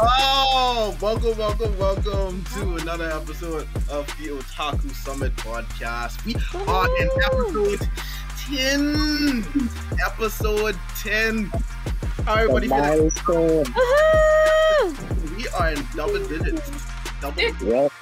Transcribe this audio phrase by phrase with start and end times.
[0.00, 6.24] oh, welcome, welcome, welcome to another episode of the Otaku Summit podcast.
[6.24, 6.36] We
[6.68, 7.88] are in episode
[8.54, 9.44] 10.
[10.06, 11.46] Episode 10.
[12.24, 13.10] How everybody feeling?
[15.36, 16.70] We are in double digits.
[17.20, 17.92] Double digits.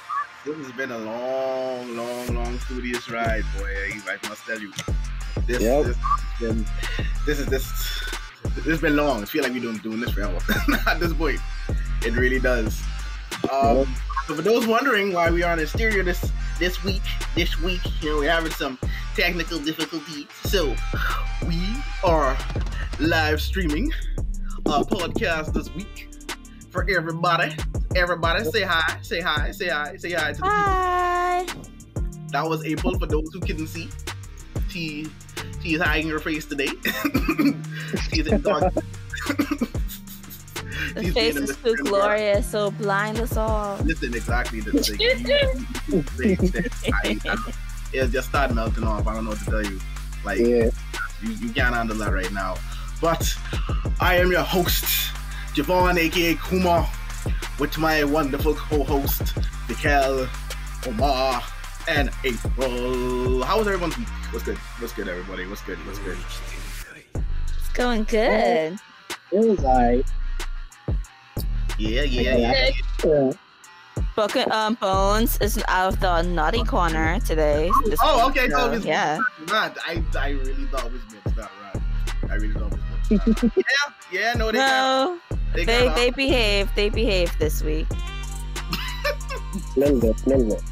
[0.45, 3.73] This has been a long, long, long studious ride, boy.
[4.07, 4.71] I must tell you.
[5.47, 5.85] This, Yep.
[5.85, 5.97] this,
[6.39, 6.65] been,
[7.25, 7.65] this is this.
[8.55, 9.21] Has been long.
[9.21, 10.37] I feel like we've been doing this forever.
[10.87, 11.39] At this point,
[12.05, 12.81] it really does.
[13.51, 13.95] Um,
[14.27, 17.01] so for those wondering why we are on the stereo this this week,
[17.33, 18.77] this week, you know, we're having some
[19.15, 20.27] technical difficulties.
[20.43, 20.75] So
[21.47, 21.59] we
[22.03, 22.37] are
[22.99, 23.91] live streaming
[24.65, 26.09] a podcast this week
[26.69, 27.55] for everybody.
[27.95, 30.49] Everybody, say hi, say hi, say hi, say hi to the people.
[30.49, 31.45] Hi.
[32.29, 33.89] That was April for those who couldn't see.
[34.71, 35.07] She
[35.61, 36.69] she is hiding her face today.
[38.09, 38.73] She's in dark.
[40.93, 43.77] The She's face is too glorious, so blind us all.
[43.83, 44.97] Listen, exactly the thing.
[47.93, 49.05] It's just started melting off.
[49.07, 49.79] I don't know what to tell you.
[50.25, 50.69] Like Yeah.
[51.21, 52.55] you, you can't handle that right now.
[53.01, 53.33] But
[53.99, 54.83] I am your host,
[55.55, 56.87] Javon, aka Kuma,
[57.59, 59.33] with my wonderful co-host,
[59.67, 60.27] Mikel,
[60.87, 61.41] Omar,
[61.87, 63.43] and April.
[63.43, 64.07] How was everyone's week?
[64.31, 64.57] What's good?
[64.57, 65.45] What's good, everybody?
[65.47, 65.77] What's good?
[65.85, 66.17] What's good?
[67.57, 68.77] It's going good.
[69.31, 70.05] It was alright.
[71.77, 72.69] Yeah, yeah, yeah.
[73.03, 73.31] Yeah.
[74.15, 77.71] Broken um, Bones is out of the naughty corner today.
[77.85, 78.49] this Oh, okay.
[78.49, 79.19] So so, it's yeah.
[79.47, 79.77] not.
[79.85, 82.31] I, I really thought it was mixed up, right?
[82.31, 83.51] I really thought it was mixed up.
[84.11, 84.33] yeah, yeah.
[84.33, 85.19] No, they got,
[85.53, 86.69] they they got they behave.
[86.75, 87.87] They behave this week.
[89.75, 90.63] Little bit, little bit.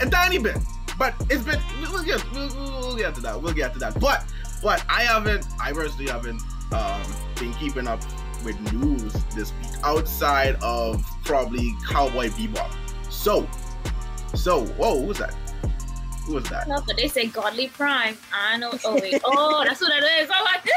[0.00, 0.56] A tiny bit,
[0.98, 1.60] but it's been.
[1.80, 3.40] We'll get, we'll, get to that.
[3.40, 3.98] We'll get to that.
[4.00, 4.24] But,
[4.62, 5.46] but I haven't.
[5.60, 6.42] I personally haven't
[6.72, 7.02] um,
[7.36, 8.00] been keeping up
[8.44, 12.70] with news this week outside of probably Cowboy Bebop.
[13.10, 13.48] So,
[14.34, 15.34] so, whoa, who was that?
[16.26, 16.68] Who was that?
[16.68, 18.16] No, but they say godly prime.
[18.32, 18.72] I know.
[18.84, 19.20] Oh wait.
[19.24, 20.30] Oh, that's what it is.
[20.34, 20.68] Oh, like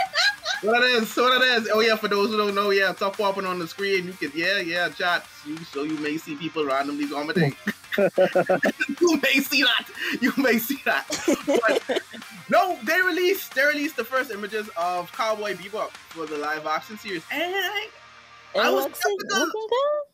[0.62, 1.16] What it is?
[1.16, 1.70] What it is?
[1.72, 4.08] Oh yeah, for those who don't know, yeah, it's top popping on the screen.
[4.08, 5.25] You can, yeah, yeah, chat.
[5.46, 7.56] You, so you may see people randomly commenting.
[9.02, 9.88] you may see that.
[10.22, 11.06] You may see that.
[11.46, 12.02] But
[12.50, 16.97] no, they released they released the first images of Cowboy Bebop for the live action
[16.97, 17.88] series, and I
[18.56, 19.50] I was looking good.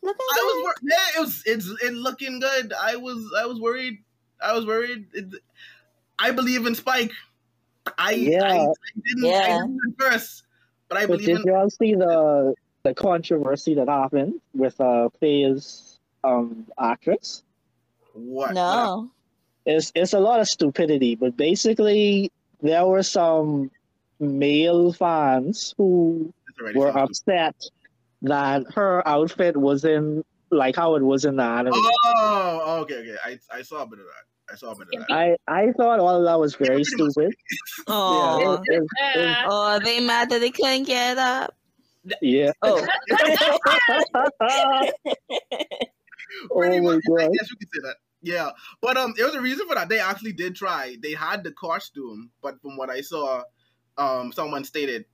[0.02, 2.74] Looking was wor- yeah, it was it's it looking good.
[2.74, 4.00] I was I was worried.
[4.42, 5.08] I was worried.
[5.14, 5.26] It,
[6.20, 7.12] I believe in Spike.
[7.98, 8.44] I, Yeah.
[8.44, 8.68] I, I
[9.06, 9.48] didn't I Yeah.
[9.58, 10.44] didn't at first,
[10.90, 14.80] but I But believe did in you all see the the controversy that happened with
[14.82, 17.44] uh Faye's um actress?
[18.14, 19.10] What No.
[19.66, 22.32] It's it's a lot of stupidity, but basically
[22.62, 23.72] there were some
[24.20, 26.34] male fans who
[26.76, 27.02] were something.
[27.04, 27.56] upset
[28.24, 31.74] that her outfit wasn't like how it was in the anime.
[32.06, 33.16] Oh, okay, okay.
[33.26, 34.54] I I saw a bit of that.
[34.54, 35.14] I saw a bit of that.
[35.14, 37.34] I I thought all of that was very Pretty stupid.
[37.88, 38.62] Oh.
[38.70, 38.84] Yeah, it- it-
[39.20, 39.46] it- Ah.
[39.50, 41.54] Oh, they mad that they couldn't get up.
[42.22, 42.52] yeah.
[42.62, 42.86] Oh.
[46.56, 47.02] Pretty oh much.
[47.20, 47.96] I guess you could say that.
[48.22, 48.52] Yeah,
[48.82, 49.90] but um, there was a reason for that.
[49.90, 50.96] They actually did try.
[51.02, 53.44] They had the costume, but from what I saw,
[53.98, 55.06] um, someone stated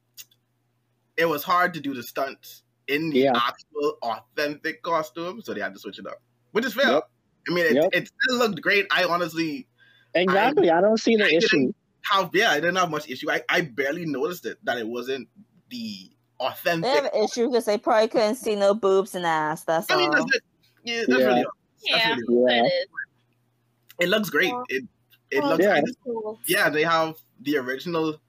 [1.18, 3.34] it was hard to do the stunts in the Yeah.
[3.36, 6.22] actual authentic costume, so they had to switch it up,
[6.52, 6.92] which is fair.
[6.92, 7.10] Yep.
[7.50, 7.90] I mean, it, Yep.
[7.94, 8.86] it still looked great.
[8.92, 9.68] I honestly
[10.14, 10.70] Exactly.
[10.72, 11.48] I don't see the I issue.
[11.58, 11.76] didn't
[12.34, 13.30] yeah, I didn't have much issue.
[13.30, 15.28] I, I barely noticed it that it wasn't
[15.70, 16.84] the authentic.
[16.84, 19.64] They have an issue because they probably couldn't see no boobs and ass.
[19.66, 20.16] That's I mean, all.
[20.16, 20.44] that's it.
[20.84, 21.26] Yeah, that's Yeah.
[21.28, 21.52] really all.
[21.82, 22.46] Yeah, That's Yeah.
[22.62, 22.86] that is.
[24.02, 24.48] It looks great.
[24.48, 24.64] Yeah.
[24.70, 24.84] It
[25.32, 25.74] it Oh, looks Yeah.
[25.76, 26.40] I cool.
[26.48, 28.20] yeah, they have the original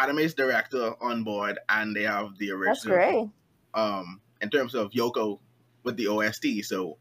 [0.00, 3.24] anime's director on board, and they have the original That's original.
[3.74, 3.80] great.
[3.82, 5.38] Um, in terms of Yoko
[5.82, 6.96] with the OST, so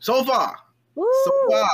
[0.00, 0.56] so far,
[0.94, 1.10] Woo.
[1.24, 1.68] so far,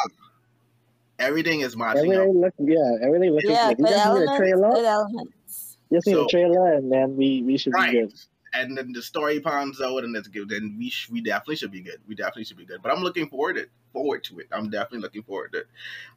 [1.19, 2.20] everything is matching up.
[2.20, 3.79] Everything look yeah, everything looks Yeah, good.
[3.79, 4.37] We good just need a elements.
[4.38, 4.70] trailer.
[4.70, 5.79] Good elements.
[5.93, 7.93] Just need So- a trailer and then we, we should Right.
[7.93, 8.14] be good.
[8.55, 10.49] And then the story pans out, and it's good.
[10.49, 11.99] Then we sh- we definitely should be good.
[12.06, 12.81] We definitely should be good.
[12.83, 14.47] But I'm looking forward to forward to it.
[14.53, 15.67] I'm definitely looking forward to it.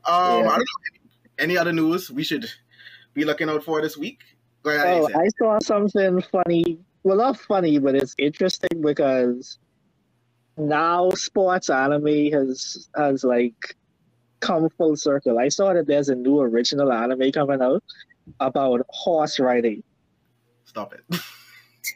[0.06, 0.50] Um, Yeah.
[0.50, 1.00] I don't know any,
[1.39, 2.48] any other news we should
[3.13, 4.19] be looking out for this week.
[4.66, 5.16] Ahead, Oh, Isaac.
[5.16, 6.80] I saw something funny.
[7.04, 9.57] Well not funny, but it's interesting because
[10.57, 13.75] now sports anime has has like
[14.42, 15.39] come full circle.
[15.39, 17.84] I saw that there's a new original anime coming out
[18.39, 19.84] about horse riding.
[20.66, 21.01] Stop it.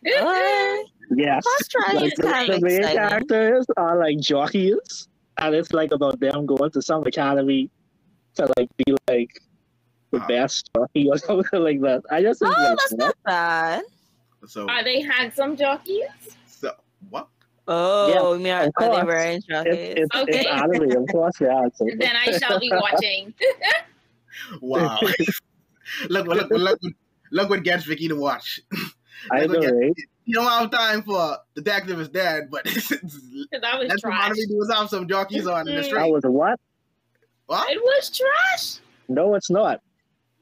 [0.04, 0.86] What?
[1.16, 1.44] Yes.
[1.46, 2.98] Horse Like, the, the main exciting.
[2.98, 5.08] characters are like jockeys,
[5.38, 7.70] and it's like about them going to some academy
[8.36, 9.30] to like be like
[10.12, 10.28] the Ah.
[10.28, 12.02] best jockey or something like that.
[12.12, 13.00] I just think Oh, like, that's what?
[13.00, 13.84] not bad.
[14.48, 16.08] So, Are they handsome jockeys?
[16.48, 16.72] so
[17.10, 17.28] what?
[17.68, 19.06] Oh, you mean are, of are they course.
[19.06, 19.78] wearing It's, jackets?
[19.78, 20.46] it's, it's Okay.
[20.50, 21.62] anime, of course, yeah.
[21.76, 21.86] So.
[21.98, 23.34] Then I shall be watching.
[24.62, 24.98] Wow.
[26.10, 26.80] look, look, look, look,
[27.32, 28.60] look what gets Vicky to watch.
[29.30, 29.94] I Look know, at- right?
[30.26, 32.92] You don't have time for Detective is Dead, but Because
[33.64, 34.26] I was that's what trash.
[34.26, 35.86] anime do is have some jockeys on in the Mhm.
[35.86, 36.00] street.
[36.00, 36.60] I was what?
[37.48, 37.70] What?
[37.72, 38.80] It was trash.
[39.10, 39.82] No, it's not.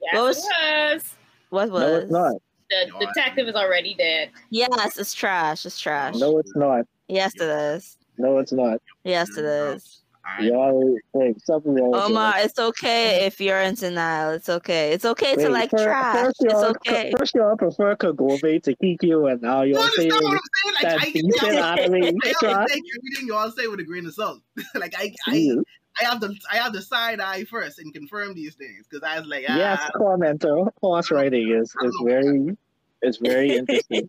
[0.02, 1.16] Yes, What it was- was.
[1.50, 1.82] What was?
[1.82, 2.34] No, it's not.
[2.70, 4.30] The No, detective is already dead.
[4.52, 5.66] Yes, it's trash.
[5.66, 6.16] It's trash.
[6.16, 6.86] No, it's not.
[7.08, 7.98] Yes, it is.
[8.20, 8.80] No, it's not.
[9.04, 9.99] Yes, it is.
[10.38, 10.98] I- Y'all
[11.44, 12.46] something Omar, you.
[12.46, 14.32] it's okay if you're in denial.
[14.32, 14.92] It's okay.
[14.94, 16.16] It's okay to like fir- trash.
[16.16, 17.12] First, It's y'all, okay.
[17.18, 20.74] first y'all prefer Kagome to Kikyo, and now You you're understand saying what I'm?
[20.74, 23.84] Like, that I, decent anime I, is always take everything you all say with a
[23.84, 24.42] grain of salt.
[24.76, 25.64] like I, I, Jesus.
[26.00, 29.20] I have the, I have the side eye first and confirm these things because I
[29.20, 30.70] was like, ah, Yes, commenter.
[30.82, 32.58] Horse riding is, is very
[33.02, 34.08] is very interesting.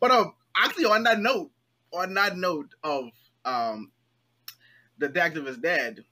[0.00, 1.50] but um, actually, on that note,
[1.92, 3.10] on that note of
[3.44, 3.90] um,
[4.98, 6.04] Detective is Dead,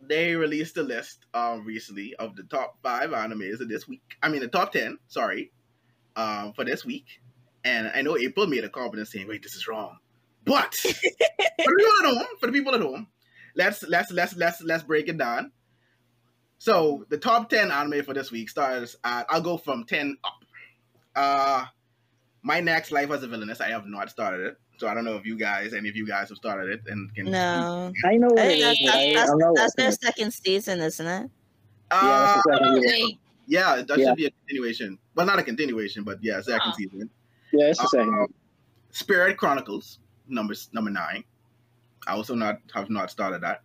[0.00, 4.16] they released a list um recently of the top five animes of this week.
[4.22, 4.98] I mean, the top ten.
[5.08, 5.52] Sorry,
[6.16, 7.06] um, for this week.
[7.64, 9.98] And I know April made a comment saying, "Wait, this is wrong."
[10.44, 13.06] But for the people at home, for the people at home,
[13.54, 15.52] let's let's let's let's let's break it down.
[16.58, 20.44] So the top ten anime for this week starts at I'll go from ten up.
[21.16, 21.66] Uh
[22.42, 24.58] my next life as a villainess, I have not started it.
[24.84, 27.12] So I don't know if you guys, any of you guys have started it and
[27.14, 27.90] can No.
[28.04, 30.02] I know what I it that's, is, but I, that's, I'm that's their it.
[30.02, 31.30] second season, isn't it?
[31.90, 32.92] Yeah, Uh, that's exactly what it is.
[32.92, 34.04] Wait, yeah, that Yeah.
[34.08, 34.98] should be a continuation.
[35.14, 36.72] Well not a continuation, but yeah, second Huh.
[36.76, 37.08] season.
[37.54, 38.10] Yeah, it's the same.
[38.12, 38.34] Um,
[38.90, 41.24] Spirit Chronicles, number number nine.
[42.06, 43.62] I also not have not started that.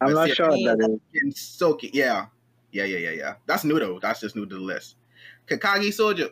[0.00, 0.34] I'm let's not see.
[0.34, 1.22] sure what that is.
[1.22, 2.26] And Soki, yeah.
[2.70, 3.34] Yeah, yeah, yeah, yeah.
[3.46, 3.98] That's new though.
[3.98, 4.94] That's just new to the list.
[5.48, 6.30] Kageki Shojo.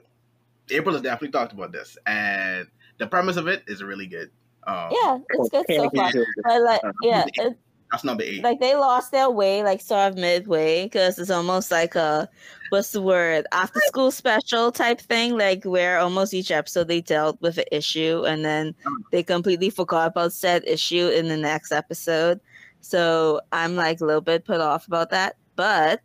[0.70, 2.69] April has definitely talked about this, and
[3.00, 4.31] the premise of it is really good.
[4.67, 6.12] Um, Yeah, it's good so far.
[6.44, 7.58] But like, yeah, it,
[7.91, 8.44] That's number eight.
[8.44, 12.29] like they lost their way, like sort of midway, because it's almost like a
[12.69, 17.41] what's the word after school special type thing, like where almost each episode they dealt
[17.41, 18.75] with an issue and then
[19.11, 22.38] they completely forgot about said issue in the next episode.
[22.82, 26.00] So I'm like a little bit put off about that, but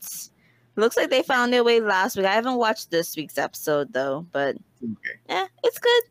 [0.77, 2.25] looks like they found their way last week.
[2.25, 5.19] I haven't watched this week's episode though, but okay.
[5.27, 6.03] yeah, it's good.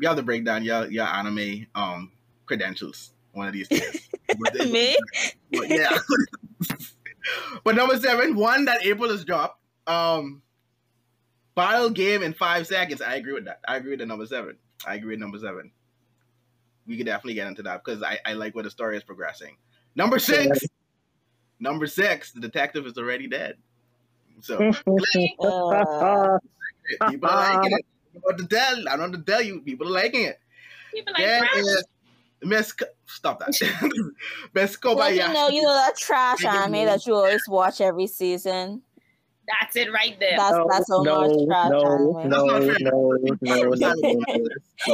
[0.00, 2.12] You have to break down your your anime um
[2.46, 4.08] credentials one of these days.
[4.38, 4.96] But Me?
[5.52, 5.98] but yeah.
[7.64, 9.58] but number seven, one that April has dropped.
[9.86, 10.42] Um,
[11.54, 13.02] Battle game in five seconds.
[13.02, 13.60] I agree with that.
[13.66, 14.56] I agree with the number seven.
[14.86, 15.72] I agree with number seven.
[16.86, 19.56] We could definitely get into that because I, I like where the story is progressing.
[19.94, 20.60] Number six.
[21.58, 23.56] Number six, the detective is already dead.
[24.40, 24.56] So
[26.98, 27.86] Uh, people are liking it.
[28.10, 28.88] I don't know what to tell.
[28.88, 29.60] I don't know what to tell you.
[29.60, 30.38] People are liking it.
[30.92, 31.62] people like Yeah, trash.
[31.64, 31.80] yeah.
[32.42, 32.74] Miss,
[33.06, 33.48] stop that.
[34.54, 35.28] Miss well, Kobayashi.
[35.28, 38.82] you know, you know that trash anime that you always watch every season.
[39.46, 40.36] That's it right there.
[40.36, 42.30] That's no, that's no, Omar's no, trash no, anime.
[42.30, 44.22] no, That's no, not no, no,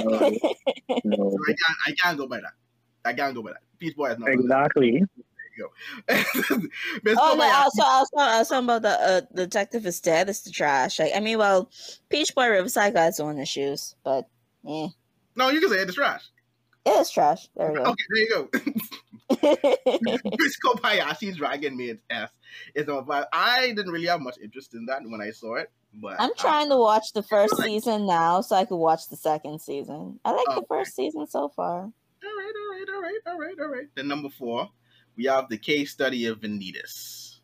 [0.02, 0.30] no,
[1.04, 2.52] no, I can't, I can't go by that.
[3.04, 3.62] I can't go by that.
[3.78, 4.30] Peach Boy is not.
[4.30, 5.04] Exactly.
[6.08, 7.44] Miss Oh no!
[7.44, 10.28] Also, also, also about the uh, the detective is dead.
[10.28, 10.98] It's the trash.
[10.98, 11.70] Like, I mean, well,
[12.08, 14.28] Peach Boy Riverside got its own issues, but
[14.62, 14.88] yeah,
[15.34, 16.25] No, you can say it's trash.
[16.84, 17.48] it is trash.
[17.56, 17.84] There we go.
[17.84, 17.94] Okay,
[18.30, 18.48] go.
[18.52, 18.72] there you go.
[20.38, 22.30] Miss Kobayashi's Dragon Maid's S
[22.75, 23.26] is on five.
[23.32, 26.68] I didn't really have much interest in that when I saw it, but I'm trying
[26.70, 30.20] to watch the first season now, so I could watch the second season.
[30.25, 31.80] I like the first season so far.
[31.80, 33.86] All right, all right, all right, all right, all right.
[33.96, 34.70] Then number four,
[35.16, 37.40] we have the case study of Vanitas.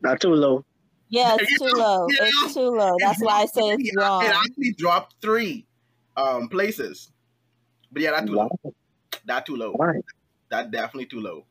[0.00, 0.64] Not too low.
[1.08, 2.06] Yeah, it's too low.
[2.10, 2.26] Yeah.
[2.26, 2.96] It's too low.
[2.98, 4.24] That's why I say it's wrong.
[4.24, 4.42] It wrong.
[4.46, 5.66] actually dropped three
[6.16, 7.10] um places.
[7.92, 8.48] But yeah, that's too Why?
[8.64, 8.74] low.
[9.26, 9.72] That too low.
[9.72, 9.92] Why?
[10.50, 11.46] That definitely too low.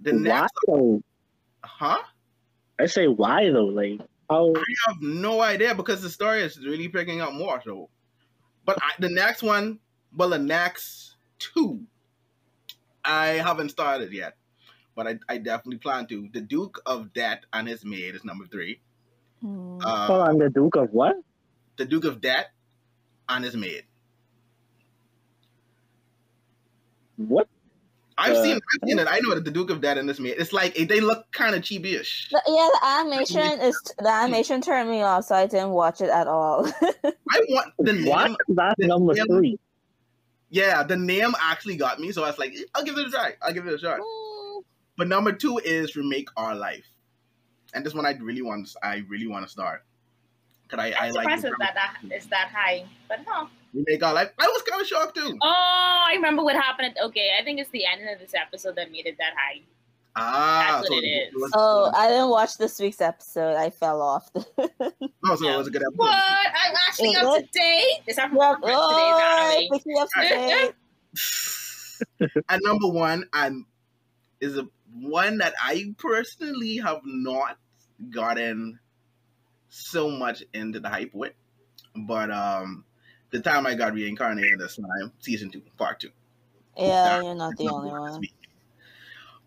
[0.00, 1.02] The Why next, though?
[1.64, 2.02] huh?
[2.78, 3.66] I say why though?
[3.66, 4.52] Like how?
[4.54, 7.62] I have no idea because the story is really picking up more.
[7.64, 7.88] So,
[8.64, 9.78] but I, the next one,
[10.14, 11.86] well, the next two,
[13.04, 14.36] I haven't started yet,
[14.96, 16.28] but I, I definitely plan to.
[16.32, 18.80] The Duke of Death and his maid is number three.
[19.42, 19.78] Hmm.
[19.84, 21.14] Uh, Hold on, the Duke of what?
[21.76, 22.46] the Duke of Death
[23.28, 23.84] and his maid.
[27.16, 27.48] What?
[28.18, 29.06] I've Uh, seen, I've seen it.
[29.10, 30.36] I know that the Duke of Death and his maid.
[30.38, 32.30] It's like they look kind of cheapyish.
[32.30, 36.08] The- yeah, the animation is the animation turned me off, so I didn't watch it
[36.08, 36.66] at all.
[37.04, 38.06] I want the name.
[38.06, 38.38] What?
[38.48, 39.58] That's the number name- three.
[40.48, 43.34] Yeah, the name actually got me, so I was like, I'll give it a try.
[43.42, 43.98] I'll give it a shot.
[44.02, 44.35] Hmm.
[44.96, 46.86] But number two is remake our life,
[47.74, 48.68] and this one I really want.
[48.82, 49.84] I really want to start.
[50.68, 52.84] Cause I, I I'm like surprised the it's that, that it's that high.
[53.08, 53.48] But no.
[53.74, 54.02] remake.
[54.02, 54.34] I like.
[54.38, 55.38] I was kind of shocked too.
[55.42, 56.94] Oh, I remember what happened.
[56.96, 59.60] At, okay, I think it's the end of this episode that made it that high.
[60.18, 61.34] Ah, That's what it is.
[61.34, 63.54] was- Oh, I didn't watch this week's episode.
[63.56, 64.30] I fell off.
[64.34, 64.46] oh,
[65.36, 65.98] so it was a good episode.
[65.98, 66.14] What?
[66.16, 67.52] I'm actually Is up it?
[67.52, 67.98] to date.
[68.06, 68.54] This happened Yep.
[68.54, 69.78] from Oh, today's anime.
[69.78, 70.08] pick me up
[72.30, 72.42] today.
[72.48, 73.66] and number one, I'm
[74.40, 74.66] is a
[75.00, 77.58] one that I personally have not
[78.10, 78.78] gotten
[79.68, 81.32] so much into the hype with,
[81.94, 82.84] but um,
[83.30, 86.10] the time I got reincarnated this time, season two, part two.
[86.78, 88.20] Yeah, you're not the only number this one.
[88.20, 88.34] week.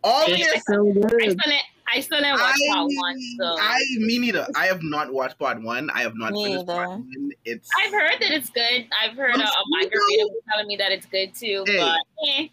[0.04, 0.48] Obvious.
[0.54, 1.10] It's so I good.
[1.10, 1.62] still didn't,
[1.94, 4.48] I still didn't watch I, part one, so I me neither.
[4.56, 5.90] I have not watched part one.
[5.92, 7.32] I have not Me finished part one.
[7.46, 8.88] It's I've heard that it's good.
[9.02, 11.78] I've heard a, a manga reader telling me that it's good too, Hey.
[11.78, 12.48] but eh.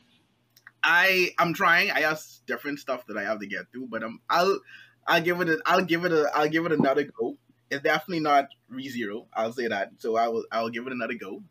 [0.87, 1.93] I I'm trying.
[1.93, 4.61] I have different stuff that I have to get through, but I'm I'll
[5.09, 7.39] I'll give it a I'll give it a I'll give it another go.
[7.71, 9.27] It's definitely not ReZero.
[9.35, 9.91] I'll say that.
[9.99, 11.43] So I will I'll give it another go.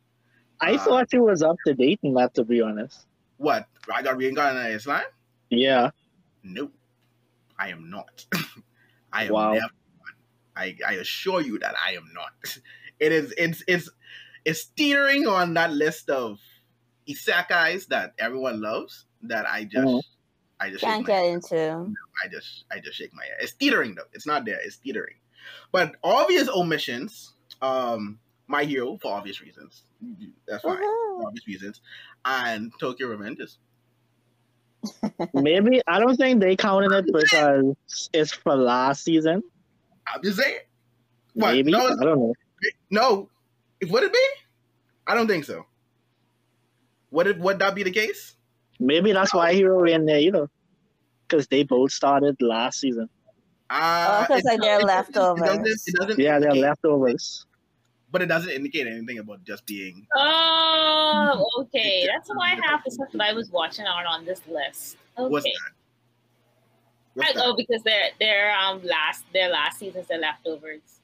[0.61, 3.07] I Uh, thought it was up to date in that, to be honest.
[3.37, 3.67] What?
[3.93, 5.05] I got reincarnated slime?
[5.49, 5.91] Yeah.
[6.43, 6.73] Nope.
[7.57, 8.25] I am not.
[9.13, 9.51] I am Wow.
[9.51, 9.73] never.
[10.55, 12.33] I, I assure you that I am not.
[12.99, 13.89] It is it's it's
[14.45, 16.39] it's teetering on that list of
[17.09, 20.01] isekais that everyone loves that I just Mhm.
[20.60, 21.94] I just Can't shake my get into.
[22.24, 23.38] I just I just shake my head.
[23.41, 24.08] It's teetering though.
[24.13, 24.60] It's not there.
[24.63, 25.15] It's teetering.
[25.72, 27.34] But obvious omissions.
[27.62, 29.84] Um, my hero for obvious reasons.
[30.48, 30.77] That's fine.
[30.77, 31.22] Woohoo.
[31.22, 31.82] For obvious reasons.
[32.24, 33.58] And Tokyo Revengers.
[35.34, 39.41] Maybe I don't think they counted it because it's for last season.
[40.08, 40.60] I'm just saying.
[41.34, 41.51] What?
[41.53, 42.34] Maybe No, I don't know.
[42.89, 43.29] no.
[43.84, 44.25] Would it be?
[45.08, 45.65] I don't think so.
[47.12, 47.39] Would it?
[47.39, 48.34] Would that be the case?
[48.79, 50.48] Maybe that's why Hero in there, you know,
[51.27, 53.10] because they both started last season.
[53.70, 55.84] Uh, Oh, 'cause, it- like, they're it doesn't- It doesn't, leftovers.
[55.88, 57.46] it doesn't Yeah, they're leftovers.
[58.12, 60.05] but it doesn't indicate anything about just being.
[60.15, 62.05] Oh, okay.
[62.05, 64.98] That's why half the stuff that I was watching aren't on this list.
[65.17, 65.29] Okay.
[65.29, 65.51] What's that?
[67.15, 67.44] What's I, that?
[67.46, 70.94] oh, because they're they're um last their last seasons are leftovers.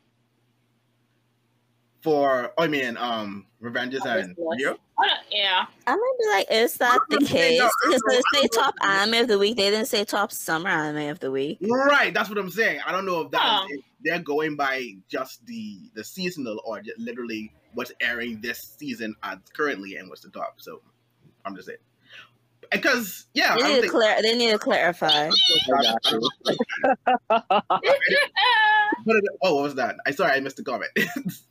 [2.02, 4.80] For I mean, um, Revengers On this and list.
[5.00, 5.66] Oh, yeah.
[5.88, 7.60] I'm gonna be like, is that the case?
[7.60, 9.56] no, Because I they say top anime of the week.
[9.58, 11.60] They didn't say top summer anime of the week.
[11.62, 12.80] Right, that's what I'm saying.
[12.86, 13.66] I don't know if that Huh.
[13.70, 19.16] if they're going by just the the seasonal or just literally what's airing this season
[19.24, 20.56] at currently and what's the top.
[20.58, 20.82] So
[21.46, 21.78] I'm just saying.
[22.72, 25.30] Because yeah, They need to think clar- They need to clarify.
[25.78, 26.30] I got you.
[29.04, 29.96] What did- oh, what was that?
[30.06, 30.92] I sorry, I missed the comment.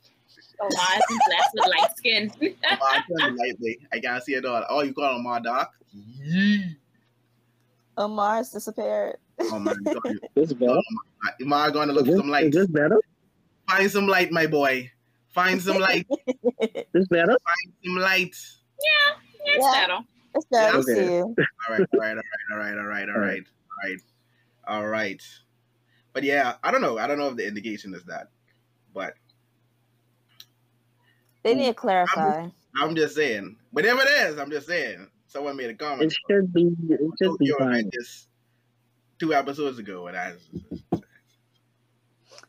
[0.61, 2.31] oh, my, blessed with light skin.
[2.63, 3.79] I turned lightly.
[3.91, 4.63] I can't see it all.
[4.69, 5.73] Oh, you call him my doc?
[5.93, 6.77] Yee.
[7.97, 9.17] Omar's disappeared.
[9.39, 10.01] Oh my god.
[10.35, 10.79] This better?
[11.41, 12.51] Am I going to look Is for this, some is light?
[12.51, 12.99] this better?
[13.69, 14.89] Find some light, my boy.
[15.33, 16.07] Find some light.
[16.93, 17.37] This better?
[17.37, 18.35] Find some light.
[18.83, 19.13] yeah,
[19.45, 19.81] it's Yeah.
[19.87, 19.99] better.
[20.35, 20.93] It's better to Okay.
[20.93, 21.35] see you.
[21.67, 24.01] All right, all right, all right, all right, all right, all right, all right,
[24.67, 25.21] all right.
[26.13, 26.97] But yeah, I don't know.
[26.97, 28.27] I don't know if the indication is that,
[28.93, 29.13] but
[31.43, 32.47] They need to clarify.
[32.79, 33.57] I'm just saying.
[33.71, 35.07] Whatever it is, I'm just saying.
[35.27, 36.11] Someone made a comment.
[36.11, 36.71] It should be.
[36.89, 37.89] It should be fine.
[37.93, 38.27] Just
[39.19, 40.33] two episodes ago, and I.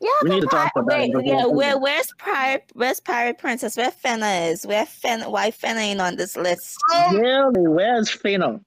[0.00, 2.98] Yeah, We need to talk about that wait, in the yeah, where where's Pirate where's
[2.98, 3.76] Pirate Princess?
[3.76, 4.66] Where Fena is?
[4.66, 6.76] Where Fen why Fena ain't on this list?
[6.92, 7.68] Um, Really?
[7.68, 8.60] Where's Fino?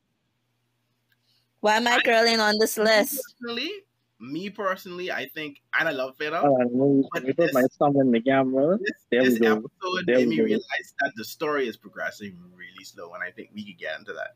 [1.60, 3.20] Why my girl ain't on this list?
[3.40, 3.72] personally,
[4.20, 6.42] me personally, I think, and I love Feta.
[6.44, 8.78] Oh, let me, let put my thumb in the camera.
[8.78, 9.52] this there we this go.
[9.54, 10.44] episode There made we me go.
[10.44, 14.14] realize that the story is progressing really slow, and I think we could get into
[14.14, 14.36] that.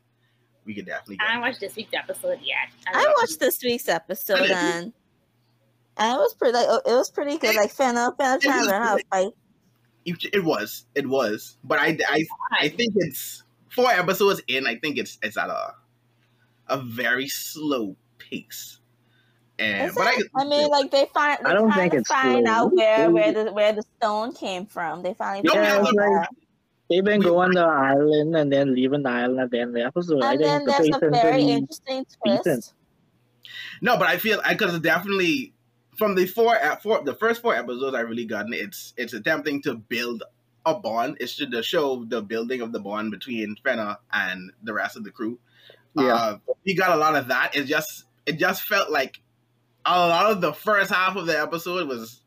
[0.64, 1.16] We could definitely.
[1.16, 2.68] Get I haven't watched this week's episode yet.
[2.86, 4.50] I watched this week's episode did.
[4.50, 4.92] and
[5.96, 7.56] and it was pretty like it was pretty good.
[7.56, 9.32] Like Fena, Fena It trying was to learn how to fight.
[10.04, 10.34] it.
[10.34, 12.24] It was, it was, but I, I,
[12.58, 14.66] I think it's four episodes in.
[14.66, 15.74] I think it's it's at a
[16.68, 18.79] a very slow pace.
[19.60, 20.18] And but I.
[20.36, 22.52] I mean, like they find they I don't think it's find slow.
[22.54, 25.02] out where They- where the where the stone came from.
[25.02, 26.28] They finally No, figured yeah, out like-
[26.88, 29.68] They've been We- going to the island and then leaving the island at the end
[29.68, 30.24] of the episode.
[30.24, 32.44] I And then think the there's a very interesting decent.
[32.44, 32.74] twist.
[33.80, 35.52] no, but I feel because it's definitely
[35.96, 38.52] from the four, ep- four the first four episodes I've really gotten.
[38.54, 40.24] It's it's attempting to build
[40.66, 41.18] a bond.
[41.20, 45.04] It's to the show the building of the bond between Fena and the rest of
[45.04, 45.38] the crew.
[45.94, 46.14] Yeah.
[46.14, 47.54] Uh, we got a lot of that.
[47.54, 49.20] It just it just felt like
[49.84, 52.22] a lot of the first half of the episode was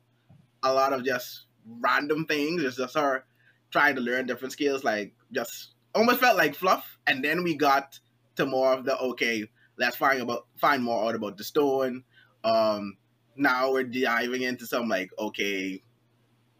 [0.64, 2.64] a lot of just random things.
[2.64, 3.26] It's just her
[3.72, 6.98] trying to learn different skills, like just almost felt like fluff.
[7.06, 8.00] And then we got
[8.36, 9.46] to more of the okay,
[9.78, 12.04] let's find about find more out about the stone.
[12.44, 12.98] Um
[13.36, 15.82] now we're diving into some like okay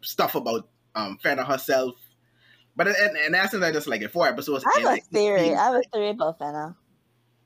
[0.02, 1.94] stuff about um Fena herself.
[2.76, 4.10] But in, in, essence, I just like it.
[4.10, 4.64] Four episodes.
[4.66, 5.54] I in, have a theory.
[5.54, 6.74] I have a theory about Fena.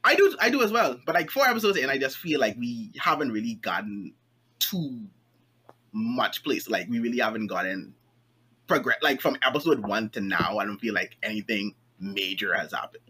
[0.05, 0.99] I do, I do as well.
[1.05, 4.15] But like four episodes in, I just feel like we haven't really gotten
[4.59, 5.01] too
[5.93, 6.69] much place.
[6.69, 7.95] Like we really haven't gotten
[8.67, 8.99] progress.
[9.03, 13.03] Like from episode one to now, I don't feel like anything major has happened.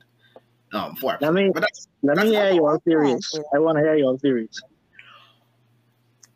[0.72, 1.34] Um, four Let episodes.
[1.36, 3.30] me But that's let me hear your theories.
[3.32, 3.40] Yeah.
[3.54, 4.60] I want to hear your theories.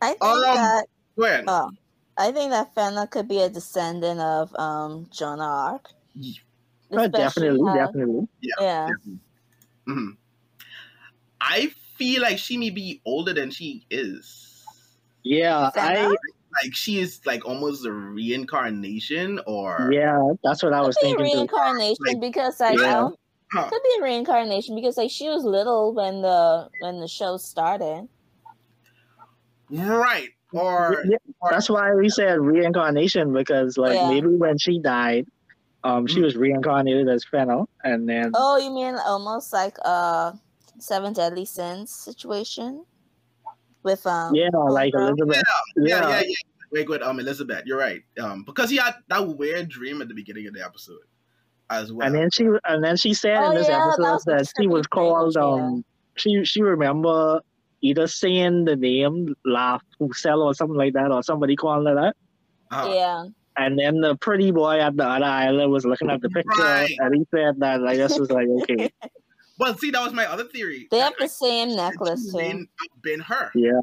[0.01, 1.45] I think Um, that go ahead.
[1.49, 1.71] oh,
[2.19, 5.89] I think that Fena could be a descendant of um Joan of Arc.
[6.15, 6.41] Yeah.
[6.93, 8.29] Oh, Especially definitely, how- definitely.
[8.61, 8.89] Yeah.
[9.87, 10.11] hmm
[11.43, 14.49] I feel like she may be older than she is.
[15.25, 15.97] Yeah, Fena?
[15.97, 16.17] I
[16.63, 21.27] Like she is like almost a reincarnation, or yeah, that's what I was Could thinking
[21.27, 21.33] too.
[21.39, 22.93] reincarnation Like- because like I Yeah.
[22.93, 23.19] don't-
[23.53, 23.69] Huh.
[23.69, 28.09] could be a reincarnation because like she was little when the when the show started.
[29.71, 30.29] right?
[30.53, 31.17] Or Yeah,
[31.51, 34.09] that's why we said reincarnation because like Yeah.
[34.09, 35.27] maybe when she died,
[35.85, 36.25] um, she Mm.
[36.25, 40.35] was reincarnated as Fennel, and then Oh, you mean almost like a
[40.83, 42.85] seven deadly sins situation
[43.83, 45.11] with um yeah, like Homegirl?
[45.19, 45.43] Elizabeth.
[45.77, 46.35] yeah, yeah, yeah.
[46.73, 48.01] Wait, wait, um, Elizabeth, you're right.
[48.19, 51.01] Um, because he had that weird dream at the beginning of the episode,
[51.69, 52.07] as well.
[52.07, 54.53] And then she and then she said Oh, in this yeah, that episode was that,
[54.59, 55.43] she was called yeah.
[55.43, 55.85] um
[56.17, 57.41] she she remember
[57.83, 62.17] either saying the name La Pucelle or something like that or somebody calling her that.
[62.71, 62.93] Uh-huh.
[62.95, 63.25] yeah.
[63.59, 66.91] And then the pretty boy at the other island was looking at the picture Right.
[67.01, 68.91] and he said that I just was like, okay.
[69.63, 70.89] Well, see, that was my other theory.
[70.91, 72.39] They have the I- same that necklace she too.
[72.39, 73.51] have been her.
[73.55, 73.81] Yeah.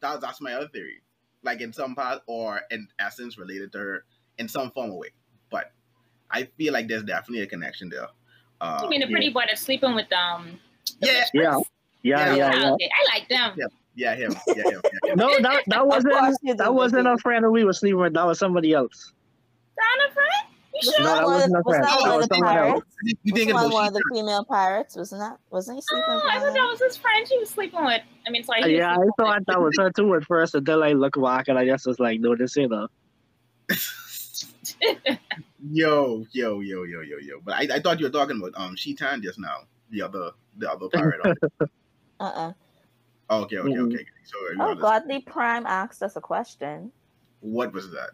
[0.00, 1.02] That, that's my other theory.
[1.42, 4.04] Like in some part, or in essence, related to her
[4.38, 5.08] in some form of way.
[5.50, 5.72] But
[6.30, 8.08] I feel like there's definitely a connection there.
[8.60, 10.58] Uh, You mean the pretty boy that's sleeping with um?
[11.00, 11.24] Yeah.
[11.32, 11.58] Yeah.
[12.02, 12.34] Yeah, Yeah.
[12.36, 12.72] yeah, Ah, yeah.
[12.72, 12.90] okay.
[12.90, 13.52] I like them.
[13.56, 13.66] Yeah.
[13.94, 14.34] Yeah, him.
[14.48, 14.80] Yeah, him.
[15.04, 15.18] Yeah, him.
[15.18, 16.14] No, that that wasn't
[16.58, 18.14] that wasn't a friend that we were sleeping with.
[18.14, 19.12] That was somebody else.
[19.76, 20.54] Donna friend?
[20.80, 21.04] You Was sure?
[21.04, 22.86] No, that that one of wasn't the, a was that That one of the pirates?
[23.02, 24.96] You Was thinking one, one of the female pirates?
[24.96, 25.38] Wasn't that?
[25.50, 26.04] Wasn't he sleeping?
[26.08, 28.02] Oh, with I thought that was his friend she was sleeping with.
[28.26, 28.62] I mean, sorry.
[28.62, 29.26] he was Yeah, I sleeping with.
[29.26, 31.86] thought that was her too at first and then I look back and I just
[31.86, 32.86] was like, no, this ain't her.
[35.70, 37.40] yo, yo, yo, yo, yo, yo.
[37.44, 39.64] But I, I thought you were talking about um Shitan just now.
[39.90, 41.20] The other the other pirate.
[41.24, 41.70] on it.
[42.20, 42.52] Uh-uh.
[43.30, 44.04] oh, okay, okay, okay.
[44.24, 46.92] So Oh, Godly Prime asked us a question.
[47.40, 48.10] what was that?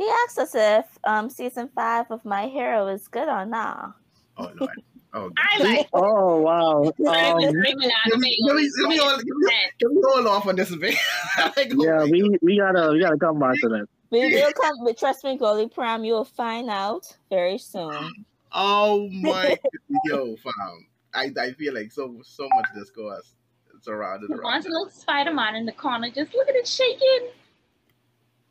[0.00, 3.92] He asked us if um season five of My Hero is good or not.
[4.38, 4.70] Oh Lord.
[5.12, 5.64] Oh, I God.
[5.68, 5.88] like.
[5.92, 6.90] Oh wow.
[7.06, 10.00] I was Um, screaming Give me, give me, give me all, give me, give me
[10.08, 10.94] all off on this a bit.
[11.38, 13.86] Like, oh yeah, my we, we gotta we gotta come back to that.
[14.10, 18.10] We will come, but trust me, Godly Prime, you will find out very soon.
[18.52, 19.54] Oh my
[20.06, 20.86] yo, fam.
[21.12, 23.34] I, I feel like so so much discourse
[23.82, 24.44] surrounded He around.
[24.44, 24.74] wants a that.
[24.76, 26.08] little Spider Man in the corner.
[26.10, 27.28] Just look at it shaking.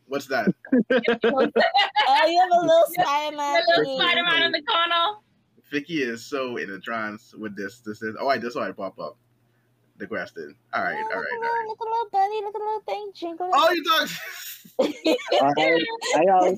[0.09, 0.47] What's that?
[0.73, 3.53] Oh, you have a little Spider-Man.
[3.53, 4.01] The little thingy.
[4.01, 5.17] Spider Man in the corner.
[5.71, 7.79] Vicky is so in a trance with this.
[7.81, 8.15] This is.
[8.19, 9.17] Oh, I just saw it pop up.
[9.97, 10.55] The question.
[10.73, 11.65] All right, Oh, all right, all right.
[11.67, 12.41] Look at the little buddy.
[12.43, 13.51] Look at little thing jingling.
[13.53, 14.09] Oh, you talk.
[14.81, 16.57] I, I have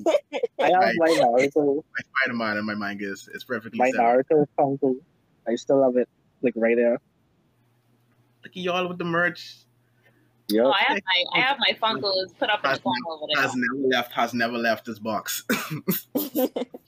[0.59, 3.99] I have my Naruto my Spider Man and my mind is is perfectly my set.
[3.99, 4.95] Naruto Funko.
[5.47, 6.07] I still have it
[6.41, 6.99] like right there.
[8.43, 9.57] Look at y'all with the merch.
[10.51, 10.65] Yep.
[10.65, 13.41] Oh, I have my I have my Funkos put up in the corner over there.
[13.41, 14.11] Has never left.
[14.13, 15.43] Has never left this box.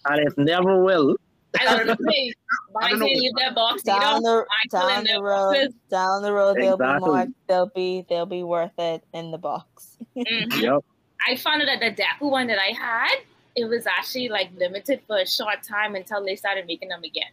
[0.06, 1.15] And it never will.
[1.60, 1.95] I don't know.
[2.12, 2.34] Hey,
[2.82, 5.73] I don't Mine know leave that box down the I still down the road, boxes.
[5.89, 7.28] down the road, they'll be more.
[7.47, 9.97] They'll be they'll be worth it in the box.
[10.15, 10.54] Mhm.
[10.62, 10.84] Yep.
[11.26, 13.19] I found out that the Deku one that I had,
[13.56, 17.32] it was actually like limited for a short time until they started making them again.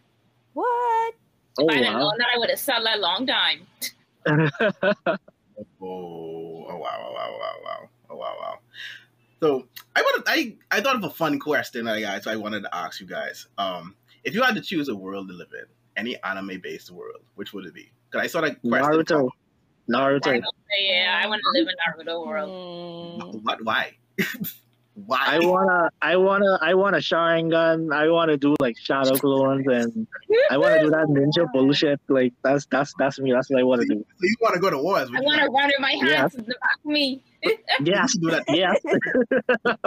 [0.53, 1.15] What?
[1.59, 1.99] Oh if I didn't wow.
[1.99, 3.67] know that, I would have sold that long time.
[5.81, 8.59] Oh, oh wow, wow, wow, wow, wow, oh wow, wow.
[9.41, 12.27] So I wanted, I, I thought of a fun question, I guys.
[12.27, 13.47] I wanted to ask you guys.
[13.57, 15.65] Um, if you had to choose a world to live in,
[15.97, 17.91] any anime-based world, which would it be?
[18.09, 18.87] Because I saw that question.
[18.87, 19.29] Naruto.
[19.89, 20.41] Naruto.
[20.79, 23.21] Yeah, I want to live in Naruto world.
[23.21, 23.63] Mm, What?
[23.63, 23.97] Why?
[24.93, 25.19] Why?
[25.25, 27.93] I wanna I wanna I want a Sharingan.
[27.93, 30.05] I wanna do like shadow clones and
[30.49, 32.01] I wanna do that ninja bullshit.
[32.09, 33.31] Like that's that's that's me.
[33.31, 33.95] That's what I wanna do.
[33.95, 35.09] So you want to go to wars?
[35.15, 37.23] I want to run with my hands in the back of me.
[37.83, 38.15] Yes.
[38.17, 38.43] do that.
[38.49, 38.77] Yes.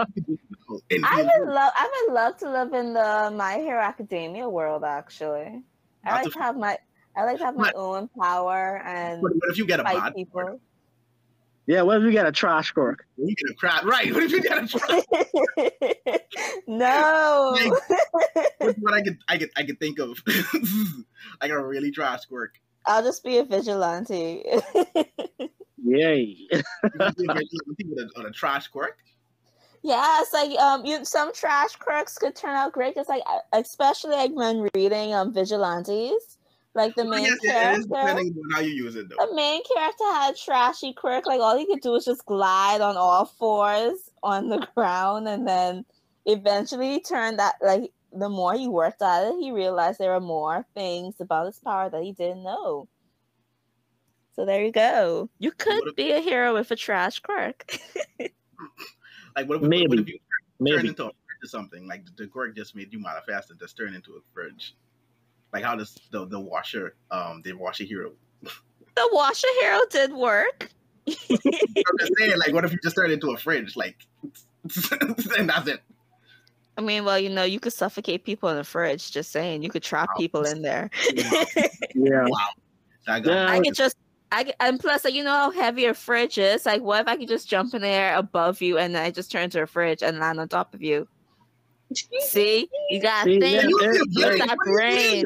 [1.05, 1.73] I would love.
[1.77, 4.85] I would love to live in the My Hero Academia world.
[4.85, 5.63] Actually,
[6.05, 6.79] I Not like the- to have my.
[7.17, 7.77] I like to have my What?
[7.77, 10.15] own power and What, what if you get a fight bad?
[10.17, 10.59] people.
[11.67, 13.07] Yeah, what if we got a trash quirk?
[13.17, 13.85] You get a crap.
[13.85, 14.13] Right.
[14.13, 15.05] What if you got a crap?
[16.67, 17.57] no.
[18.59, 20.23] What's what I could I could I could think of.
[21.41, 22.55] like a really trash quirk.
[22.87, 24.45] I'll just be a vigilante.
[25.87, 26.37] Yay.
[26.83, 28.99] with a, on a trash quirk.
[29.83, 32.95] Yeah, it's like um, you some trash quirks could turn out great.
[32.97, 33.23] It's like
[33.53, 36.39] especially like when reading um vigilantes,
[36.75, 37.89] like the main guess it is character.
[37.89, 39.27] depending on how you use it though.
[39.27, 41.27] The main character had a trashy quirk.
[41.27, 45.47] Like all he could do was just glide on all fours on the ground, and
[45.47, 45.85] then
[46.27, 50.21] eventually he turned that like the more he worked at it, he realized there were
[50.21, 52.89] more things about his power that he didn't know.
[54.37, 55.31] So there you go.
[55.39, 57.79] You could What if- be a hero with a trash quirk.
[59.37, 59.87] Like what if, Maybe.
[59.89, 60.21] what if you turn
[60.61, 60.89] Maybe.
[60.89, 61.89] into a fridge or something?
[61.89, 64.77] Like the quirk just made you manifest and just turn into a fridge.
[65.55, 68.13] Like how does the the washer um the washer hero?
[68.43, 70.69] the washer hero did work.
[71.09, 71.17] I'm
[72.01, 73.77] just saying, like what if you just turn into a fridge?
[73.77, 73.97] Like
[75.39, 75.81] and that's it.
[76.77, 79.13] I mean, well, you know, you could suffocate people in the fridge.
[79.13, 80.19] Just saying, you could trap Wow.
[80.19, 80.91] people in there.
[81.15, 81.45] Yeah.
[82.27, 82.49] Wow.
[83.07, 83.47] That got- Yeah.
[83.49, 83.97] I could just,
[84.33, 86.67] I could, and plus, like, you know how heavy a fridge is.
[86.67, 89.13] Like, what if I could just jump in the air above you and then I
[89.13, 91.07] just turn into a fridge and land on top of you?
[92.21, 93.63] See, you got See, to think.
[93.63, 94.39] yeah, You yeah, feel Use great.
[94.41, 94.97] that you brain.
[94.97, 95.25] mean?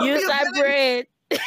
[0.00, 1.04] You Use feel brain.
[1.30, 1.38] See,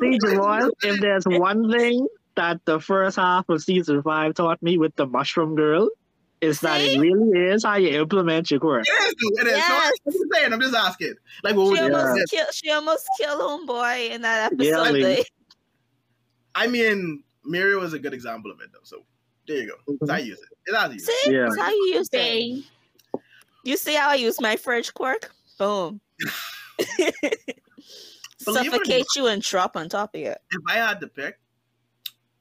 [0.00, 2.06] see, Javon, if there's one thing
[2.36, 5.88] that the first half of season five taught me with the mushroom girl,
[6.40, 8.86] is that it really is how you implement your quirk.
[8.86, 9.46] It is, dude.
[9.46, 9.52] It is.
[9.64, 9.92] So Yes.
[10.06, 10.52] I'm just saying.
[10.52, 11.14] I'm just asking.
[11.42, 12.36] Like, what would She you almost do?
[12.36, 12.54] killed.
[12.54, 14.92] She almost killed homeboy in that Yeah, episode.
[14.92, 15.24] like- they-
[16.54, 18.78] I mean, Miriam was a good example of it, though.
[18.84, 19.04] So
[19.48, 19.96] there you go.
[20.00, 20.48] That's how you use it.
[20.66, 21.14] It's how you use it.
[21.24, 21.42] See, Yeah.
[21.44, 22.64] that's how you use it.
[23.68, 25.30] They You see how I use my fridge quirk?
[25.58, 26.00] Boom.
[26.96, 30.30] Believe it Suffocate you and drop on top of you.
[30.30, 31.38] If I had to pick,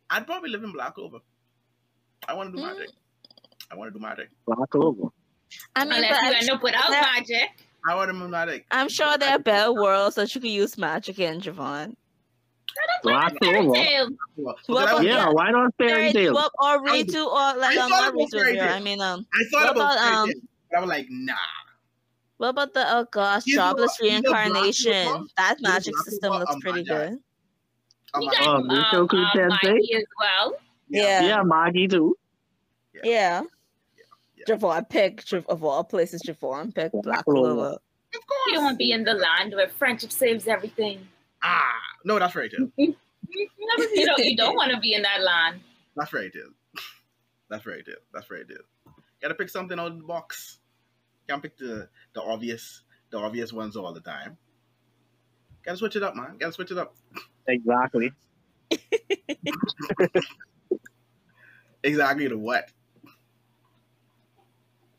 [0.09, 1.19] I'd probably live in Black Clover.
[2.29, 2.73] I want to do Mm.
[2.77, 2.89] magic.
[3.69, 4.29] I want to do magic.
[4.45, 5.09] Black Clover.
[5.75, 7.49] I mean, unless but you I'm, end up without there- magic.
[7.89, 8.65] I want to do magic.
[8.71, 11.95] I'm sure there are better worlds that you could use magic in, Javon.
[13.03, 14.15] Black Fairy Clover.
[14.37, 15.29] Well, Well, I, but was- Yeah, Yeah.
[15.29, 16.33] why not fairy Fairy- tale?
[16.35, 18.31] well, or redo, or like I um, thought not about redo.
[18.31, 18.65] fairy zero.
[18.67, 18.75] tale.
[18.75, 21.33] I mean, um, I thought what about, about, um, tale, but I was like, nah.
[22.37, 25.05] what about the oh gosh, You know jobless you know Black reincarnation?
[25.07, 25.25] Clover?
[25.37, 27.09] That You magic Black system looks um, pretty Magi.
[27.09, 27.19] good.
[28.13, 30.55] I'm You like, got Oh, um, Mushoku um, Magi as well.
[30.89, 32.17] Yeah, Yeah, Magi too.
[33.03, 33.41] yeah.
[34.35, 34.43] yeah.
[34.47, 36.21] Javon pick Jav- of all places.
[36.25, 37.53] Javon pick Black Black Clover.
[37.53, 37.67] Clover.
[37.69, 38.39] of course.
[38.47, 41.05] You don't want to be in the land where friendship saves everything.
[41.43, 41.61] Ah,
[42.05, 42.69] no, that's Fairy Tail.
[42.77, 42.95] you
[44.05, 44.19] don't.
[44.19, 45.59] You don't want to be in that land.
[45.97, 46.47] That's Fairy Tail.
[47.49, 47.95] That's Fairy Tail.
[48.13, 48.57] That's Fairy Tail.
[49.21, 50.56] Gotta pick something out of the box.
[51.27, 54.37] Can't pick the the obvious the obvious ones all the time.
[55.63, 56.37] Gotta switch it up, man.
[56.39, 56.95] Gotta switch it up.
[57.47, 58.11] Exactly.
[61.83, 62.69] Exactly to what?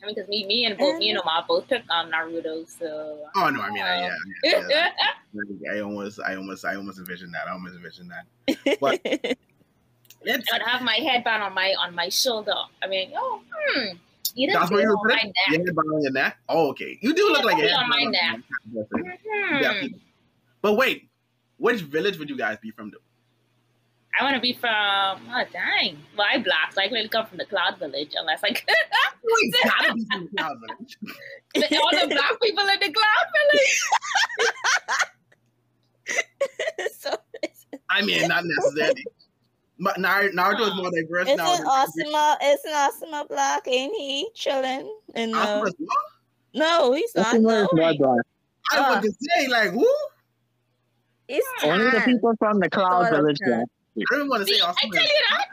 [0.00, 2.66] I mean, because me, me and both me and Omar both took um, Naruto.
[2.68, 4.14] So Oh no, I mean, I, yeah,
[4.44, 4.88] yeah, yeah.
[5.34, 7.48] I'd I almost, I almost, I almost envisioned that.
[7.48, 8.78] I almost envisioned that.
[8.80, 12.54] But it's have my headband on my on my shoulder.
[12.82, 13.96] I mean, oh, hmm.
[14.38, 15.26] You didn't that's what it you on were my putting.
[15.28, 15.34] neck.
[15.48, 16.38] Your headband on your neck.
[16.48, 16.98] Oh, okay.
[17.02, 18.86] You do look Yeah, like it on my headband neck.
[18.92, 19.82] your neck.
[19.82, 19.96] Hmm.
[20.62, 21.08] But wait,
[21.56, 22.90] which village would you guys be from?
[22.90, 22.98] Though?
[24.20, 24.70] I want to be from.
[25.30, 25.98] Oh dang!
[26.16, 28.12] Well, I black, so I really come from the Cloud Village.
[28.16, 28.64] Unless like
[29.24, 30.98] You gotta be from the Cloud Village.
[31.80, 33.80] all the black people in the Cloud Village.
[36.98, 37.14] so
[37.90, 39.04] I mean, not necessarily.
[39.80, 44.92] Naruto is more diverse isn't an Asuma, it's an Asuma block, Ain't he chilling?
[45.14, 45.64] And uh,
[46.54, 47.34] no, he's not.
[47.34, 48.20] Asuma is not black.
[48.72, 49.36] I uh, was to ah.
[49.36, 49.96] say, like, who?
[51.28, 53.38] It's only the people from the cloud village.
[53.46, 53.64] I
[54.10, 54.74] don't want to say Asuma.
[54.76, 55.48] I tell you that.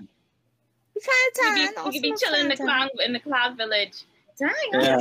[0.96, 4.04] You can't You could be, be chilling in the cloud in the cloud village.
[4.40, 4.52] Dang.
[4.74, 4.98] Yeah.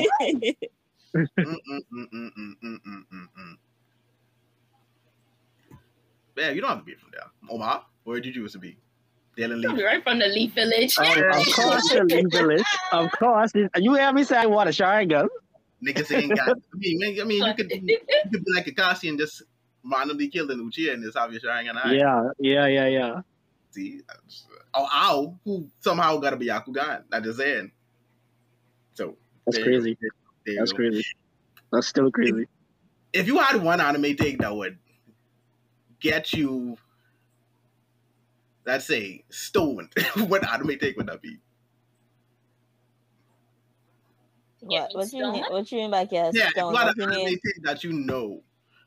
[6.36, 7.30] Man, you don't have to be from there.
[7.48, 8.76] Omar, Where did you used to be?
[9.36, 9.78] Dale and I'll Leaf.
[9.78, 10.96] be right from the Leaf Village.
[10.98, 12.64] Oh, of course, the Leaf Village.
[12.92, 13.52] Of course.
[13.76, 15.28] You hear me say I want a Sharingan?
[15.84, 16.50] Niggas ain't got.
[16.50, 17.98] I mean, I mean, you could, you
[18.32, 19.42] could be like Kakashi and just
[19.84, 21.92] randomly kill an Uchiha and just have your Sharingan eye.
[21.92, 23.20] Yeah, yeah, yeah, yeah.
[23.70, 24.00] See,
[24.72, 27.02] oh, Ao, who somehow got to be Byakugan.
[27.12, 27.72] I just saying.
[28.94, 29.70] So That's there go.
[29.70, 29.98] crazy.
[30.46, 30.76] There That's go.
[30.76, 31.04] crazy.
[31.72, 32.46] That's still crazy.
[33.12, 34.78] If you had one anime take that would
[36.00, 36.76] get you,
[38.66, 39.92] let's say, stoned,
[40.28, 41.38] what anime take would that be?
[44.60, 44.94] What?
[44.94, 45.44] What you mean?
[45.48, 46.72] What you mean by get Yeah, if stoned?
[46.72, 47.38] you What an do you anime mean?
[47.44, 48.42] take that you know.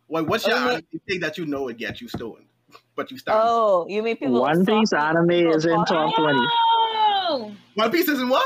[0.09, 2.47] Like, what's your Oh, anime take that you know would get you stoned,
[2.95, 3.35] but you stop?
[3.43, 4.41] Oh, you mean people?
[4.41, 6.39] One Piece anime is in top 20.
[7.29, 8.45] Oh, One Piece is in what?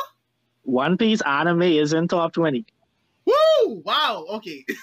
[0.64, 2.66] One Piece anime is in top 20.
[3.26, 3.82] Woo!
[3.86, 4.26] Wow.
[4.30, 4.66] Okay.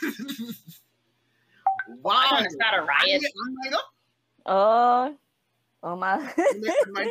[1.89, 2.15] wow.
[2.15, 3.23] I want to a riot.
[3.47, 3.81] I'm like,
[4.47, 5.17] oh,
[5.83, 6.14] Oh, my!
[6.37, 7.09] I'm like,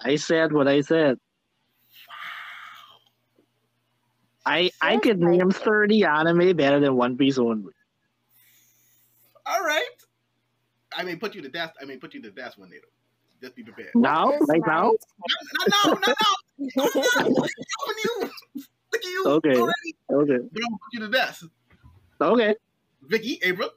[0.00, 1.18] I said what I said.
[4.44, 7.72] I I could name thirty anime better than One Piece only.
[9.44, 9.84] All right.
[10.96, 11.72] I may put you to death.
[11.80, 13.46] I may put you to death one day though.
[13.46, 13.90] Just be prepared.
[13.94, 14.92] Now, What is right my now.
[15.58, 16.94] Not now, not now.
[17.18, 17.32] Come.
[17.32, 18.30] Look at you.
[18.54, 19.24] Look at you.
[19.26, 19.56] Okay.
[19.56, 19.94] Already.
[20.12, 21.42] Okay, But I'm put you to death.
[22.20, 22.54] okay.
[23.02, 23.70] Vicky, April,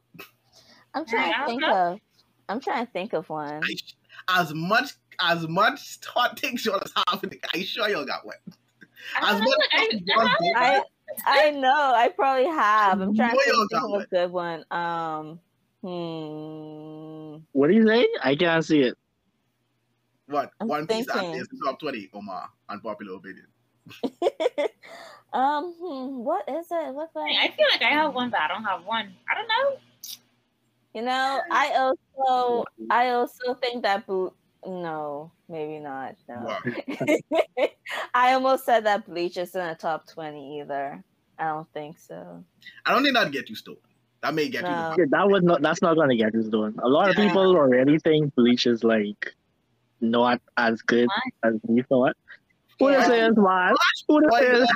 [0.93, 1.99] I'm trying Yeah, to think of.
[2.47, 3.61] I'm trying to think of one.
[4.27, 8.35] I, as much as much hot takes y'all have, I sure y'all got one.
[9.21, 10.83] I As don't know, much I- as I y'all
[11.25, 11.93] I I know.
[11.95, 13.01] I probably have.
[13.01, 14.63] I'm trying to think of a good one.
[14.71, 15.39] Um.
[15.81, 17.37] Hmm.
[17.53, 18.07] What do you say?
[18.21, 18.95] I can't see it.
[20.27, 20.51] What?
[20.59, 21.33] I'm One Piece thinking.
[21.35, 22.49] is the top 20, Omar.
[22.69, 23.47] Unpopular opinion.
[25.33, 25.73] um.
[25.81, 26.93] Hmm, what is it?
[26.93, 27.21] What's that?
[27.21, 29.11] I feel like I have one, but I don't have one.
[29.29, 29.79] I don't know.
[30.93, 34.33] You know, I also I also think that boot.
[34.65, 36.15] No, maybe not.
[36.27, 36.57] No.
[38.13, 41.03] I almost said that Bleach is in the top twenty either.
[41.37, 42.43] I don't think so.
[42.85, 43.79] I don't think that'd get you stolen.
[44.21, 44.95] That may get No.
[44.97, 45.61] Yeah, that would not.
[45.61, 46.75] That's not gonna get us doing.
[46.83, 49.33] A lot of people already think Bleach is like
[50.01, 51.07] not as good
[51.43, 52.17] as we thought.
[52.79, 53.07] Who Yeah.
[53.07, 53.73] this is, man?
[54.07, 54.69] Who this Boy, is?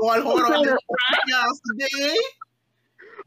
[0.00, 0.52] Hold hold on.
[0.54, 0.78] Who this this-
[1.12, 1.60] podcast
[1.98, 2.16] today.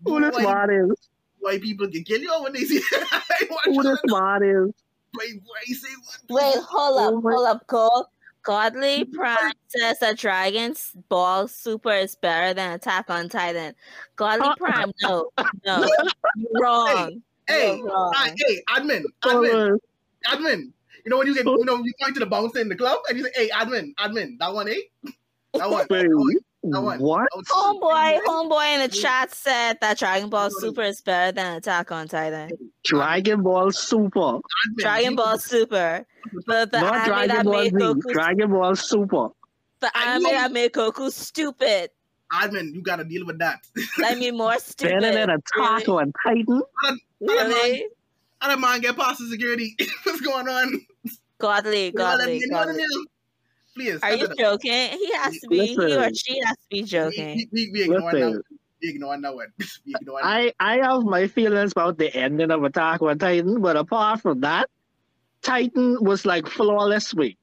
[0.06, 1.10] Who this Boy, man is?
[1.48, 2.82] White people can kill you when they see
[3.64, 4.74] Who this man is?
[5.16, 5.88] Wait, wait, say
[6.30, 8.08] Wait, hold up, Oh my- hold up, Cole.
[8.44, 13.76] Godly Prime says that Dragon's Ball Super is better than Attack on Titan.
[14.18, 15.30] Godly Uh, Prime, no,
[15.66, 15.90] no,
[16.36, 17.22] you're wrong.
[17.48, 18.14] Hey, You're wrong.
[18.14, 20.32] ah, hey, admin, admin, this?
[20.34, 20.72] admin.
[21.06, 23.00] You know when you get, you know, you going to the bouncer in the club
[23.08, 24.82] and you say, "Hey, admin, admin, that one, eh?
[25.54, 26.10] That one, Wait,
[26.72, 27.28] that one, that what?
[27.48, 32.08] Homeboy, homeboy in the chat said that Dragon Ball Super is better than Attack on
[32.08, 32.52] Titan.
[32.84, 34.42] Dragon Ball Super, Admin,
[34.78, 36.06] Dragon Ball Super,
[36.46, 37.78] the the not anime Dragon that Ball made Z.
[37.80, 39.28] Goku, Dragon Ball Super.
[39.80, 41.90] the I anime know- that made Goku stupid.
[42.34, 43.60] admin, you gotta deal with that.
[44.06, 45.00] I mean, more stupid.
[45.02, 46.62] Better than Attack on Titan.
[47.22, 47.88] Really?
[48.40, 49.76] How that mind get past the security?
[50.04, 50.86] What's going on?
[51.40, 52.84] Godly, You gotta let godly, me know the godly.
[53.78, 54.00] Deal.
[54.00, 54.04] Please.
[54.04, 54.38] Are you it up.
[54.38, 54.72] joking?
[54.72, 55.68] He has to be.
[55.68, 57.36] He or she has to be joking.
[57.36, 58.14] we, we, we ignoring that.
[58.14, 58.32] Listen.
[58.32, 58.42] one.
[58.82, 59.48] We ignoring that one.
[59.86, 60.30] We ignoring that.
[60.30, 64.42] I I have my feelings about the ending of Attack on Titan, but apart from
[64.42, 64.70] that,
[65.42, 67.14] Titan was like flawless.
[67.14, 67.38] Week.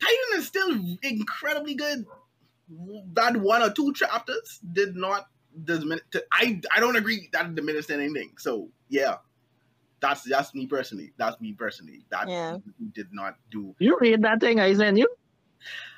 [0.00, 2.06] Titan is still incredibly good.
[3.14, 5.28] That one or two chapters did not
[5.64, 6.04] diminish.
[6.32, 8.32] I I don't agree that it diminished anything.
[8.38, 9.16] So yeah,
[10.00, 11.12] that's that's me personally.
[11.16, 12.04] That's me personally.
[12.10, 12.58] That Yeah.
[12.94, 13.74] did not do.
[13.78, 15.08] You read that thing I sent you?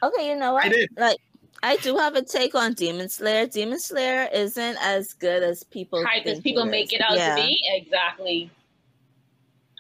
[0.02, 0.64] Okay, you know what?
[0.64, 0.88] I did.
[0.96, 1.18] Like,
[1.62, 3.46] I do have a take on Demon Slayer.
[3.46, 6.04] Demon Slayer isn't as good as people.
[6.04, 7.00] Hype as think people it make is.
[7.00, 7.36] it out Yeah.
[7.36, 7.60] to be.
[7.74, 8.50] Exactly.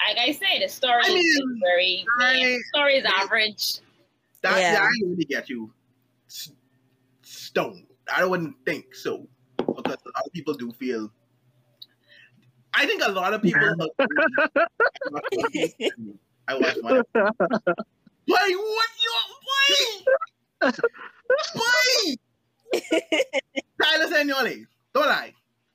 [0.08, 3.78] Like I say, the story I mean, is very I- yeah, the story is average.
[4.42, 4.72] That Yeah.
[4.74, 5.72] yeah, I really get you.
[6.28, 6.52] S-
[7.22, 7.86] Stone.
[8.12, 9.26] I wouldn't think so
[9.58, 11.12] because a lot of people do feel.
[12.74, 13.76] I think a lot of people.
[16.48, 17.02] I watch my.
[18.26, 18.54] Why?
[18.56, 19.12] What you?
[20.60, 20.72] Why?
[21.54, 22.16] Why?
[23.82, 24.66] Tyler Senioli.
[24.94, 25.32] Don't lie.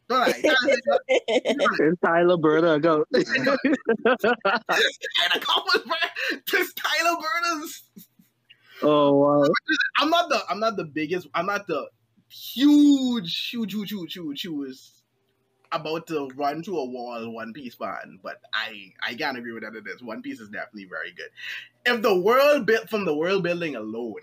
[0.07, 0.41] Don't lie.
[0.41, 2.79] Tyler It's Tyler Berta.
[2.79, 3.05] Go.
[3.13, 3.25] And
[5.33, 5.81] a couple
[6.51, 7.83] this Tyler Burners.
[8.83, 9.43] oh wow.
[9.99, 11.89] I'm not the I'm not the biggest I'm not the
[12.29, 14.79] huge huge huge huge huge huge
[15.71, 19.63] about to run to a wall One Piece fan, but I I can't agree with
[19.63, 19.75] that.
[19.75, 21.29] It is One Piece is definitely very good.
[21.85, 24.21] If the world built from the world building alone,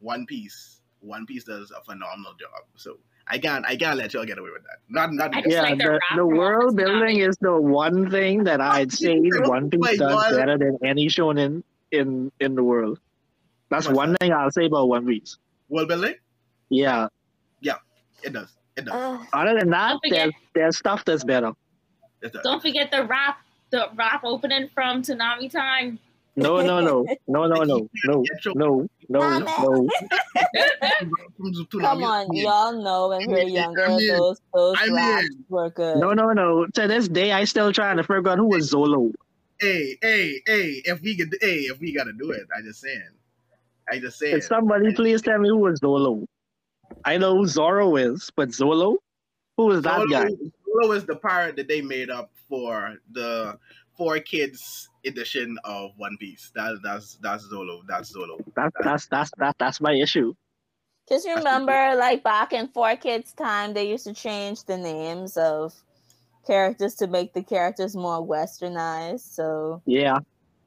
[0.00, 2.64] One Piece One Piece does a phenomenal job.
[2.76, 4.78] So I can't I can't let y'all get away with that.
[4.88, 8.60] Not not Yeah, like the the, the world Office building is the one thing that
[8.60, 10.34] oh I'd say One Piece does what?
[10.34, 13.00] better than any shonen in in the world.
[13.70, 15.36] That's What's one thing I'll say about One Piece.
[15.68, 16.14] world building.
[16.70, 17.08] Yeah.
[17.60, 17.76] Yeah.
[18.22, 18.57] It does.
[18.78, 18.94] It does.
[18.94, 19.26] Ugh.
[19.32, 21.52] Other than that, forget- there's there's stuff that's better.
[22.42, 23.38] Don't forget the rap,
[23.70, 25.98] the rap opening from Tsunami Time.
[26.36, 28.22] No, no, no, no, no, no, no,
[28.54, 29.88] no, no, no.
[31.80, 35.70] Come on, y'all know when we were I mean, younger, those those raps mean- were
[35.70, 35.96] good.
[35.98, 36.66] No, no, no.
[36.66, 39.12] To this day, I still trying to figure out who was Zolo.
[39.60, 40.82] Hey, hey, hey!
[40.84, 43.02] If we could, hey, if we gotta do it, I just saying.
[43.90, 44.34] I just saying.
[44.34, 46.24] Can somebody please tell me who was Zolo?
[47.04, 48.96] I know who Zoro is, but Zolo?
[49.56, 50.28] Who is that Zolo, guy?
[50.28, 53.58] Zolo is the pirate that they made up for the
[53.96, 56.50] four kids edition of One Piece.
[56.54, 57.82] That that's that's Zolo.
[57.88, 58.38] That's Zolo.
[58.54, 60.34] That's that's that's that, that's my issue.
[61.08, 65.72] Just remember, like back in Four Kids' time, they used to change the names of
[66.46, 69.20] characters to make the characters more westernized.
[69.20, 70.18] So Yeah,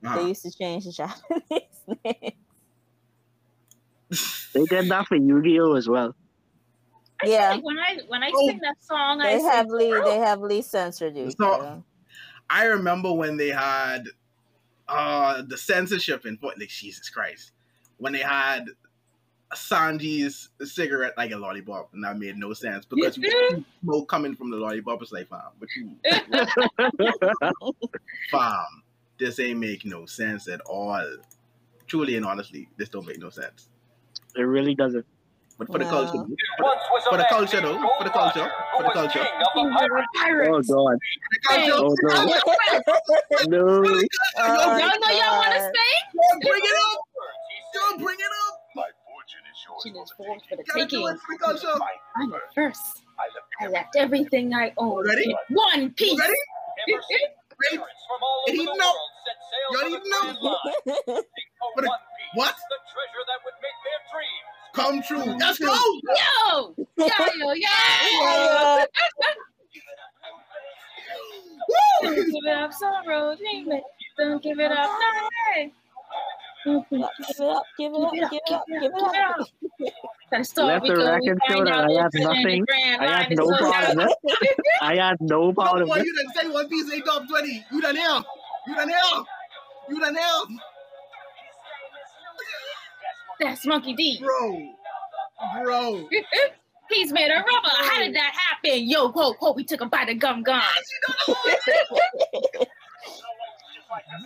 [0.02, 0.28] they Uh-huh.
[0.28, 2.36] used to change the Japanese names.
[4.54, 6.16] They did that for Yu-Gi-Oh as well.
[7.24, 7.50] I Yeah.
[7.52, 8.48] like when I when I Oh.
[8.48, 11.32] sing that song, I They say, heavily "Girl." they heavily censored you.
[11.32, 11.86] So- girl.
[12.50, 14.08] I remember when they had
[14.88, 17.52] uh the censorship in like Jesus Christ.
[17.98, 18.66] When they had
[19.54, 24.34] Sanji's cigarette like a lollipop, and that made no sense because you see smoke coming
[24.36, 25.02] from the lollipop.
[25.02, 25.96] It's like, fam, but you,
[28.32, 28.66] fam,
[29.20, 31.06] this ain't make no sense at all.
[31.88, 33.68] Truly and honestly, this don't make no sense.
[34.36, 35.06] It really doesn't.
[35.58, 36.78] But for the culture, for the,
[37.10, 39.80] for the culture though, for the culture, for the culture, Oh God.
[39.80, 40.98] for
[41.30, 42.10] the culture, Oh no.
[43.48, 43.82] No.
[43.84, 45.74] for the Oh, Y'all know y'all want to God.
[45.74, 46.02] sing?
[46.14, 47.00] Yo, bring it up,
[47.76, 48.56] yo, bring it up.
[48.76, 51.08] My Fortune is forged for the Gotta do taking.
[51.08, 51.80] it for the culture.
[52.16, 52.82] I'm the first.
[53.62, 56.20] I left everything I own in one piece.
[56.20, 56.34] Ready?
[57.62, 57.80] Wait,
[58.48, 58.96] it heating up.
[59.72, 60.38] Y'all heating up.
[61.76, 61.90] For the,
[62.36, 62.56] what?
[62.56, 65.36] The treasure that would make their dreams Come true.
[65.40, 65.68] Let's go.
[65.68, 68.86] Yo, yo, yo, Yeah.
[71.70, 71.76] Woo!
[72.04, 73.84] Don't give it up, sorrow, dream it.
[74.18, 75.72] Don't give it up, no way.
[76.68, 76.96] Mm-hmm.
[76.98, 79.48] Give it up, give it up, give it up, give it up.
[80.32, 82.66] That story Let the goes, record we show find that I it's have nothing-
[83.02, 84.18] I had no so part of it.
[84.82, 86.06] I had no part Come of on, it.
[86.06, 87.66] you done say One Piece ain't top 20.
[87.70, 88.26] You done hell.
[88.66, 89.28] You done hell.
[89.90, 90.48] You done hell.
[93.42, 94.20] That's Monkey D.
[94.24, 94.70] Bro.
[95.64, 96.08] Bro.
[96.92, 97.70] He's made a rubber.
[97.90, 98.88] How did that happen?
[98.88, 100.62] Yo, ho, ho, we took him by the gum gum.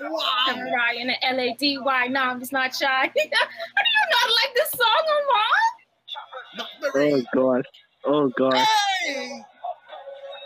[0.01, 0.19] Wow.
[0.47, 1.77] Samurai in the LADY.
[1.77, 2.87] Nah, I'm just not shy.
[2.87, 6.95] How do you not like this song, Omar?
[6.95, 7.25] Oh ring.
[7.33, 7.63] God.
[8.05, 8.65] Oh God.
[9.05, 9.41] Hey.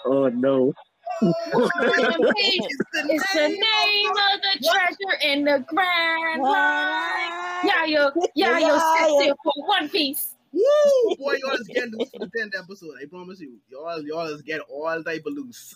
[0.05, 0.73] Oh no.
[1.21, 2.77] One Oh, Piece it's
[3.09, 7.65] It's the name of the treasure in the grand line.
[7.65, 9.33] Yeah, yo, yeah, yo, Yeah, six yeah.
[9.43, 10.35] for One Piece.
[10.51, 11.15] Woo!
[11.17, 12.93] Boy, y'all is getting loose for the 10th episode.
[13.01, 13.57] I promise you.
[13.69, 15.75] Y'all, y'all is getting all type of loose.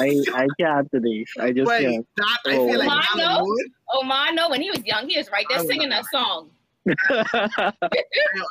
[0.00, 1.24] I I can't today.
[1.40, 2.06] I just Wait, can't.
[2.16, 2.68] that, I Oh.
[2.68, 4.00] feel like Mine, that though?
[4.00, 6.50] Omar, I when he was young, he was right there singing that song.
[7.10, 7.72] I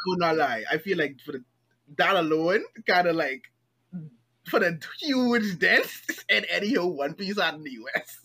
[0.07, 0.63] would not lie.
[0.71, 1.43] I feel like for the
[1.97, 3.43] that alone, kind of like
[4.49, 5.87] for the huge dent
[6.29, 8.17] and any whole One Piece out in the US.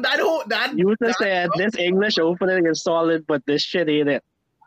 [0.00, 3.88] that whole that you that, just said this English opening is solid, but this shit
[3.88, 4.22] ain't it.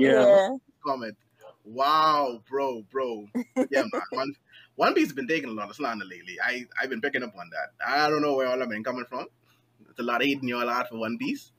[0.00, 0.48] Yeah.
[0.86, 1.16] comment.
[1.64, 3.26] Wow, bro, bro.
[3.70, 4.02] Yeah, man.
[4.10, 4.34] One,
[4.76, 6.36] One Piece has been taking a lot of slander lately.
[6.42, 7.86] I I've been picking up on that.
[7.86, 9.26] I don't know where all I've been coming from.
[9.88, 11.52] It's a lot of hating y'all out for One Piece.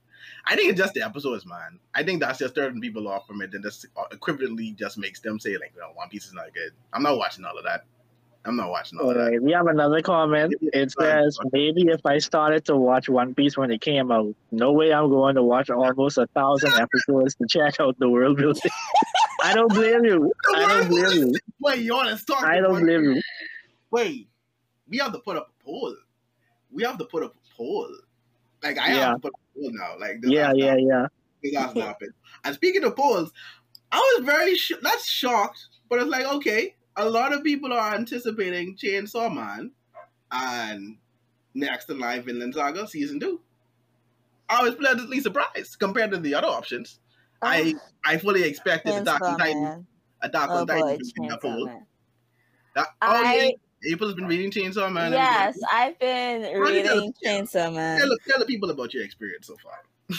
[0.46, 1.78] I think it's just the episodes, man.
[1.94, 5.38] I think that's just turning people off from it, and just equivalently just makes them
[5.40, 7.84] say like, "Well, One Piece is not good." I'm not watching all of that.
[8.44, 9.20] I'm not watching all All that.
[9.30, 10.54] right, we have another comment.
[10.60, 14.72] It says maybe if I started to watch One Piece when it came out, no
[14.72, 18.70] way I'm going to watch almost a thousand episodes to check out the world building.
[19.44, 20.32] I don't blame you.
[20.54, 21.34] I don't blame you.
[21.60, 22.48] Wait, y'all is talking.
[22.48, 23.22] I don't blame you.
[23.92, 24.28] Wait,
[24.88, 25.94] we have to put up a poll.
[26.70, 27.88] We have to put up a poll.
[28.62, 29.00] Like I Yeah.
[29.06, 29.98] have to put up a poll now.
[30.00, 30.86] Like Yeah, yeah, happen.
[30.88, 31.06] yeah.
[31.42, 32.08] This has to happen.
[32.44, 33.32] And speaking of polls,
[33.92, 37.94] I was very sh- not shocked, but it's like okay, a lot of people are
[37.94, 39.72] anticipating Chainsaw Man
[40.30, 40.96] and
[41.54, 43.40] next in line Vinland Saga season two.
[44.48, 47.00] I was pleasantly surprised compared to the other options.
[47.40, 47.48] Oh.
[47.48, 47.74] I
[48.04, 49.86] I fully expected Attack on Chainsaw Titan, Man.
[50.22, 51.82] Attack Oh Titan to be Chainsaw poll.
[52.74, 53.50] That, oh yeah,
[53.92, 55.12] April's been reading Chainsaw Man.
[55.12, 56.96] yes, I've been Run it down.
[56.96, 57.98] reading Chainsaw Man.
[57.98, 60.18] Tell, tell the people about your experience so far.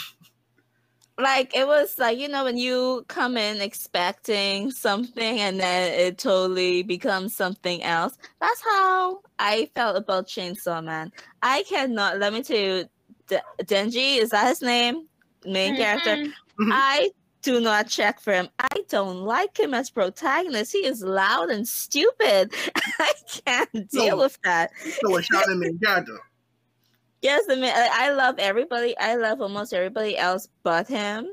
[1.18, 6.18] like it was like you know when you come in expecting something and then it
[6.18, 12.42] totally becomes something else that's how i felt about chainsaw man i cannot let me
[12.42, 12.84] tell you
[13.28, 15.06] D- denji is that his name
[15.46, 16.32] main character Mhm.
[16.60, 16.68] Mhm.
[16.72, 17.10] i
[17.42, 21.68] do not check for him i don't like him as protagonist he is loud and
[21.68, 22.52] stupid
[22.98, 23.12] i
[23.46, 24.22] can't deal No.
[24.24, 26.18] with that So a shot in main character.
[27.24, 28.96] Yes, I mean, I love everybody.
[28.98, 31.28] I love almost everybody else but him.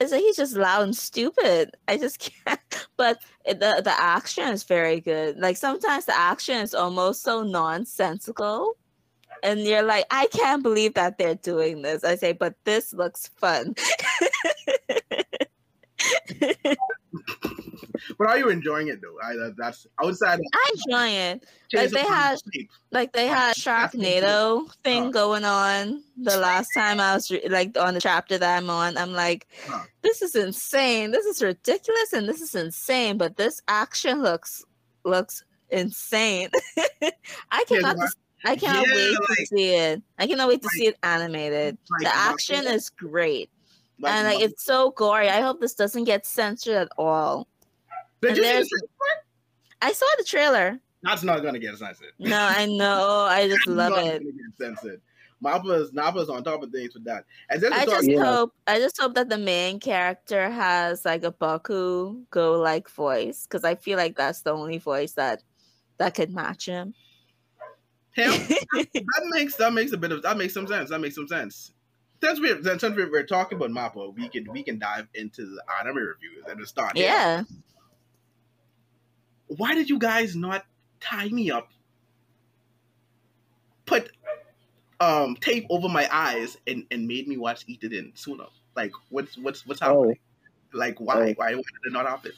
[0.00, 1.72] It's like he's just loud and stupid.
[1.88, 2.60] I just can't.
[2.96, 5.38] But the the action is very good.
[5.38, 8.76] Like sometimes the action is almost so nonsensical,
[9.42, 12.04] and you're like, I can't believe that they're doing this.
[12.04, 13.74] I say, but this looks fun.
[18.18, 19.16] But are you enjoying it though?
[19.22, 20.40] I, that, that's outside.
[20.54, 21.44] I enjoy it.
[21.72, 22.70] Like, they had- sleep.
[22.90, 25.10] Like they had Sharknado thing Huh.
[25.10, 28.96] going on the last time I was re- like on the chapter that I'm on.
[28.96, 29.82] I'm like, Huh.
[30.02, 31.10] this is insane.
[31.10, 33.18] This is ridiculous, and this is insane.
[33.18, 34.64] But this action looks
[35.04, 36.50] looks insane.
[37.50, 37.96] I cannot.
[37.96, 40.02] dis- I cannot Yeah, wait to see it.
[40.18, 41.78] I cannot wait to like- see it animated.
[41.90, 43.50] like The action is great.
[44.00, 45.28] Like, and like it's so gory.
[45.30, 47.46] I hope this doesn't get censored at all.
[48.24, 48.88] Did and you see the
[49.82, 50.80] I saw the trailer.
[51.02, 52.12] That's not gonna get censored.
[52.18, 53.26] No, I know.
[53.28, 54.22] I just love it.
[54.58, 55.00] censored.
[55.42, 57.24] Mappa's Nappa's on top of things with that.
[57.50, 58.24] And then I just Yeah.
[58.24, 63.64] hope I just hope that the main character has like a Bakugo like voice because
[63.64, 65.42] I feel like that's the only voice that
[65.98, 66.94] that could match him.
[68.12, 68.30] him
[68.72, 70.88] that makes that makes a bit of that makes some sense.
[70.90, 71.72] That makes some sense.
[72.22, 75.62] Since we're since we're, we're talking about Mappa, we can we can dive into the
[75.78, 76.96] anime reviews and we start.
[76.96, 77.44] here.
[79.54, 79.56] Yeah.
[79.58, 80.64] Why did you guys not
[81.00, 81.68] tie me up?
[83.86, 84.10] Put
[85.00, 88.44] um tape over my eyes and and made me watch Idaten sooner.
[88.76, 90.18] Like what's what's what's happening?
[90.72, 91.34] Like why Oh.
[91.36, 92.32] why why did it not happen?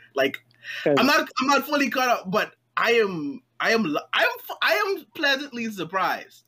[0.14, 0.38] like,
[0.86, 4.72] I'm not I'm not fully caught up, but I am I am I am I
[4.74, 6.44] am pleasantly surprised.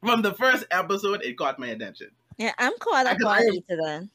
[0.00, 2.10] From the first episode, it caught my attention.
[2.36, 4.08] Yeah, I'm caught up Because on I- Idaten.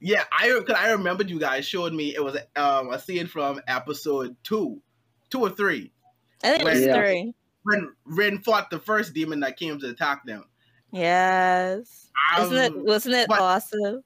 [0.00, 3.60] Yeah, I because I remembered you guys showed me it was um a scene from
[3.68, 4.80] episode two,
[5.30, 5.92] two or three
[6.42, 6.94] I think it's Yeah.
[6.96, 7.34] three.
[7.64, 10.44] when Ren fought the first demon that came to attack them.
[10.92, 12.08] Yes.
[12.40, 14.02] Isn't it Um, wasn't it but- awesome?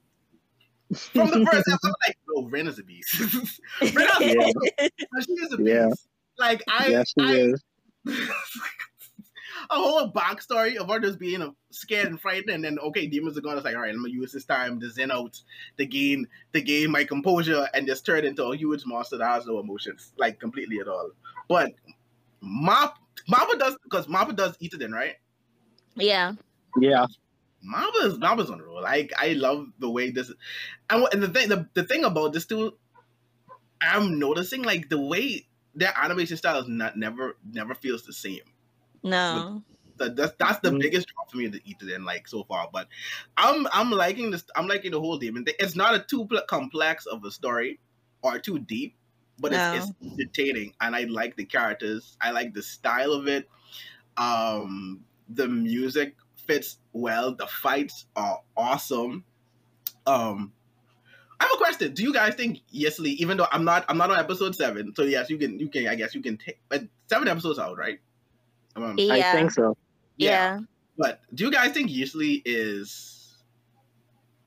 [0.93, 3.19] from the first episode, like, no, Ren is a beast.
[3.81, 5.27] Ren is a beast.
[5.27, 5.67] She is a beast.
[5.69, 5.89] Yeah.
[6.37, 7.63] Like I, yes, she I is.
[9.69, 13.37] A whole backstory of her just being uh, scared and frightened, and then okay, demons
[13.37, 13.57] are gone.
[13.57, 15.39] It's like, all right, I'm gonna use this time to zen out,
[15.77, 19.45] to gain, to gain my composure, and just turn into a huge monster that has
[19.45, 21.11] no emotions, like completely at all.
[21.47, 21.73] But
[22.41, 22.97] Mop,
[23.29, 25.15] Mappa does because Mappa does Idaten, right?
[25.95, 26.33] yeah.
[26.79, 27.05] Yeah.
[27.65, 28.81] Mappa's Mappa's on the roll.
[28.81, 30.31] Like I love the way this,
[30.89, 32.77] and, and the thing, the, the thing about this too,
[33.81, 38.41] I'm noticing like the way their animation style is not never never feels the same.
[39.05, 39.63] No.
[39.97, 40.81] That, that's that's the Mhm.
[40.81, 42.69] biggest draw for me to Idaten like so far.
[42.71, 42.87] But
[43.37, 44.43] I'm I'm liking this.
[44.55, 45.45] I'm liking the whole demon.
[45.47, 47.79] It's not a too complex of a story
[48.21, 48.95] or too deep,
[49.39, 52.17] but it's, it's entertaining, and I like the characters.
[52.19, 53.47] I like the style of it.
[54.17, 57.33] Um, the music fits well.
[57.35, 59.23] The fights are awesome.
[60.05, 60.53] Um,
[61.39, 61.93] I have a question.
[61.93, 65.03] Do you guys think Ishley, even though I'm not I'm not on episode seven, so
[65.03, 67.99] yes, you can you can I guess you can take but seven episodes out, right?
[68.75, 69.13] Um, Yeah.
[69.13, 69.77] I think so.
[70.17, 70.59] yeah.
[70.97, 73.43] but do you guys think Ishley is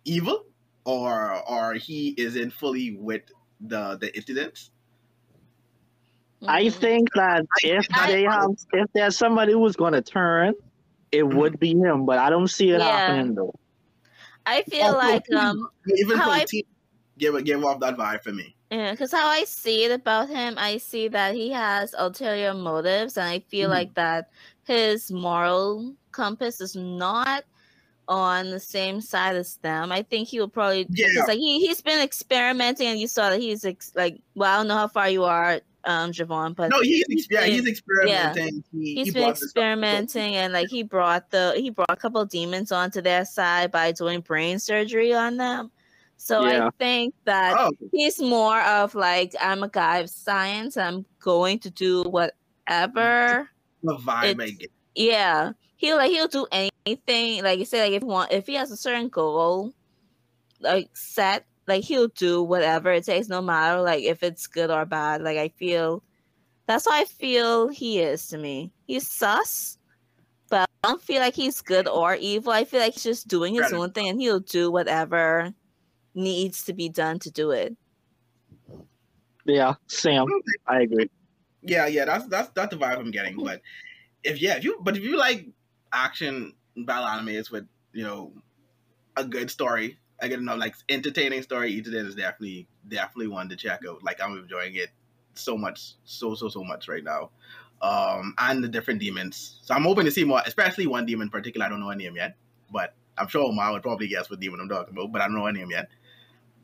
[0.05, 0.47] evil,
[0.85, 3.23] or or he isn't fully with
[3.61, 4.71] the the incidents?
[6.47, 6.73] I Mhm.
[6.75, 10.55] think that if I- they have, if there's somebody who's gonna turn,
[11.13, 11.35] it Mhm.
[11.37, 12.07] would be him.
[12.07, 12.87] But I don't see it Yeah.
[12.89, 13.55] happening though.
[14.47, 16.67] I feel Oh, like um even how I- Poteet
[17.19, 18.55] gave gave off that vibe for me.
[18.71, 23.17] Yeah, because how I see it about him, I see that he has ulterior motives,
[23.17, 23.73] and I feel Mhm.
[23.73, 24.31] like that
[24.65, 27.45] his moral compass is not
[28.09, 29.91] on the same side as them.
[29.93, 31.07] I think he will probably Yeah.
[31.15, 34.57] because like he he's been experimenting, and you saw that he's ex- like well, I
[34.59, 37.67] don't know how far you are, um, Javon, but No, he's he's yeah, been- he's
[37.69, 38.55] experimenting.
[38.73, 38.81] Yeah.
[38.81, 39.47] He, he's he been brought this up.
[39.49, 43.93] experimenting and like he brought the he brought a couple demons onto their side by
[43.93, 45.71] doing brain surgery on them.
[46.19, 46.67] So Yeah.
[46.67, 50.77] I think that Oh, he's more of like I'm a guy of science.
[50.77, 53.49] I'm going to do whatever.
[53.83, 54.71] the vibe I get.
[54.95, 57.43] Yeah, he'll like he'll do anything.
[57.45, 59.73] Like you said, like if he want if he has a certain goal,
[60.61, 64.85] like set, like he'll do whatever it takes, no matter like if it's good or
[64.85, 65.23] bad.
[65.23, 66.03] Like I feel
[66.67, 68.73] that's how I feel he is to me.
[68.87, 69.79] He's sus,
[70.51, 72.53] but I don't feel like he's good or evil.
[72.53, 73.75] I feel like he's just doing his Right.
[73.75, 75.55] own thing, and he'll do whatever
[76.15, 77.77] needs to be done to do it.
[79.45, 80.27] Yeah, Sam,
[80.67, 81.11] I agree.
[81.63, 83.43] Yeah, yeah, that's that's that's the vibe I'm getting.
[83.43, 83.63] But
[84.23, 85.47] if yeah, if you but if you like
[85.93, 88.33] action battle animes with you know
[89.17, 91.73] a good story, I get enough like entertaining story.
[91.73, 94.03] Each of them is definitely definitely one to check out.
[94.03, 94.91] Like I'm enjoying it
[95.35, 97.31] so much, so so so much right now.
[97.81, 99.61] Um, and the different demons.
[99.63, 101.65] So I'm hoping to see more, especially one demon in particular.
[101.65, 102.35] I don't know her name yet,
[102.73, 105.13] but I'm sure Omar would probably guess what demon I'm talking about.
[105.13, 105.89] But I don't know her name yet.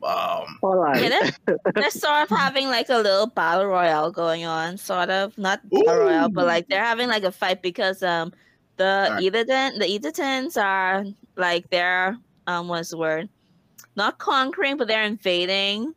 [0.03, 1.01] Um, All right.
[1.01, 5.37] Yeah, they're, they're sort of having like a little battle royale going on, sort of
[5.37, 8.33] not battle royale, but like they're having like a fight because um
[8.77, 9.23] the Alright.
[9.23, 12.17] Idaten the Idatens are like they're
[12.47, 13.29] um what's the word
[13.95, 15.93] not conquering but they're invading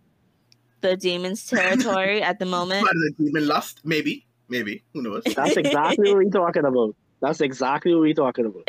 [0.80, 2.86] the demons territory at the moment.
[2.86, 5.24] but the demon lust, maybe, maybe who knows?
[5.36, 6.94] That's exactly what we're talking about.
[7.20, 8.62] That's exactly what we're talking about.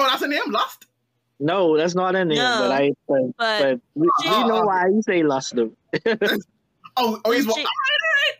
[0.00, 0.86] Oh, that's a name, lust.
[1.40, 2.36] No, that's not in there.
[2.36, 2.58] No.
[2.68, 5.72] But I, but, but but we, we Oh, know why you say lust though.
[6.96, 7.64] Oh, oh, he's She-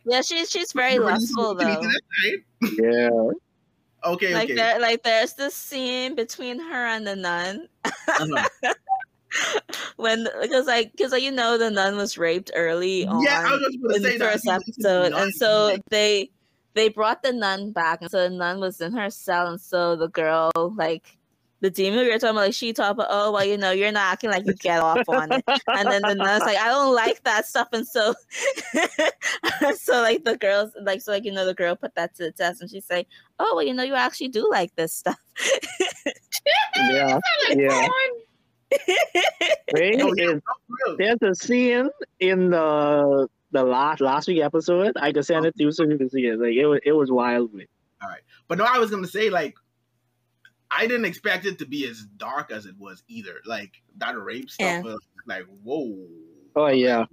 [0.05, 1.89] yeah, she's she's very He's- lustful he's- though.
[1.89, 2.73] right?
[2.83, 4.11] Yeah.
[4.13, 4.55] Okay, Like okay.
[4.55, 8.75] there like there's this scene between her and the nun Uh-huh.
[9.97, 13.53] when because like because like you know the nun was raped early on Yeah, I
[13.53, 16.31] was just gonna in say the first He was just episode, and so like, they
[16.75, 19.97] they brought the nun back, and so the nun was in her cell, and so
[19.97, 21.17] the girl like.
[21.63, 23.93] The demon we were talking about, like she talked about, oh well, you know, you're
[23.93, 26.95] not acting like you get off on it, and then the nun's like, I don't
[26.95, 28.15] like that stuff, and so,
[29.77, 32.33] so like the girls, like so like you know, the girl put that to the
[32.33, 33.07] test, and she's like,
[33.39, 35.19] oh well, you know, you actually do like this stuff.
[36.77, 37.19] Yeah.
[37.49, 37.69] Like, Yeah.
[37.89, 37.91] porn.
[39.75, 40.01] Right?
[40.03, 40.43] Oh, yeah, It- no,
[40.87, 40.97] real.
[40.97, 41.91] there's a scene
[42.21, 44.93] in the the last last week episode.
[44.97, 46.39] I can send it to you so you can see it.
[46.41, 47.53] Like it was it was wild.
[47.53, 47.67] man.
[48.49, 49.55] But no, I was gonna say like
[50.71, 53.41] I didn't expect it to be as dark as it was either.
[53.45, 54.83] Like that rape stuff Yeah.
[54.83, 56.07] was like whoa.
[56.57, 57.01] Oh yeah.
[57.01, 57.09] And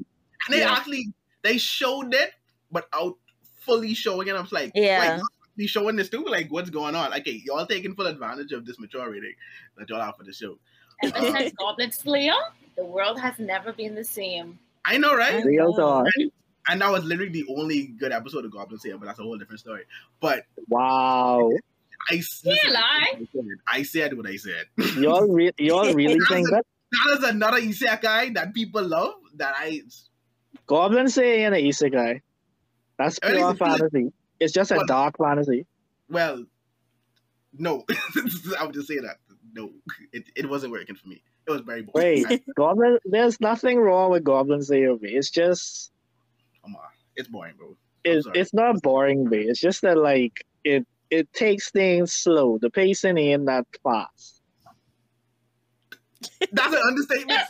[0.49, 0.73] they Yeah.
[0.73, 1.07] actually
[1.41, 2.31] they showed it,
[2.71, 3.15] but out
[3.61, 4.35] fully showing it.
[4.35, 5.15] I was like, Yeah.
[5.15, 5.21] like
[5.55, 6.23] be showing this too.
[6.23, 7.09] Like, what's going on?
[7.09, 9.33] Like, hey, y'all taking full advantage of this mature rating
[9.77, 10.59] that y'all have for the show.
[11.03, 12.33] Ever since Goblin Slayer,
[12.75, 14.59] the world has never been the same.
[14.85, 15.43] I know, right?
[15.43, 16.05] Real talk.
[16.69, 19.37] And that was literally the only good episode of Goblin Slayer, but that's a whole
[19.37, 19.83] different story.
[20.19, 21.49] But Wow.
[22.09, 22.21] I Yeah,
[22.53, 23.23] listen, lie.
[23.67, 24.65] I said what I said.
[24.97, 29.13] Y'all re- y'all really think that that is another isekai that people love.
[29.35, 29.81] That I
[30.67, 32.21] Goblin say in an isekai?
[32.97, 33.67] That's Everything pure is good.
[33.79, 34.13] fantasy.
[34.39, 35.65] It's just a Well- dark fantasy.
[36.09, 36.45] well,
[37.59, 37.83] no,
[38.59, 39.17] I would just say that
[39.53, 39.71] no,
[40.11, 41.23] it, it wasn't working for me.
[41.47, 42.25] It was very boring.
[42.29, 44.89] Wait, Goblin there's nothing wrong with Goblin Slayer.
[44.91, 44.99] man.
[45.03, 45.91] It's just
[46.63, 46.81] Come on,
[47.15, 47.75] it's boring, bro.
[48.03, 49.45] it's it's not boring, man.
[49.49, 52.57] It's just that like it it takes things slow.
[52.59, 54.41] The pacing ain't that fast.
[56.51, 57.39] That's an understatement.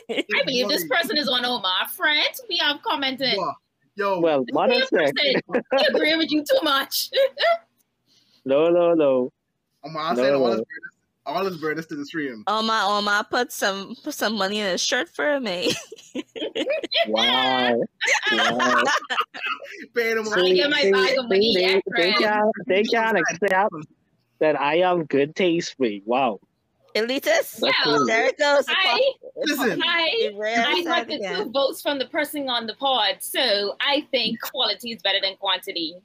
[0.09, 2.41] I believe this person is one of my friends.
[2.47, 3.33] We have commented.
[3.33, 3.53] Yo,
[3.95, 5.63] Yo, Well, The mother same said, person.
[5.95, 7.09] Agree with you too much.
[8.49, 9.31] no, no, no.
[9.83, 10.47] I'm gonna No, send all no.
[10.47, 10.93] his burdens,
[11.25, 12.43] all his burdens to the stream.
[12.47, 15.73] Oh, Oma Oma oh, put some put some money in a shirt for me.
[17.07, 17.79] Wow.
[18.31, 18.83] wow.
[19.95, 22.15] Paying him I get my bag of money, they, yeah, they, friend.
[22.17, 23.73] can't, they can't accept
[24.39, 26.01] that I have good taste for you.
[26.05, 26.39] Wow.
[26.95, 27.23] Elitist.
[27.23, 28.05] That's Well, cool.
[28.07, 28.65] There it goes.
[28.67, 33.17] I, Listen, I, It I got the two votes from the person on the pod,
[33.19, 35.95] so I think quality is better than quantity.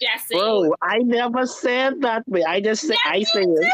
[0.00, 0.40] Just saying.
[0.42, 2.24] Bro, I never said that.
[2.26, 3.72] But I just said, I Yes, said you it.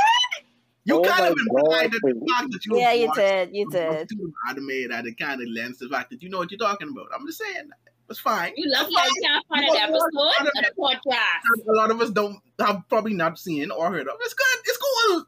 [0.85, 3.19] you Oh kind my of implied God, that the fact that you Yeah, you watched
[3.19, 3.51] did.
[3.53, 3.89] You the did.
[3.89, 6.89] cartoon anime that it kind of lends the fact that you know what you're talking
[6.91, 7.07] about.
[7.15, 7.71] I'm just saying
[8.11, 8.53] it's fine.
[8.57, 9.23] You lucky It's I fine.
[9.23, 10.01] can't find an episode
[10.41, 11.69] of the podcast.
[11.69, 14.15] A lot of us don't have probably not seen or heard of.
[14.21, 14.59] It's good.
[14.67, 15.25] It's cool.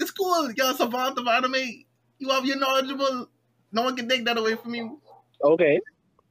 [0.00, 0.52] It's cool.
[0.52, 1.84] You're a savant of anime.
[2.18, 3.28] You have your knowledgeable.
[3.72, 5.00] No one can take that away from you.
[5.42, 5.78] Okay.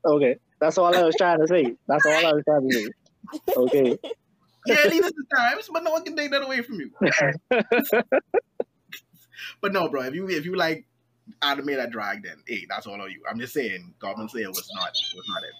[0.05, 0.35] Okay.
[0.59, 1.75] That's all I was trying to say.
[1.87, 2.89] That's all I was trying to say.
[3.55, 3.97] Okay.
[4.67, 6.89] Yeah, at least at times, but no one can take that away from you.
[9.61, 10.85] But no, bro, if you if you like
[11.41, 13.21] anime that drag, then hey, that's all on you.
[13.29, 15.53] I'm just saying, Goblin Slayer was not was not it.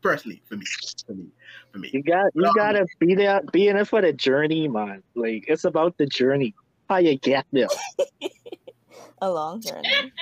[0.00, 0.64] Personally, for me,
[1.06, 1.26] for me,
[1.72, 1.90] for me.
[1.92, 2.52] You got you No.
[2.54, 5.02] gotta be there be in it for the journey, man.
[5.14, 6.54] Like it's about the journey.
[6.88, 7.68] How you get there.
[9.20, 10.12] A long journey.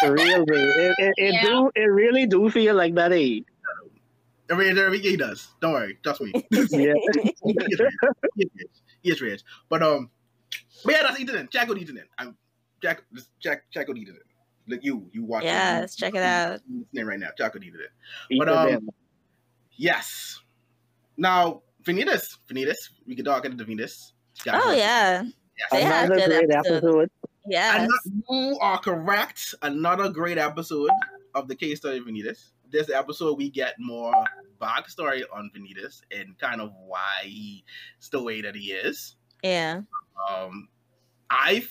[0.00, 0.46] For real, man.
[0.50, 1.42] It, it, it Yeah.
[1.42, 3.40] do it really do feel like that eh?
[4.50, 5.48] Every every he does.
[5.60, 6.32] Don't worry, trust me.
[6.52, 6.94] Yeah.
[7.44, 7.92] he is rich.
[8.36, 8.70] He is rich.
[9.02, 9.42] He is rich.
[9.68, 10.10] But um,
[10.84, 11.50] but yeah, that's internet.
[11.50, 12.04] Check out internet.
[12.18, 12.36] I'm
[12.82, 13.02] Jack.
[13.40, 14.22] Check check out internet.
[14.66, 15.44] Look, you you watch.
[15.44, 16.60] Yes, check it out.
[16.92, 17.28] Name right now.
[17.36, 17.88] Check out internet.
[18.30, 18.88] Even um.
[19.76, 20.40] Yes.
[21.16, 24.12] Now, Vanitas, Vanitas, we can talk into Vanitas.
[24.48, 25.22] Oh yeah.
[25.22, 25.68] Yes.
[25.70, 26.76] they Another good great episode.
[26.76, 27.10] episode.
[27.46, 27.80] Yes.
[27.80, 29.54] Ano- you are correct.
[29.62, 30.90] Another great episode
[31.34, 32.51] of the case study of Vanitas.
[32.72, 34.12] This episode, we get more
[34.60, 37.62] backstory on Vanitas and kind of why he's
[38.10, 39.16] the way that he is.
[39.42, 39.82] Yeah.
[40.30, 40.68] Um,
[41.30, 41.64] I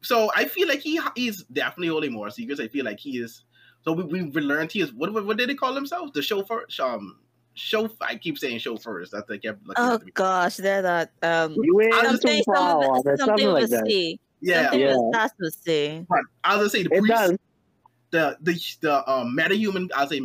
[0.00, 2.60] so I feel like he he's definitely holding more secrets.
[2.60, 3.44] I feel like he is.
[3.84, 4.92] So we we learned he is.
[4.92, 6.12] What what, what did they call themselves?
[6.12, 6.66] The chauffeur.
[6.80, 7.18] Um,
[7.54, 7.94] chauffeur.
[8.00, 9.10] I keep saying chauffeurs.
[9.10, 12.56] That's I kept looking Oh at gosh, they're that um You ain't something too something,
[12.56, 13.02] off.
[13.06, 13.86] It's something something like with that.
[13.86, 14.20] C.
[14.40, 14.96] Yeah, Something Yeah.
[14.96, 16.06] with starts with C.
[16.08, 17.36] but I was gonna say the It priest.
[18.12, 18.36] Does.
[18.42, 19.90] The the the um metahuman.
[19.96, 20.20] I was say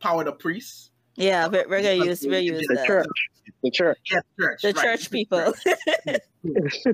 [0.00, 0.90] powered up priests.
[1.16, 2.86] Yeah, we're, we're gonna use we're use The that.
[2.86, 3.06] church.
[3.62, 3.98] The church.
[4.10, 4.62] Yeah, church.
[4.62, 4.84] The right.
[4.84, 5.52] church people.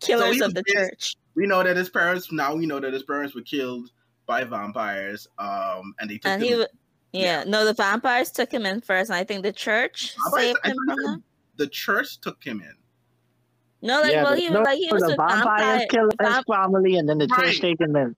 [0.00, 1.16] Killers he of the was- church.
[1.34, 2.32] We know that his parents.
[2.32, 3.90] Now we know that his parents were killed
[4.26, 5.28] by vampires.
[5.38, 6.48] Um, and they took And him.
[6.48, 6.66] he wa-
[7.12, 10.66] yeah, no, the vampires took him in first, and I think the church Vampires- saved
[10.66, 11.24] him thought from them.
[11.56, 12.74] the church took him in.
[13.80, 15.46] No, like yeah, well, he no, was like he was the with vampires
[15.82, 15.86] vampire.
[15.88, 17.44] kill his family, and then the Right.
[17.46, 18.16] church taken them,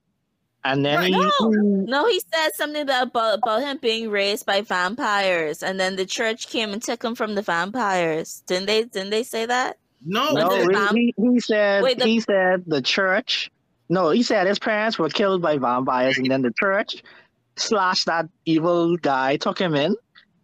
[0.63, 1.13] and then Right.
[1.13, 1.31] he, No.
[1.51, 6.05] he- No, he said something about about him being raised by vampires, and then the
[6.05, 8.43] church came and took him from the vampires.
[8.47, 8.83] Didn't they?
[8.83, 9.77] Didn't they say that?
[10.05, 13.51] No, no, he, vamp- he, he said Wait, the- he said the church.
[13.89, 17.03] No, he said his parents were killed by vampires, and then the church
[17.57, 19.95] slash that evil guy took him in,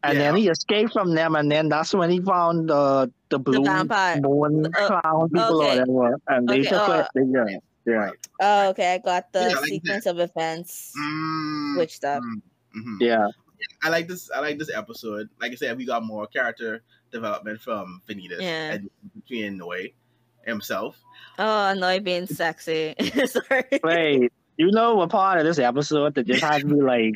[0.04, 3.64] and then he escaped from them, and then that's when he found the the blue
[3.64, 4.20] vampire.
[4.22, 5.80] moon Uh, clown people okay.
[5.80, 7.26] or whatever, and they Okay, took uh, it.
[7.50, 7.58] Yeah,
[7.88, 7.94] yeah.
[7.94, 8.14] Right.
[8.40, 8.94] Oh, okay.
[8.94, 12.22] I got the Yeah, like sequence of events Mm, switched up.
[12.22, 12.42] mm,
[12.78, 12.98] mhm.
[13.02, 13.28] Yeah,
[13.82, 14.30] I like this.
[14.30, 15.30] I like this episode.
[15.42, 18.74] Like I said, we got more character development from Vanitas Yeah.
[18.74, 19.74] and between Noe
[20.46, 20.98] himself.
[21.40, 22.94] Oh, Noi being sexy.
[23.26, 23.64] Sorry.
[23.84, 27.16] Wait, you know what part of this episode that just had me like,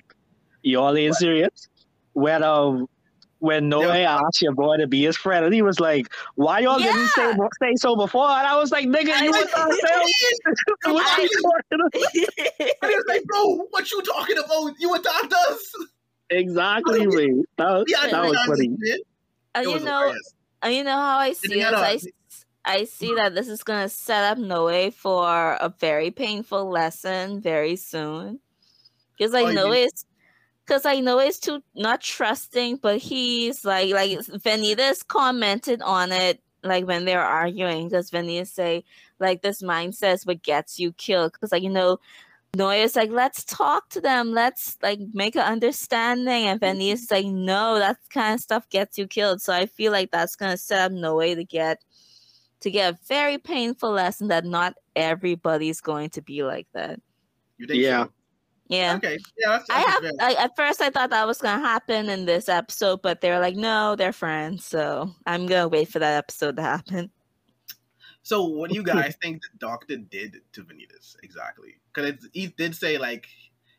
[0.63, 1.67] y'all ain't serious?
[2.13, 2.87] When um,
[3.41, 4.19] when Noe Yeah.
[4.23, 7.27] asked your boy to be his friend, and he was like, "Why y'all didn't say
[7.29, 7.47] Yeah.
[7.59, 9.39] say so before?" And I was like, "Nigga, you know.
[9.41, 11.93] was on What you talking about?"
[12.81, 14.73] And he was like, "Bro, what you talking about?
[14.79, 15.75] You attacked us."
[16.29, 17.45] Exactly, mate.
[17.57, 18.67] That was, Yeah, that was funny.
[18.67, 18.99] and
[19.55, 20.33] uh, you was know, hilarious.
[20.61, 21.63] Uh, and you know how I see he it.
[21.63, 21.99] had a- I,
[22.63, 23.15] I see mm-hmm.
[23.15, 25.27] that this is gonna set up Noe for
[25.59, 28.39] a very painful lesson very soon.
[29.17, 30.05] Because I Oh, you know mean- it's
[30.71, 36.41] because I know it's too not trusting, but he's like like Vanitas commented on it
[36.63, 37.89] like when they're arguing.
[37.89, 38.85] Because Vanitas say
[39.19, 41.33] like this mindset is what gets you killed.
[41.33, 41.99] Because like you know.
[42.53, 44.33] Noah is like, let's talk to them.
[44.33, 46.47] Let's like make an understanding.
[46.47, 49.41] And Vanitas is like, no, that kind of stuff gets you killed.
[49.41, 51.81] So I feel like that's gonna set up Noah to get
[52.59, 56.99] to get a very painful lesson that not everybody's going to be like that.
[57.57, 58.03] You think Yeah.
[58.03, 58.11] so?
[58.71, 58.95] Yeah.
[58.95, 59.19] Okay.
[59.37, 59.49] Yeah.
[59.49, 60.11] That's, I have fair.
[60.21, 63.57] I, at first I thought that was gonna happen in this episode, but they're like,
[63.57, 67.11] no, they're friends, so I'm gonna wait for that episode to happen.
[68.23, 71.75] So, what do you guys think the doctor did to Vanitas exactly?
[71.93, 73.27] Because he did say like,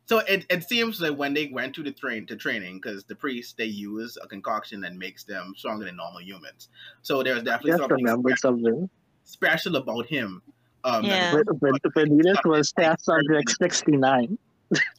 [0.04, 3.14] so it, it seems like when they went to the train to training, because the
[3.14, 6.68] priests they use a concoction that makes them stronger than normal humans.
[7.00, 8.90] So there's definitely something remember special, something.
[9.24, 10.42] special about him.
[10.84, 11.42] Um, that Yeah.
[11.46, 11.54] the
[11.94, 14.36] When- when was test subject sixty nine.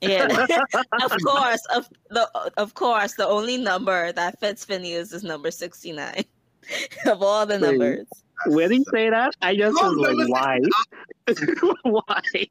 [0.01, 0.27] Yeah,
[1.03, 5.91] of course, of the of course, the only number that fits Vanitas is number sixty
[5.91, 6.25] nine
[7.05, 7.61] of all the Wait.
[7.61, 8.07] numbers.
[8.47, 10.59] When you say that, I just was like, why?
[11.83, 12.47] why?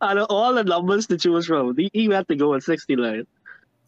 [0.00, 3.26] Out of all the numbers to choose from, he, he had to go with 69.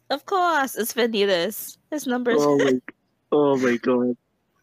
[0.09, 1.77] Of course, it's Vanitas.
[1.91, 2.37] His numbers.
[2.39, 2.79] Oh my,
[3.31, 4.17] oh my god.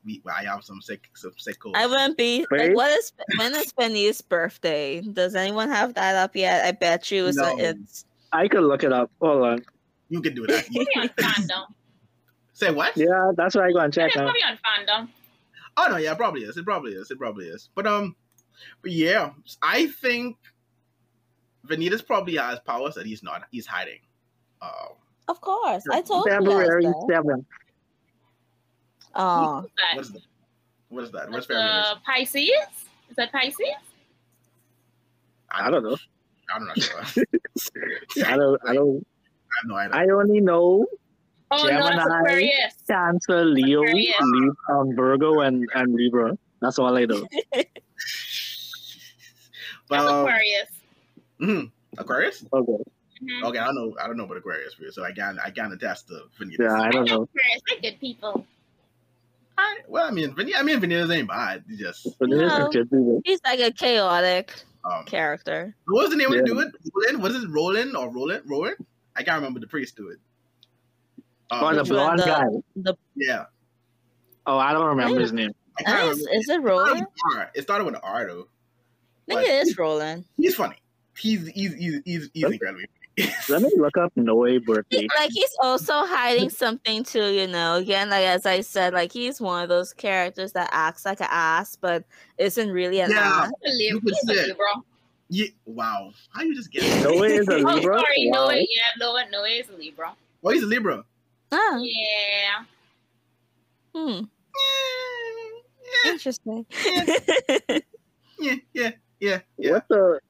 [0.06, 1.72] We, I have some sick, some sicko.
[1.74, 5.00] I wouldn't be like, what is when is Vanitas' birthday?
[5.00, 6.64] Does anyone have that up yet?
[6.64, 7.56] I bet you it's, No.
[7.58, 9.10] it's I could look it up.
[9.20, 9.64] Hold on.
[10.08, 10.64] You can do that.
[10.66, 11.64] Probably fandom.
[12.52, 12.96] Say what?
[12.96, 14.22] Yeah, that's what I go and check It's out.
[14.32, 15.08] probably on fandom.
[15.76, 16.56] Oh no, yeah, it probably is.
[16.56, 17.10] It probably is.
[17.10, 17.68] It probably is.
[17.74, 18.14] But um,
[18.82, 19.30] but yeah,
[19.60, 20.36] I think
[21.66, 23.42] Vanitas probably has powers that he's not.
[23.50, 23.98] He's hiding.
[24.62, 24.94] Um,
[25.28, 25.82] of course.
[25.92, 26.94] I told you February guys.
[29.16, 29.24] That.
[29.24, 29.66] 7th.
[29.66, 30.22] Oh, what is that?
[30.88, 31.30] What is that?
[31.30, 32.50] What's Uh, Pisces?
[33.10, 33.66] Is that Pisces?
[35.50, 35.96] I don't know.
[36.54, 37.00] I'm not sure.
[38.26, 39.96] I don't, I don't, I have no idea.
[39.96, 40.86] I only know
[41.50, 42.02] Oh no, Gemini.
[42.02, 42.74] Aquarius.
[42.88, 44.14] Cancer, Leo, Aquarius.
[44.20, 46.36] Lib- um, Virgo, and, and Libra.
[46.60, 47.26] That's all I know.
[47.52, 47.66] but
[49.90, 50.68] That's um, Aquarius.
[51.40, 51.70] mhm.
[51.98, 52.44] Aquarius.
[52.52, 52.72] Okay.
[53.22, 53.44] Mhm.
[53.44, 53.96] Okay, I don't know.
[54.02, 56.58] I don't know about Aquarius, for so I can I can attest to Vanitas.
[56.58, 57.22] Yeah, I I don't know know.
[57.22, 57.62] Aquarius.
[57.68, 58.44] They're good people.
[59.58, 61.64] I, well, I mean, Van- I mean, Vanitas ain't bad.
[61.68, 62.66] He just But No.
[62.66, 63.22] a good movie.
[63.24, 64.52] he's like a chaotic
[64.84, 65.04] um.
[65.06, 65.74] character.
[65.86, 66.40] What was the name Yeah.
[66.40, 66.72] of the dude?
[66.94, 67.22] Roland?
[67.22, 67.48] What is it?
[67.50, 68.42] Roland or Roland?
[68.46, 68.76] Roland?
[69.16, 70.18] I can't remember the priest to it.
[71.50, 72.42] Um, Oh, the blonde The- guy.
[72.76, 73.44] The yeah,
[74.46, 75.52] Oh, I don't remember his name.
[75.78, 76.20] I can't is, remember.
[76.20, 77.06] is it It started Roland?
[77.54, 78.48] It started with an R though.
[79.30, 80.24] I think it is Roland.
[80.36, 80.76] He's funny.
[81.18, 82.86] He's he's he's he's, he's incredibly.
[83.48, 85.00] Let me look up Noe birthday.
[85.02, 87.76] He- like he's also hiding something too, you know.
[87.76, 91.28] Again, like as I said, like he's one of those characters that acts like an
[91.30, 92.04] ass, but
[92.38, 93.44] isn't really an Yeah.
[93.44, 93.50] ass.
[93.64, 94.00] A Libra.
[94.00, 94.46] could He's a.
[94.48, 94.66] Libra.
[95.30, 95.46] yeah.
[95.64, 96.12] Wow.
[96.34, 96.82] How you just get?
[96.84, 97.02] it?
[97.04, 97.98] Noe is a Oh, Libra.
[97.98, 98.48] sorry, Wow.
[98.48, 98.56] Noah.
[98.56, 98.64] Yeah,
[98.98, 99.24] Noah.
[99.30, 100.12] Noah is a Libra.
[100.44, 101.04] Oh, he's a Libra.
[101.52, 102.64] Oh, Yeah.
[103.94, 104.24] hmm,
[106.04, 106.66] Yeah, interesting.
[108.38, 108.90] yeah, yeah,
[109.20, 109.70] yeah, yeah.
[109.72, 110.20] What the?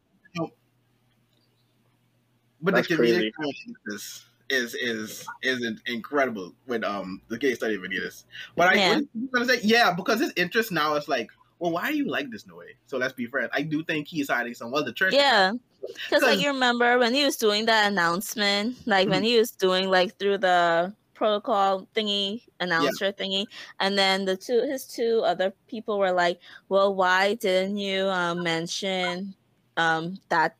[2.67, 3.33] But That's the comedic
[3.87, 8.25] is is is is incredible with um the case study of Vanitas.
[8.57, 8.97] But I Yeah.
[8.97, 12.31] was gonna say yeah because his interest now is like, well, why are you like
[12.31, 12.63] this, Noe?
[12.87, 13.51] So let's be friends.
[13.55, 14.71] I do think he's hiding some.
[14.71, 15.15] Well, the church.
[15.15, 15.53] yeah,
[16.09, 19.11] because like you remember when he was doing that announcement, like Mm-hmm.
[19.13, 23.47] when he was doing like through the protocol thingy announcer thingy
[23.81, 26.39] and then the two his two other people were like
[26.69, 29.35] well why didn't you um, mention
[29.79, 30.57] um that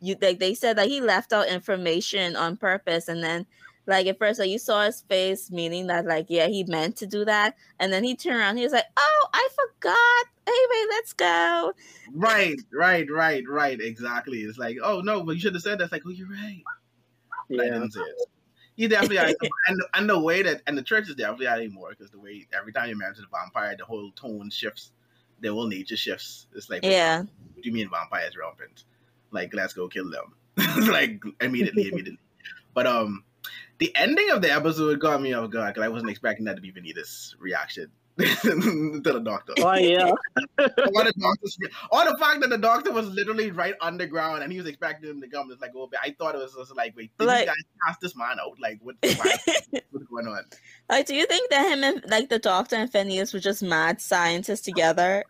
[0.00, 3.46] you like they said that he left out information on purpose and then
[3.86, 7.06] like at first like you saw his face meaning that like yeah he meant to
[7.06, 11.12] do that and then he turned around he was like oh i forgot anyway let's
[11.12, 11.72] go
[12.12, 13.80] Right, right, right, right.
[13.80, 14.38] Exactly.
[14.38, 15.84] It's like, oh no, but you should have said that.
[15.84, 16.62] It's like, oh, you're right.
[17.50, 17.72] But I Yeah.
[17.74, 18.22] didn't say it.
[18.76, 19.26] You definitely are.
[19.68, 22.46] and, and the way that and the church is definitely out anymore because the way
[22.52, 24.92] every time you mention the vampire, the whole tone shifts,
[25.40, 26.46] the whole nature shifts.
[26.54, 28.84] It's like, yeah what do you mean vampires rampant?
[29.30, 30.34] Like, let's go kill them.
[30.88, 32.18] like immediately, immediately.
[32.74, 33.24] But um,
[33.78, 36.62] the ending of the episode got me off guard because I wasn't expecting that to
[36.62, 37.90] be Vanitas' reaction
[38.42, 39.52] to the doctor.
[39.58, 40.10] Oh yeah.
[40.58, 41.58] or the doctor's,
[41.92, 45.20] or the fact that the doctor was literally right underground and he was expecting him
[45.20, 45.50] to come.
[45.50, 47.56] It's like, oh, I thought it was just like, wait, did Like- you guys
[47.86, 48.58] cast this man out?
[48.58, 49.36] Like, what, why-
[49.90, 50.44] what's going on?
[50.88, 54.00] like do you think that him and like the doctor and phineas were just mad
[54.00, 55.24] scientists together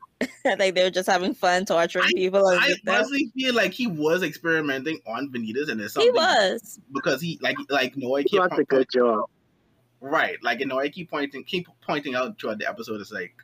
[0.45, 3.87] like they were just having fun torturing people and I with honestly feel like he
[3.87, 8.51] was experimenting on Vanitas and it's he was because he like like Noah He kept
[8.51, 9.25] does a good job.
[10.01, 13.01] Right like you know I keep pointing keep pointing out throughout the episode.
[13.01, 13.35] It's like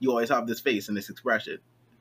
[0.00, 1.58] you always have this face and this expression,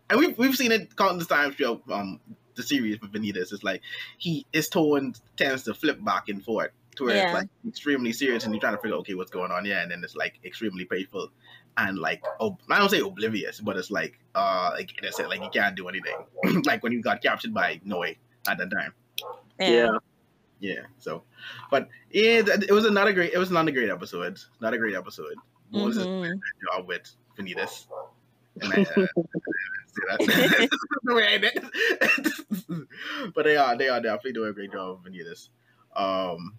[0.10, 2.20] and we've we've seen it countless times throughout um
[2.56, 3.52] the series with Vanitas.
[3.54, 3.82] It's like
[4.18, 7.24] he his tone tends to flip back and forth to where Yeah.
[7.26, 9.78] it's like extremely serious and you're trying to figure out okay what's going on here,
[9.80, 11.30] and then it's like extremely playful
[11.78, 15.50] and like oh I don't say oblivious, but it's like uh like innocent, like you
[15.52, 16.18] can't do anything.
[16.66, 18.94] like when you got captured by Noe at that time.
[19.60, 19.70] Yeah.
[19.70, 19.98] Yeah.
[21.00, 21.24] So,
[21.70, 23.34] but yeah, it was another great.
[23.34, 24.40] It was not a great episode.
[24.62, 25.36] Not a great episode.
[25.72, 26.40] What was his Mhm.
[26.72, 27.88] job with Vanitas?
[28.62, 30.68] And I, uh, say
[31.04, 33.32] the way I did.
[33.36, 35.50] but they are they are definitely doing a great job with Vanitas.
[35.96, 36.56] Um,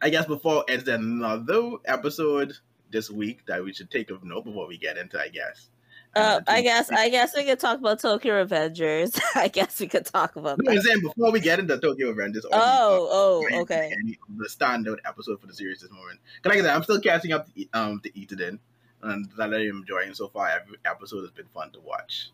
[0.00, 2.52] I guess before it's another episode
[2.90, 5.18] this week that we should take of note before we get into.
[5.20, 5.68] I guess.
[6.16, 9.20] Uh, I guess I guess we could talk about Tokyo Revengers.
[9.34, 10.82] I guess we could talk about No, I'm that.
[10.82, 12.44] saying before we get into Tokyo Revengers.
[12.44, 13.92] or Oh, oh, okay.
[14.38, 16.18] the standout episode for the series this moment.
[16.42, 18.58] 'Cause Like I said, I'm still catching up to, um to Idaten,
[19.02, 20.48] and that I'm enjoying so far.
[20.48, 22.30] Every episode has been fun to watch.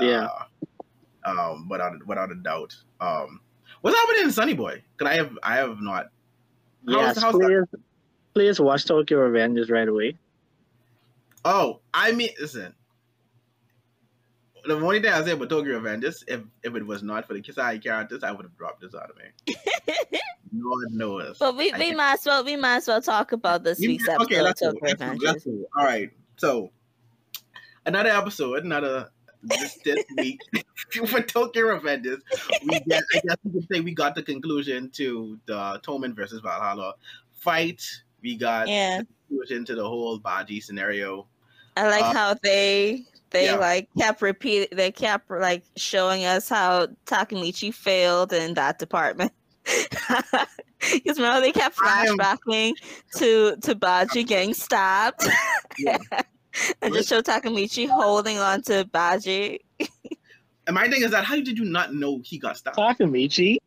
[0.00, 0.28] Yeah.
[1.26, 2.76] Uh, um, without without a doubt.
[3.00, 3.40] Um,
[3.80, 4.82] what's happening in Sunny Boy?
[4.96, 6.10] Cause I have I have not.
[6.86, 7.66] How's- Yes, how's that?
[7.72, 7.80] please,
[8.34, 10.18] please watch Tokyo Revengers right away.
[11.44, 12.74] Oh, I mean, listen.
[14.66, 17.42] The only thing I say about Tokyo Revengers, if if it was not for the
[17.42, 19.32] Kisai characters, I would have dropped this anime.
[20.56, 21.36] Lord knows.
[21.38, 23.88] but we, I we might as well we might as well talk about this You-
[23.90, 24.70] week's episode okay, of let's go.
[24.72, 25.04] Tokyo Let's go.
[25.06, 25.28] Avengers.
[25.32, 25.64] Let's go.
[25.76, 26.10] All right.
[26.36, 26.70] So
[27.86, 29.10] another episode, another
[29.42, 30.40] this, this week
[31.08, 32.20] for Tokyo Revengers.
[32.64, 36.40] We get, I guess we could say we got the conclusion to the Toman versus
[36.40, 36.94] Valhalla
[37.34, 37.82] fight.
[38.22, 41.26] We got Yeah, the conclusion to the whole Baji scenario.
[41.76, 43.04] I like Uh, how they
[43.34, 43.56] they yeah.
[43.56, 49.32] like kept repeat they kept like showing us how Takemichi failed in that department.
[50.92, 52.74] Because remember they kept I am- flashbacking
[53.16, 55.26] to to Baji getting stabbed,
[55.78, 55.96] Yeah.
[56.82, 59.60] and just show Takemichi holding on to Baji.
[60.66, 62.78] And my thing is that how did you not know he got stopped?
[62.78, 63.58] Takemichi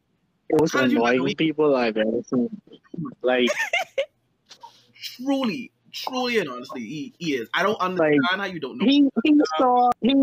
[0.50, 2.50] was How did you not know annoying he- people I've ever seen.
[3.22, 3.50] Like,
[5.00, 7.50] Truly, truly and honestly, he, he is.
[7.54, 8.86] I don't understand how you don't know.
[8.86, 10.14] he he saw he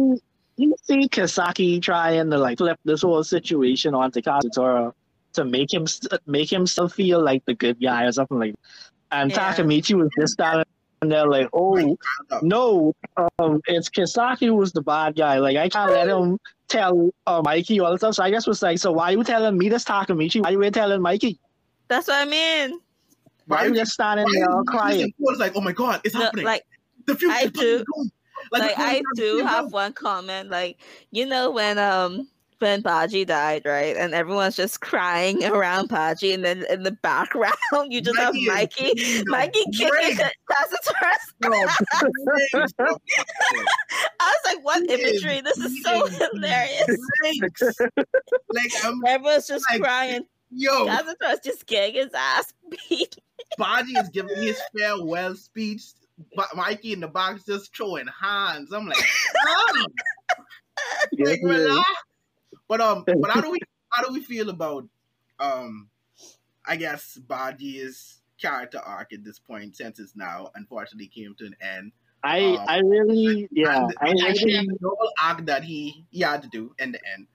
[0.57, 4.93] he see Kisaki trying to like flip this whole situation onto Kazutora
[5.35, 5.87] to make him
[6.27, 8.55] make himself feel like the good guy or something like.
[9.11, 9.53] And Yeah.
[9.53, 10.65] Takemichi was just standing
[11.03, 11.97] there like, oh
[12.43, 15.39] no, um, it's Kisaki who's the bad guy.
[15.39, 16.39] Like I can't let him
[16.69, 18.15] tell uh, Mikey all the stuff.
[18.15, 20.43] So I guess was like, so why you telling me this Takemichi?
[20.43, 21.39] Why you telling Mikey?
[21.89, 22.81] That's what I mean.
[23.47, 25.13] Why you just standing there all crying?
[25.19, 26.45] It's like, oh my god, it's No, happening.
[26.47, 26.65] like
[27.07, 27.85] the future I do.
[27.95, 28.11] going.
[28.53, 29.73] like I do have going.
[29.73, 30.51] one comment.
[30.51, 30.79] Like
[31.11, 32.29] you know when um
[32.61, 37.53] when Baji died, right, and everyone's just crying around Baji, and then in the background
[37.91, 40.17] you just Mikey have Mikey, being Mikey kicking great.
[40.17, 41.35] Tacitus.
[41.41, 41.51] Bro,
[42.25, 42.87] great, bro.
[44.21, 45.43] I was like, what imagery?
[45.43, 46.99] This is so hilarious.
[48.53, 50.25] like I'm Everyone's just Like, crying.
[50.51, 52.53] yo, Tacitus just getting his ass
[52.89, 53.17] beat.
[53.59, 55.83] Baji is giving his farewell speech.
[56.37, 58.73] But Mikey in the box just throwing hands.
[58.73, 58.99] I'm like!
[61.19, 61.89] Like relax.
[62.69, 63.59] But um, but how do we
[63.91, 64.85] how do we feel about
[65.39, 65.89] um,
[66.65, 71.57] I guess Baji's character arc at this point since it's now unfortunately came to an
[71.61, 71.93] end.
[72.23, 76.43] I Um, I really yeah I and really the whole arc that he he had
[76.43, 77.27] to do in the end.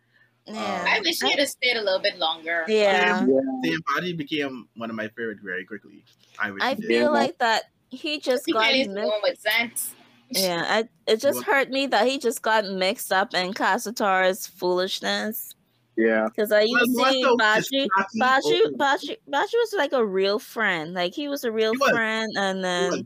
[0.53, 0.85] Yeah.
[0.87, 2.65] I wish he had stayed a little bit longer.
[2.67, 3.25] Yeah.
[3.25, 3.41] Yeah.
[3.63, 6.03] Sam Baji became one of my favorite very quickly.
[6.39, 6.87] I wish I he did.
[6.87, 8.93] feel like that he just He got mixed.
[8.93, 9.93] going with sense.
[10.31, 14.45] Yeah, I, it just What- hurt me that he just got mixed up in Kazutora's
[14.47, 15.55] foolishness.
[15.97, 16.27] Yeah.
[16.29, 20.39] Because I used to see also, Baji, Kisaki Baji, Baji, Baji was like a real
[20.39, 20.93] friend.
[20.93, 21.89] Like he was a real was.
[21.91, 23.03] friend, and then was.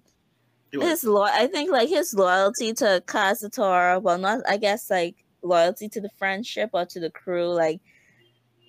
[0.71, 0.89] He was.
[0.89, 5.89] his lo- I think like his loyalty to Kazutora, well, not I guess like loyalty
[5.89, 7.81] to the friendship or to the crew, like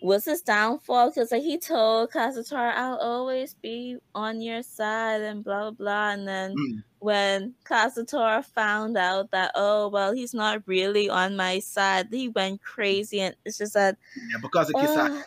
[0.03, 5.43] was his downfall because like he told Kazutora, "I'll always be on your side" and
[5.45, 6.83] blah blah blah, and then Mm.
[6.99, 12.63] when Kazutora found out that oh well he's not really on my side, he went
[12.63, 13.99] crazy, and it's just that
[14.31, 15.11] Yeah, because of Kisaki.
[15.11, 15.23] uh,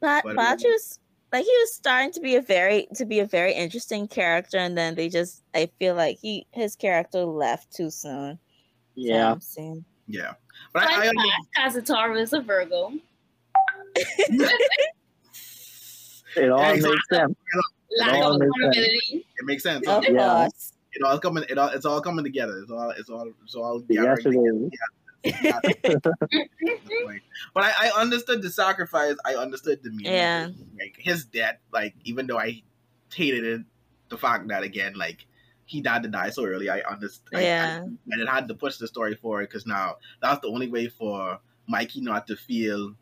[0.00, 0.98] but was
[1.32, 4.76] like he was starting to be a very to be a very interesting character, and
[4.76, 8.38] then they just I feel like he his character left too soon.
[8.94, 9.36] Yeah.
[10.06, 10.34] Yeah,
[10.72, 12.92] but Fun I, I fact, Kazutora is a Virgo.
[16.36, 17.36] It all Yeah, makes sense.
[17.98, 18.86] Lack all of makes sense.
[19.12, 19.86] it makes sense.
[19.86, 20.10] Of huh?
[20.12, 20.28] Yeah.
[20.48, 20.72] course.
[20.94, 21.44] It all coming.
[21.48, 21.68] It all.
[21.68, 22.58] It's all coming together.
[22.58, 22.90] It's all.
[22.90, 23.30] It's all.
[23.44, 23.82] It's all.
[23.88, 24.70] Yes, it gathering
[27.54, 29.16] But I, I understood the sacrifice.
[29.24, 30.12] I understood the meaning.
[30.12, 30.48] Yeah.
[30.78, 31.58] Like his death.
[31.72, 32.62] Like even though I
[33.12, 33.62] hated it,
[34.08, 35.26] the fact that again, like
[35.72, 36.68] he died to die so early.
[36.70, 37.42] I understand.
[37.44, 37.76] Yeah.
[37.78, 41.40] and it had to push the story forward because now that's the only way for
[41.66, 42.94] Mikey not to feel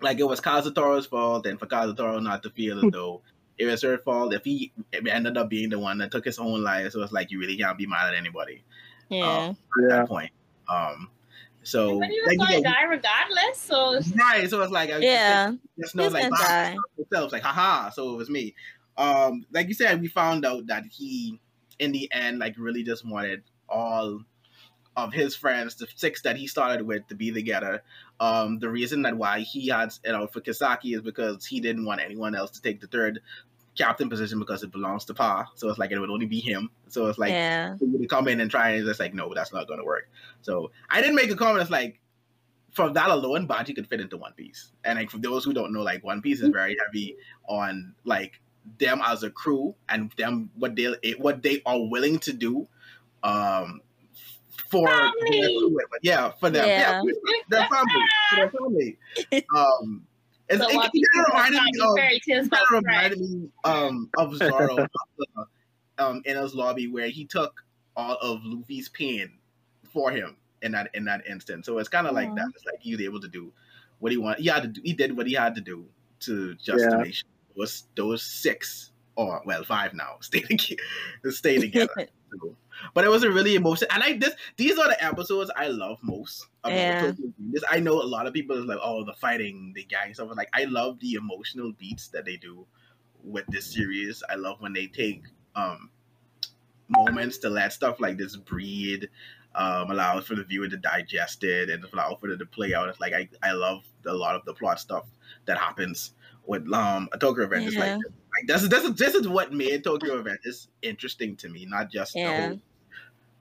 [0.00, 3.22] like it was Kazutora's fault and for Kazutoro not to feel as though
[3.58, 4.72] it was her fault if he
[5.08, 6.92] ended up being the one that took his own life.
[6.92, 8.62] So it's like you really can't be mad at anybody
[9.08, 9.48] Yeah.
[9.48, 9.88] at Yeah.
[9.96, 10.30] that point.
[10.68, 11.10] Um,
[11.62, 14.48] so But he was like, going you to know, die regardless, so right.
[14.50, 15.52] So it's like I yeah.
[15.80, 16.76] just know like gonna die.
[16.98, 17.90] itself like haha.
[17.90, 18.54] So it was me.
[18.98, 21.40] Um, like you said, we found out that he
[21.78, 24.20] in the end like really just wanted all
[24.96, 27.82] of his friends, the six that he started with, to be together.
[28.18, 31.84] Um, the reason that why he had you know for Kisaki is because he didn't
[31.84, 33.20] want anyone else to take the third
[33.76, 35.46] captain position because it belongs to Pa.
[35.54, 36.70] So it's like it would only be him.
[36.88, 37.76] So it's like yeah.
[37.78, 40.08] he would come in and try and it's like no, that's not going to work.
[40.40, 41.60] So I didn't make a comment.
[41.60, 42.00] It's like
[42.72, 44.72] from that alone, Baji could fit into One Piece.
[44.84, 47.16] And like for those who don't know, like One Piece is very heavy
[47.48, 48.40] on like
[48.78, 52.68] them as a crew and them what they what they are willing to do.
[53.22, 53.80] Um,
[54.70, 55.74] for Family.
[56.02, 57.12] yeah, for them, yeah, Yeah.
[57.48, 58.98] their family, for their family.
[59.56, 60.06] Um,
[60.48, 62.84] it's, So it, what it, people reminded me of fairy tales it about kind of
[62.84, 64.86] reminded me um, of Zoro
[65.98, 67.64] um, in his lobby where he took
[67.96, 69.32] all of Luffy's pain
[69.92, 71.66] for him in that in that instance.
[71.66, 72.48] So it's kind of like that.
[72.54, 73.52] It's like he was able to do
[73.98, 74.40] what he wanted.
[74.42, 74.80] He had to do.
[74.84, 75.86] He did what he had to do
[76.20, 80.82] to just to make sure those those six or well five now stay together.
[81.30, 82.08] stay together.
[82.30, 82.54] So,
[82.92, 85.98] but it was a really emotional, and I this these are the episodes I love
[86.02, 86.46] most.
[86.66, 87.12] Yeah.
[87.38, 90.30] This I know a lot of people is like, oh, the fighting, the gang stuff.
[90.36, 92.66] Like I love the emotional beats that they do
[93.24, 94.22] with this series.
[94.28, 95.22] I love when they take
[95.54, 95.90] um
[96.88, 99.08] moments to let stuff like this breed,
[99.54, 102.88] um, allow for the viewer to digest it and allow for it to play out.
[102.88, 105.06] It's like I, I love a lot of the plot stuff
[105.46, 106.12] that happens
[106.46, 107.64] with um a Tokyo event.
[107.66, 107.94] It's Yeah.
[107.96, 111.48] like like this is this is this is what made Tokyo event is interesting to
[111.48, 112.48] me, not just Yeah.
[112.48, 112.60] the whole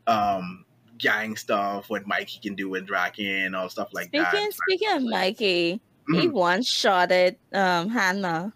[0.08, 0.66] um
[0.98, 4.54] gang stuff, what Mikey can do with Draken, all stuff like Speaking that.
[4.54, 6.32] speaking of Mikey, he Mhm.
[6.32, 8.54] one shotted um Hanma.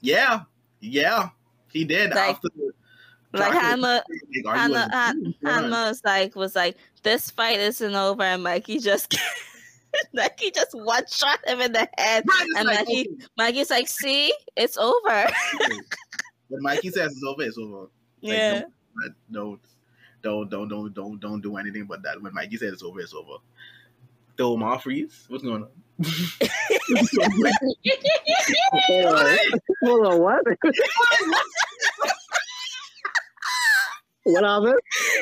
[0.00, 0.42] Yeah,
[0.80, 1.28] yeah,
[1.70, 2.72] he did Like- after the
[3.32, 4.42] Like Draken- Hanma like, are you
[4.74, 9.14] Hanma a- Han- Hanma was like was like this fight isn't over and Mikey just
[10.12, 12.24] like he just one shot him in the head.
[12.26, 14.96] Right, And like, Mikey- okay, Mikey's like, see, it's over.
[16.48, 17.80] when Mikey says it's over, it's over.
[18.22, 18.62] Like, yeah.
[19.30, 19.60] don't,
[20.22, 22.20] don't, don't, don't, don't, don't do anything but that.
[22.20, 23.38] When Mikey says it's over, it's over.
[24.36, 25.24] The Omar freeze.
[25.28, 25.68] What's going on?
[29.82, 30.20] Hold on.
[30.20, 30.44] What?
[34.24, 34.80] what happened?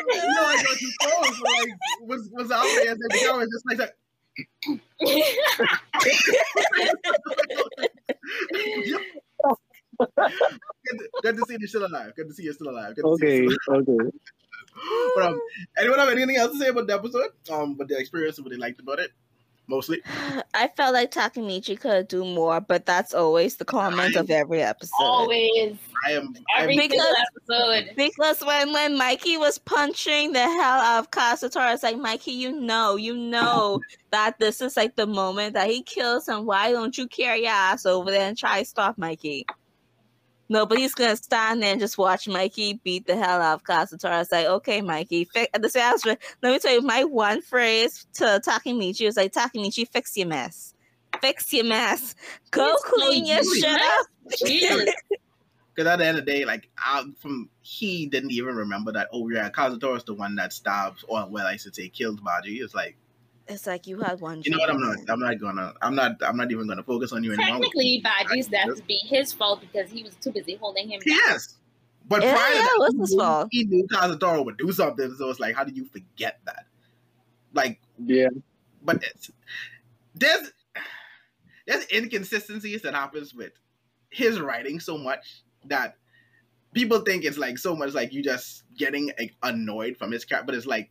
[0.08, 1.40] no, I got you froze.
[1.40, 1.68] Like,
[2.02, 3.94] was was out there as they go, and just like that.
[11.22, 12.12] good, to, see you still alive.
[12.14, 12.94] Good to see you still alive.
[13.02, 13.96] Okay, okay.
[15.16, 15.40] But um,
[15.76, 17.30] anyone have anything else to say about the episode?
[17.50, 19.10] Um, but the experience, what they liked about it,
[19.68, 20.00] mostly.
[20.54, 24.94] I felt like Takemichi could do more, but that's always the comment of every episode.
[24.98, 26.34] Always, I am.
[26.56, 27.90] I am every Because- episode.
[27.96, 32.52] Because when, when Mikey was punching the hell out of Kazutora, it's like, Mikey, you
[32.52, 36.46] know, you know that this is like the moment that he kills him.
[36.46, 39.46] Why don't you carry your ass over there and try to stop Mikey?
[40.48, 44.22] Nobody's gonna stand there and just watch Mikey beat the hell out of Kazutora.
[44.22, 45.24] It's like, okay, Mikey.
[45.24, 45.48] Fi-.
[45.52, 49.32] At the same time, let me tell you, my one phrase to Takemichi was like,
[49.32, 50.74] Takemichi, fix your mess.
[51.20, 52.14] fix your mess.
[52.50, 53.58] Go It's so clean your useless.
[53.58, 54.06] shit up.
[55.74, 59.08] Because at the end of the day, like I, from he didn't even remember that.
[59.12, 62.56] Oh yeah, Kazutora's the one that stabs, or well, I should say, killed Baji.
[62.60, 62.96] It's like
[63.48, 64.42] It's like you had one.
[64.44, 64.70] you know what?
[64.70, 64.98] I'm not.
[65.08, 65.74] I'm not gonna.
[65.80, 66.12] I'm not.
[66.22, 67.60] I'm not even gonna focus on you anymore.
[67.60, 71.16] Technically, Baji's death is being his fault because he was too busy holding him down.
[71.26, 71.56] Yes.
[72.06, 73.48] But Yeah, prior to that, was he his knew- fault.
[73.50, 76.66] He knew Kazutora would do something, so it's like, how did you forget that?
[77.54, 78.28] Like, Yeah.
[78.82, 79.30] but it's,
[80.14, 80.52] there's
[81.66, 83.52] there's inconsistencies that happens with
[84.10, 85.96] his writing so much that
[86.72, 90.46] people think it's like so much like you just getting like, annoyed from his character,
[90.46, 90.90] but it's like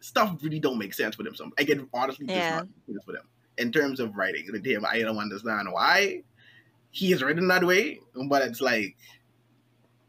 [0.00, 1.34] stuff really don't make sense with him.
[1.34, 3.28] Some like it honestly does not make sense with him
[3.58, 4.46] in terms of writing.
[4.50, 6.22] With him, I don't understand why
[6.90, 8.96] he is written that way, but it's like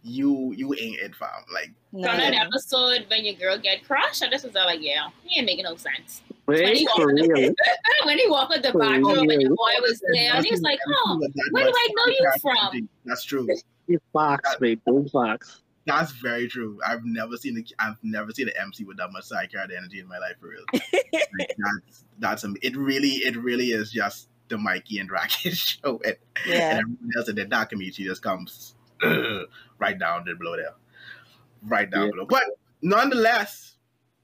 [0.04, 1.30] you you ain't it, fam.
[1.54, 4.82] Like No, From that episode when your girl get crushed, I just was all like,
[4.82, 6.22] yeah, he ain't making no sense.
[6.46, 7.54] Wait, for real.
[8.06, 9.42] when he walked in the For bathroom and real.
[9.42, 11.20] your boy was there, and he was like, oh,
[11.52, 12.90] where do I know you from?
[13.06, 13.48] That's true.
[13.88, 14.80] It's Fox, babe.
[14.86, 15.62] Boom Fox.
[15.90, 16.80] That's very true.
[16.86, 20.00] I've never seen a, I've never seen an MC with that much side character energy
[20.00, 20.64] in my life for real.
[20.74, 22.76] like, that's that's am- it.
[22.78, 26.16] Really, it really is just the Mikey and Racket show, and,
[26.46, 26.72] Yeah.
[26.72, 28.76] and everyone else in the Nakamichi just comes
[29.80, 30.74] right down the below there,
[31.68, 32.12] right down Yeah.
[32.12, 32.26] below.
[32.26, 32.44] But
[32.82, 33.76] nonetheless,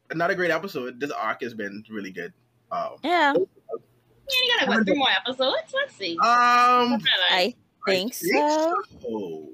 [0.09, 0.99] another great episode.
[0.99, 2.33] This arc has been really good.
[2.71, 5.73] Um, Yeah, Yeah, you gotta what, three more episodes?
[5.73, 6.17] Let's see.
[6.17, 7.55] um, What's that like?
[7.87, 8.73] I think so.
[9.01, 9.49] so.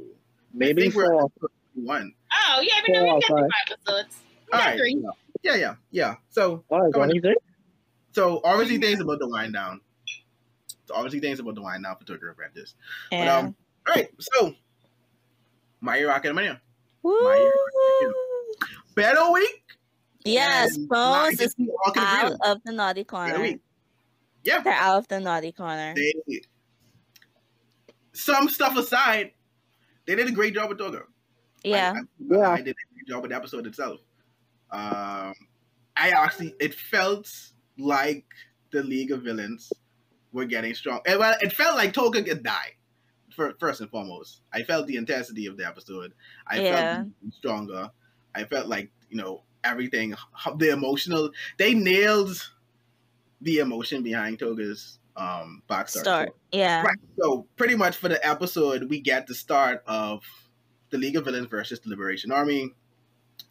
[0.54, 1.50] Maybe think we're- four.
[1.86, 2.14] One.
[2.34, 3.78] Oh, yeah, we know we Four, got three five.
[3.88, 4.18] episodes.
[4.46, 4.78] We got right.
[4.78, 5.04] three.
[5.44, 6.16] Yeah, yeah, yeah.
[6.30, 7.08] So All right, Come on.
[7.08, 7.38] what do you think?
[8.14, 9.82] So obviously things about the wind down.
[10.86, 12.76] So obviously things about the wind down for Tokyo Apprentice.
[13.12, 13.38] Yeah.
[13.38, 13.56] um,
[13.88, 14.54] All right, so
[15.80, 16.62] My Hero Academia.
[17.04, 17.42] Woo!
[18.96, 19.64] Better week.
[20.26, 21.56] Yes, and Bones not is
[21.98, 21.98] out
[22.32, 22.38] around.
[22.46, 23.40] of the naughty corner.
[23.42, 23.60] week.
[24.44, 25.94] Yeah, They're out of the naughty corner.
[25.96, 26.14] they
[28.14, 29.32] some stuff aside,
[30.06, 31.04] they did a great job with Toga.
[31.64, 31.94] Yeah.
[31.96, 32.50] I, I, Yeah.
[32.50, 34.00] I did a great job with the episode itself.
[34.72, 35.34] Um,
[35.98, 37.30] I actually, it felt
[37.78, 38.26] like
[38.72, 39.72] the League of Villains
[40.32, 41.02] were getting strong.
[41.06, 42.78] And, well, it felt like Toga could die.
[43.36, 46.14] For, first and foremost, I felt the intensity of the episode.
[46.46, 46.96] I Yeah.
[46.96, 47.90] felt stronger.
[48.36, 50.16] I felt like you know everything,
[50.58, 51.32] the emotional.
[51.58, 52.52] They nailed
[53.40, 56.02] the emotion behind Toga's um backstory.
[56.02, 56.36] Start.
[56.52, 56.84] Yeah.
[56.84, 56.98] Right.
[57.18, 60.24] So pretty much for the episode, we get the start of
[60.92, 62.74] the League of Villains versus the Liberation Army.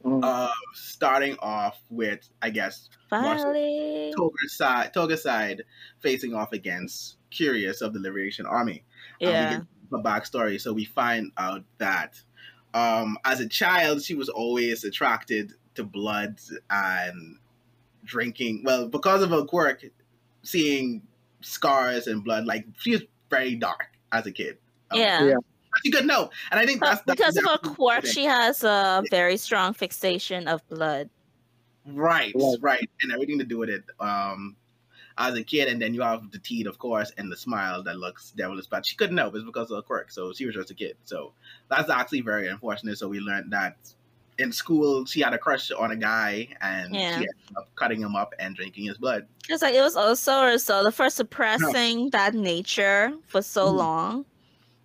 [0.05, 0.20] Mm.
[0.24, 4.12] Uh, starting off with, I guess, Finally.
[4.16, 5.64] Toga's side, Toga's side
[6.01, 8.84] facing off against Curious of the Liberation Army.
[9.22, 9.51] Um, we Yeah.
[9.59, 10.61] get the backstory.
[10.61, 12.22] So we find out that
[12.72, 16.38] um, as a child, she was always attracted to blood
[16.70, 17.38] and
[18.05, 18.62] drinking.
[18.64, 19.84] Well, because of her quirk,
[20.43, 21.03] seeing
[21.41, 24.59] scars and blood, like she was very dark as a kid.
[24.91, 25.24] Um, Yeah.
[25.24, 25.36] Yeah.
[25.84, 28.24] She could know, and I think that's, But that's because of her exactly quirk, she
[28.24, 31.10] has a very strong fixation of blood.
[31.86, 32.58] Right, Right.
[32.60, 33.84] right, and everything to do with it.
[33.98, 34.56] Um,
[35.18, 37.98] as a kid, and then you have the teeth, of course, and the smile that
[37.98, 38.66] looks devilish.
[38.68, 40.96] But she couldn't help it's because of the quirk, so she was just a kid.
[41.04, 41.34] So
[41.70, 42.98] that's actually very unfortunate.
[42.98, 43.76] So we learned that
[44.38, 47.10] in school she had a crush on a guy, and Yeah.
[47.10, 49.28] she ended up cutting him up and drinking his blood.
[49.48, 53.70] It's like it was also so the first suppressing that nature for so Mhm.
[53.70, 54.26] long.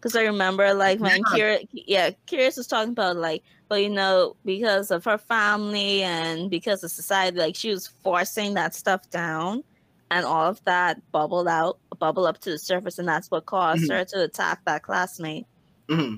[0.06, 1.34] Because I remember like when Yeah.
[1.34, 6.47] Curious, yeah, Curious was talking about like, but you know, because of her family and
[6.51, 9.64] because of society, like she was forcing that stuff down,
[10.12, 13.89] and all of that bubbled out, bubble up to the surface, and that's what caused
[13.89, 13.97] Mhm.
[13.97, 15.47] her to attack that classmate.
[15.89, 16.16] hmm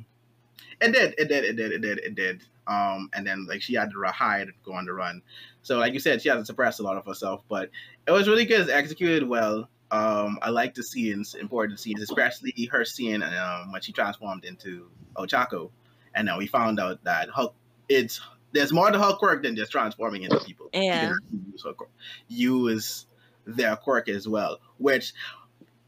[0.82, 2.44] It did, it did, it did, it did, it did.
[2.68, 5.22] Um, and then like she had to hide and go on the run.
[5.64, 7.72] So like you said, she had to suppress a lot of herself, but
[8.08, 8.62] it was really good.
[8.62, 9.70] It's executed well.
[9.92, 14.90] Um, I like the scenes, important scenes, especially her scene um, when she transformed into
[15.16, 15.72] Ochako,
[16.14, 17.56] and then we found out that Hulk,
[17.88, 18.20] it's
[18.52, 20.70] there's more to her quirk than just transforming into people.
[20.74, 21.14] Yeah.
[21.14, 21.90] actually use, her quirk,
[22.28, 23.06] use
[23.46, 25.14] their quirk as well, which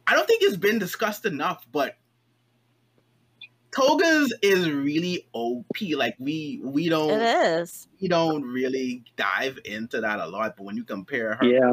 [0.07, 1.97] I don't think it's been discussed enough, but
[3.71, 5.65] Toga's is really OP.
[5.95, 7.87] Like we we don't is.
[8.01, 11.71] we don't really dive into that a lot, but when you compare her Yeah.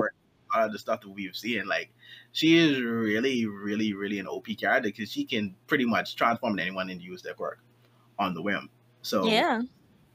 [0.48, 1.90] Quirk, a lot of the stuff that we've seen, like
[2.32, 6.90] she is really, really, really an OP character because she can pretty much transform anyone
[6.90, 7.60] and use their quirk
[8.18, 8.70] on the whim.
[9.02, 9.62] So Yeah,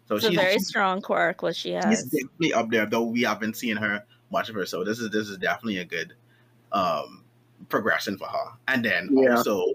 [0.07, 2.03] so it's a very she's, strong quirk what she she's has.
[2.03, 4.65] definitely up there, though we haven't seen her much of her.
[4.65, 6.13] So this is this is definitely a good
[6.71, 7.25] um
[7.69, 8.51] progression for her.
[8.67, 9.35] And then Yeah.
[9.35, 9.73] also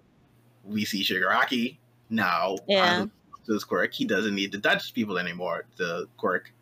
[0.64, 1.78] we see Shigaraki
[2.10, 3.02] now Yeah.
[3.02, 3.08] as
[3.46, 3.94] this quirk.
[3.94, 5.66] He doesn't need to touch people anymore.
[5.76, 6.52] The quirk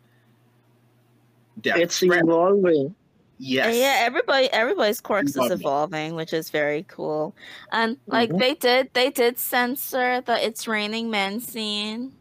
[1.61, 2.21] depth It's spread.
[2.23, 2.95] evolving.
[3.37, 3.67] Yes.
[3.67, 5.59] And yeah, everybody everybody's quirks is Evolving.
[5.59, 7.35] evolving, which is very cool.
[7.71, 8.39] And like Mhm.
[8.39, 12.13] they did they did censor the it's raining men scene.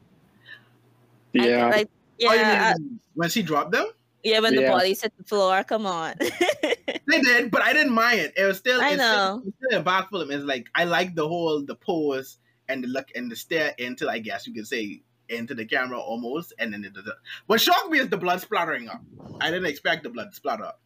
[1.38, 1.66] I- Yeah.
[1.68, 1.88] like
[2.22, 3.86] Oh, you yeah, mean when she dropped them?
[4.22, 4.70] yeah, when the Yeah.
[4.72, 6.14] bodies hit the floor, come on.
[7.06, 8.32] They did, but I didn't mind it.
[8.36, 8.80] It was still.
[8.80, 9.40] I it's know.
[9.40, 10.30] Still, it's still a back film.
[10.30, 12.38] It's like I like the whole the pose
[12.68, 14.08] and the look and the stare into.
[14.08, 17.14] I guess you could say into the camera almost, and then the, the,
[17.46, 19.02] what shocked me is the blood splattering up.
[19.42, 20.80] I didn't expect the blood to splatter up.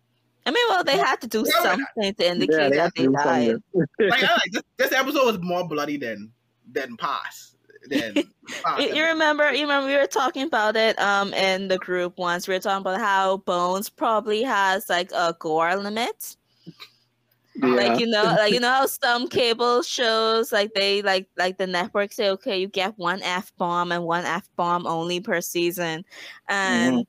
[0.48, 3.06] I mean, well, they had to do Yeah, something to indicate Yeah, they that they
[3.06, 3.56] died.
[4.00, 6.32] Like, like this, this episode was more bloody than
[6.72, 7.54] than pass.
[7.90, 8.14] Than
[8.64, 8.80] pass.
[8.80, 9.52] You, you remember?
[9.52, 12.48] You remember we were talking about it um in the group once.
[12.48, 16.36] We were talking about how Bones probably has like a gore limit.
[17.56, 17.68] Yeah.
[17.68, 21.66] Like you know, like you know how some cable shows like they like like the
[21.66, 26.06] network say, okay, you get one f bomb and one f bomb only per season,
[26.48, 27.04] and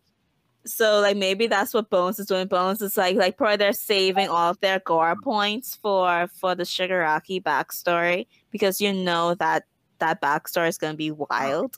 [0.69, 2.47] so like maybe that's what Bones is doing.
[2.47, 6.63] Bones is like like probably they're saving all of their gore points for for the
[6.63, 9.65] Shigaraki backstory because you know that
[9.99, 11.77] that backstory is going to be wild,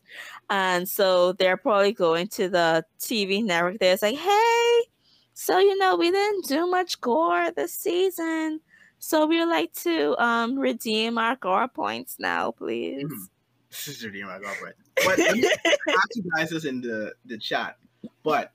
[0.49, 3.79] and so they're probably going to the TV network.
[3.79, 4.79] They're like, hey,
[5.33, 8.59] so you know we didn't do much gore this season,
[8.99, 13.05] so we would like to um redeem our gore points now, please.
[13.05, 13.27] Mhm.
[13.69, 14.75] This is really my girlfriend.
[14.97, 17.77] But let me ask you guys this in the the chat.
[18.23, 18.51] But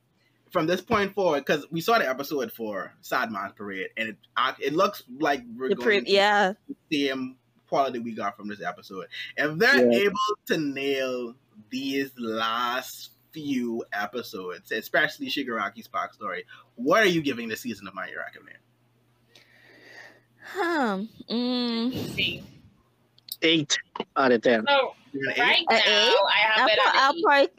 [0.56, 4.16] from this point forward, because we saw the episode for Sad Man's Parade, and it
[4.36, 6.52] act- it looks like we're The going pre- to yeah,
[6.90, 7.36] the same
[7.68, 9.06] quality we got from this episode.
[9.36, 9.98] If they're Yeah.
[9.98, 11.34] able to nail
[11.68, 16.44] these last few episodes, especially Shigaraki's backstory,
[16.76, 18.54] what are you giving the season of My Hero Academia?
[20.42, 20.98] huh.
[21.28, 22.42] Mm.
[23.42, 23.78] Eight
[24.16, 24.64] out of ten.
[24.66, 25.38] So You're an eight?
[25.40, 25.84] right now, eight?
[25.84, 27.22] I have I'll, it pro- at I'll eight.
[27.24, 27.50] probably,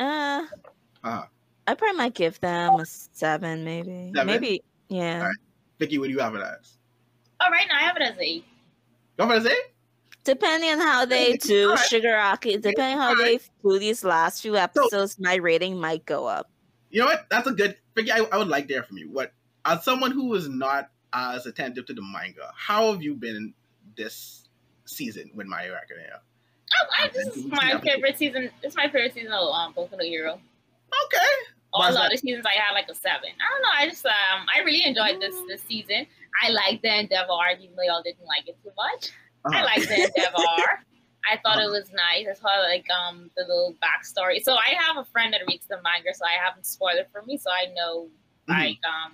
[0.00, 0.46] uh,
[1.04, 1.26] Uh-huh.
[1.68, 4.26] I probably might give them a seven, maybe, Seven?
[4.26, 5.18] maybe, yeah.
[5.18, 5.36] Alright.
[5.78, 6.78] Vicky, what do you have it as?
[7.42, 8.44] Oh, right now I have it as an eight.
[9.18, 9.56] Go for the say?
[10.24, 11.90] Depending on how they do Alright.
[11.90, 16.50] Shigaraki, depending how they do these last few episodes, my rating might go up.
[16.88, 17.26] You know what?
[17.28, 18.12] That's a good Vicky.
[18.12, 19.10] I, I would like to hear from you.
[19.10, 19.32] What
[19.66, 23.52] as someone who is not as attentive to the manga, how have you been
[23.94, 24.48] this
[24.86, 26.20] season with My Hero Academia?
[26.82, 28.50] Oh, I, this is my favorite season.
[28.62, 30.32] This is my favorite season of um, Boku no Hero.
[30.32, 31.26] Okay.
[31.72, 32.06] All the that?
[32.06, 33.30] other seasons I had like a seven.
[33.36, 33.74] I don't know.
[33.76, 36.06] I just um I really enjoyed this this season.
[36.42, 39.10] I liked the Endeavor arc, even though y'all didn't like it too much.
[39.46, 39.64] I Uh-huh.
[39.64, 40.80] liked the Endeavor arc.
[41.30, 42.26] I thought it was nice.
[42.30, 44.40] I saw like um the little backstory.
[44.42, 47.22] So I have a friend that reads the manga, so I haven't spoiled it for
[47.22, 48.08] me, so I know
[48.48, 48.56] Mhm.
[48.58, 49.12] like um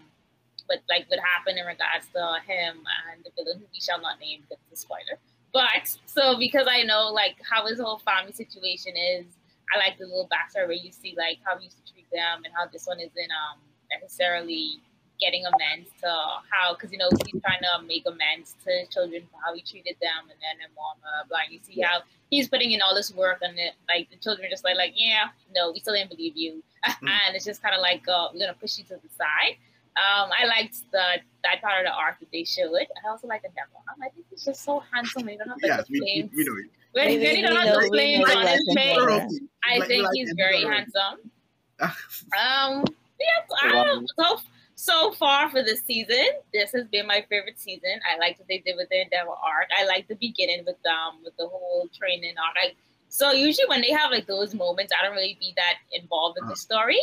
[0.66, 4.20] what like what happened in regards to him and the villain who we shall not
[4.20, 5.18] name because it's a spoiler.
[5.52, 9.26] But so because I know like how his whole family situation is,
[9.72, 12.44] I like the little backstory where you see like how we used to treat them
[12.44, 13.58] and how this one isn't um
[13.90, 14.80] necessarily
[15.20, 16.10] getting amends to
[16.50, 19.62] how because you know he's trying to make amends to his children for how he
[19.62, 22.94] treated them and then and mom uh, blah, you see how he's putting in all
[22.94, 25.94] this work and it, like the children are just like like yeah no we still
[25.94, 26.62] didn't believe you
[27.02, 29.56] and it's just kind of like uh, we're gonna push you to the side
[29.94, 32.74] um, I liked the that part of the arc that they showed.
[32.74, 33.78] I also like the demo.
[33.86, 35.28] I'm like, he's just so handsome.
[35.28, 36.68] You don't have Yes, the we, we, we know.
[36.94, 39.40] When, We- when we you don't know- have the we on his face.
[39.64, 41.30] I Like- think like he's very handsome.
[41.80, 42.84] Um,
[43.20, 43.26] yeah,
[43.62, 44.00] I.
[44.18, 44.40] So,
[44.76, 48.00] so far for this season, this has been my favorite season.
[48.10, 49.68] I liked what they did with the Endeavor arc.
[49.76, 52.56] I like the beginning with um with the whole training arc.
[52.62, 52.74] I,
[53.08, 56.46] so usually when they have like those moments, I don't really be that involved in
[56.48, 57.00] the story.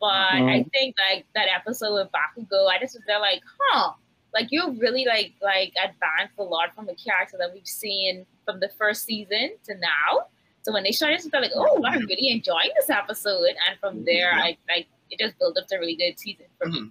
[0.00, 3.92] But I think like that episode with Bakugo, I just was there like, huh,
[4.34, 8.60] like you're really like like advanced a lot from the character that we've seen from
[8.60, 10.26] the first season to now.
[10.62, 14.32] So when they started, they're like, oh, I'm really enjoying this episode, and from there,
[14.34, 16.80] I like it just built up to a really good season for me.
[16.80, 16.90] Mhm.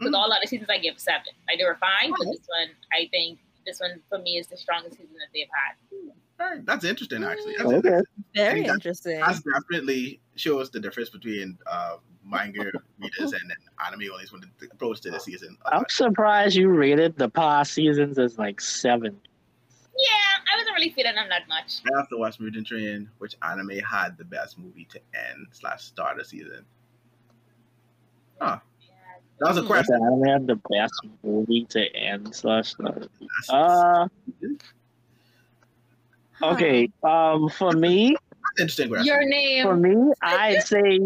[0.00, 1.32] With all other seasons, I give seven.
[1.46, 4.56] Like they were fine, but this one, I think this one for me is the
[4.56, 5.76] strongest season that they've had.
[6.40, 7.54] Alright, That's interesting, actually.
[7.56, 8.00] That's, Okay.
[8.34, 9.20] Very that- interesting.
[9.20, 12.64] that's definitely shows the difference between uh, manga
[12.98, 13.56] readers and then
[13.86, 15.56] anime only when the approach to the season.
[15.64, 19.16] Uh, I'm surprised you rated the past seasons as like seven.
[19.96, 20.08] Yeah,
[20.52, 21.74] I wasn't really feeling them that much.
[21.92, 25.84] I have to watch Mugen Train, which anime had the best movie to end slash
[25.84, 26.64] start the season.
[28.40, 28.58] Huh.
[29.38, 29.66] That was a Hmm.
[29.68, 29.98] Question.
[30.00, 32.70] the anime had the best movie to end slash.
[32.70, 32.94] start.
[33.20, 33.54] That's- Uh,
[33.94, 34.08] Huh.
[36.52, 36.88] Okay.
[37.02, 38.16] Um, for me,
[38.58, 39.06] interesting question.
[39.06, 39.64] Your name.
[39.64, 41.00] for me, I'd say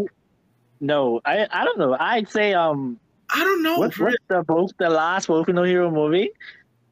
[0.81, 1.21] no.
[1.25, 1.97] I I don't know.
[1.99, 2.99] I'd say um,
[3.31, 3.79] I don't know.
[3.79, 6.31] what's, for what's the both the last Boku no Hero movie?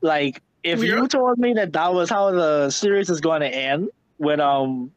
[0.00, 1.02] Like, if Hero?
[1.02, 4.92] you told me that that was how the series is going to end, with um,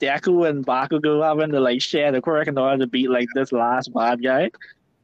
[0.00, 3.52] Deku and Bakugo having to like share the quirk in order to beat like this
[3.52, 4.50] last bad guy,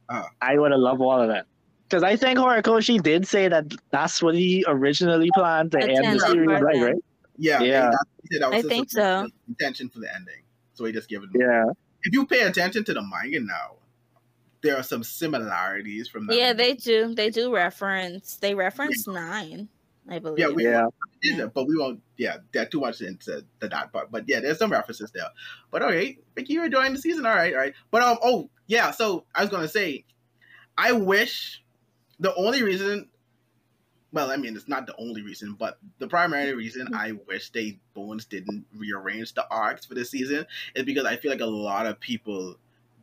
[0.09, 0.23] Uh.
[0.41, 1.45] I would have loved all of that.
[1.89, 6.19] Because I think Horikoshi did say that that's what he originally planned to The end
[6.19, 6.95] the series, right, right?
[7.37, 7.59] Yeah.
[7.61, 7.89] Yeah, Yeah.
[7.91, 8.05] that-
[8.39, 9.27] that was I think so.
[9.47, 10.41] Intention for the ending,
[10.73, 11.29] so he just gave it.
[11.35, 11.65] Yeah.
[12.03, 13.75] If you pay attention to the manga now,
[14.61, 16.35] there are some similarities from that.
[16.37, 17.13] Yeah, they do.
[17.13, 18.37] They do reference.
[18.37, 19.67] They reference nine,
[20.09, 20.39] I believe.
[20.39, 20.87] Yeah, we- Yeah.
[21.21, 22.01] Yeah, but we won't.
[22.17, 24.09] Yeah, get too much into the that part.
[24.11, 25.27] But yeah, there's some references there.
[25.71, 27.25] But all right, Vicky, you're enjoying the season.
[27.25, 27.73] All right, all right.
[27.91, 28.91] But um, oh yeah.
[28.91, 30.05] So I was gonna say,
[30.77, 31.61] I wish
[32.19, 33.09] the only reason.
[34.13, 36.57] Well, I mean, it's not the only reason, but the primary mm-hmm.
[36.57, 40.45] reason I wish they Bones didn't rearrange the arcs for this season
[40.75, 42.55] is because I feel like a lot of people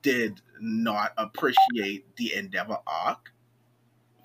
[0.03, 3.33] did not appreciate the Endeavor arc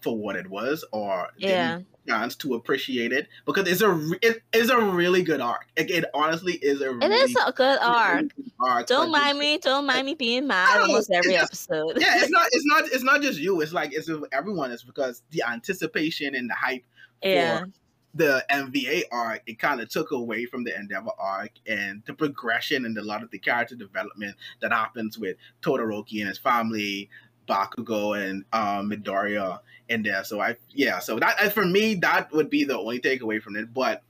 [0.04, 1.80] for what it was, or didn't yeah.
[2.08, 5.66] Chance to appreciate it because it's a it is a really good arc.
[5.78, 6.90] Like, it honestly is a.
[6.90, 8.36] It really is a good arc.
[8.36, 9.58] good arc, Don't mind me.
[9.58, 11.98] Don't mind me being mad almost every it's episode.
[12.00, 12.48] yeah, it's not.
[12.52, 12.84] It's not.
[12.86, 13.62] It's not just you.
[13.62, 14.72] It's like it's everyone.
[14.72, 16.84] It's because the anticipation and the hype
[17.24, 17.60] yeah.
[17.60, 17.70] for
[18.16, 22.86] the MVA arc, it kind of took away from the Endeavor arc and the progression
[22.86, 27.10] and a lot of the character development that happens with Todoroki and his family,
[27.48, 29.60] Bakugo and um, Midoriya
[29.90, 30.24] in there.
[30.24, 33.74] So I, yeah, so that for me, that would be the only takeaway from it.
[33.74, 34.04] But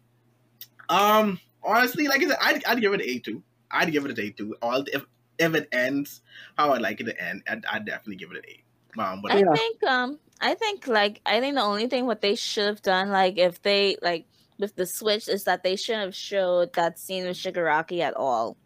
[0.90, 3.44] um, honestly, like I said, I'd, I'd give it an A two.
[3.72, 4.56] I'd give it an A two.
[4.62, 5.06] All if
[5.38, 6.22] if it ends
[6.58, 8.64] how I'd like it to end, I'd, I'd definitely give it an eight.
[8.98, 9.54] Um, but I Yeah.
[9.54, 13.10] think um I think like I think the only thing what they should have done
[13.10, 14.28] like if they like
[14.60, 18.58] with the switch is that they shouldn't have showed that scene with Shigaraki at all.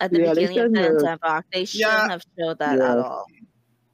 [0.00, 1.10] At the Yeah, beginning of the shouldn't have.
[1.12, 2.08] Endeavor they shouldn't Yeah.
[2.08, 2.92] have showed that Yeah.
[2.92, 3.26] at all.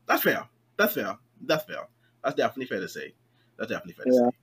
[0.06, 0.46] That's fair.
[0.76, 1.16] That's fair.
[1.42, 1.88] That's fair.
[2.22, 3.14] That's definitely fair to say.
[3.58, 4.30] That's definitely fair to Yeah.
[4.30, 4.36] say.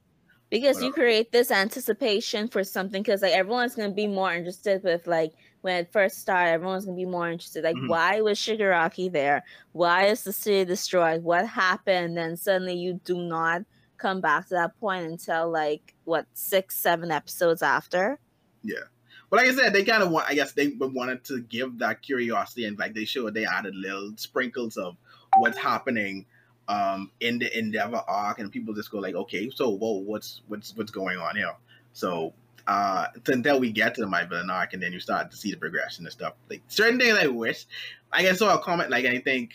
[0.49, 0.93] Because you Whatever.
[1.07, 5.77] create this anticipation for something because like everyone's gonna be more interested with like when
[5.77, 7.63] it first started, everyone's gonna be more interested.
[7.63, 7.87] Like, Mhm.
[7.89, 9.43] why was Shigaraki there?
[9.71, 11.23] Why is the city destroyed?
[11.23, 12.17] What happened?
[12.17, 13.63] Then suddenly you do not
[13.97, 18.19] come back to that point until like what six, seven episodes after.
[18.61, 18.83] Yeah.
[19.29, 20.29] But like I said, they kind of want.
[20.29, 24.13] I guess they wanted to give that curiosity, and like they showed, they added little
[24.17, 24.97] sprinkles of
[25.37, 26.25] what's happening
[26.67, 30.75] um in the Endeavor arc, and people just go like, okay, so whoa, what's what's
[30.75, 31.53] what's going on here?
[31.93, 32.33] So
[32.67, 35.51] uh until we get to the My Villain arc, and then you start to see
[35.51, 36.33] the progression and stuff.
[36.49, 37.65] Like certain things, I wish.
[38.11, 39.51] Like I saw a comment, like I think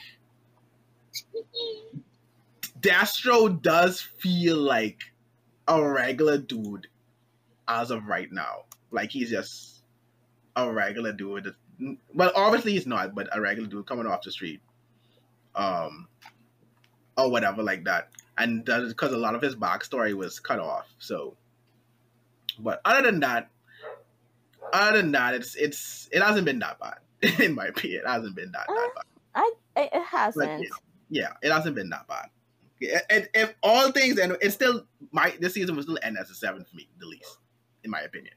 [2.81, 5.13] Dastro does feel like
[5.67, 6.87] a regular dude
[7.67, 8.65] as of right now.
[8.91, 9.83] Like he's just
[10.57, 11.55] a regular dude.
[12.15, 14.61] Well, obviously he's not, but a regular dude coming off the street,
[15.59, 16.09] um,
[17.19, 18.09] or whatever like that.
[18.39, 20.87] And because a lot of his backstory was cut off.
[20.99, 21.37] So,
[22.59, 23.51] but other than that,
[24.73, 26.99] other than that, it's it's it hasn't been that bad
[27.41, 28.03] in my opinion.
[28.07, 29.05] It hasn't been that, that bad.
[29.35, 30.69] I it, hasn't.
[31.11, 32.29] Yeah, it hasn't been that bad.
[32.81, 36.35] Yeah, if all things and it's still my this season was still end as a
[36.35, 37.39] seven for me, the least,
[37.83, 38.35] in my opinion.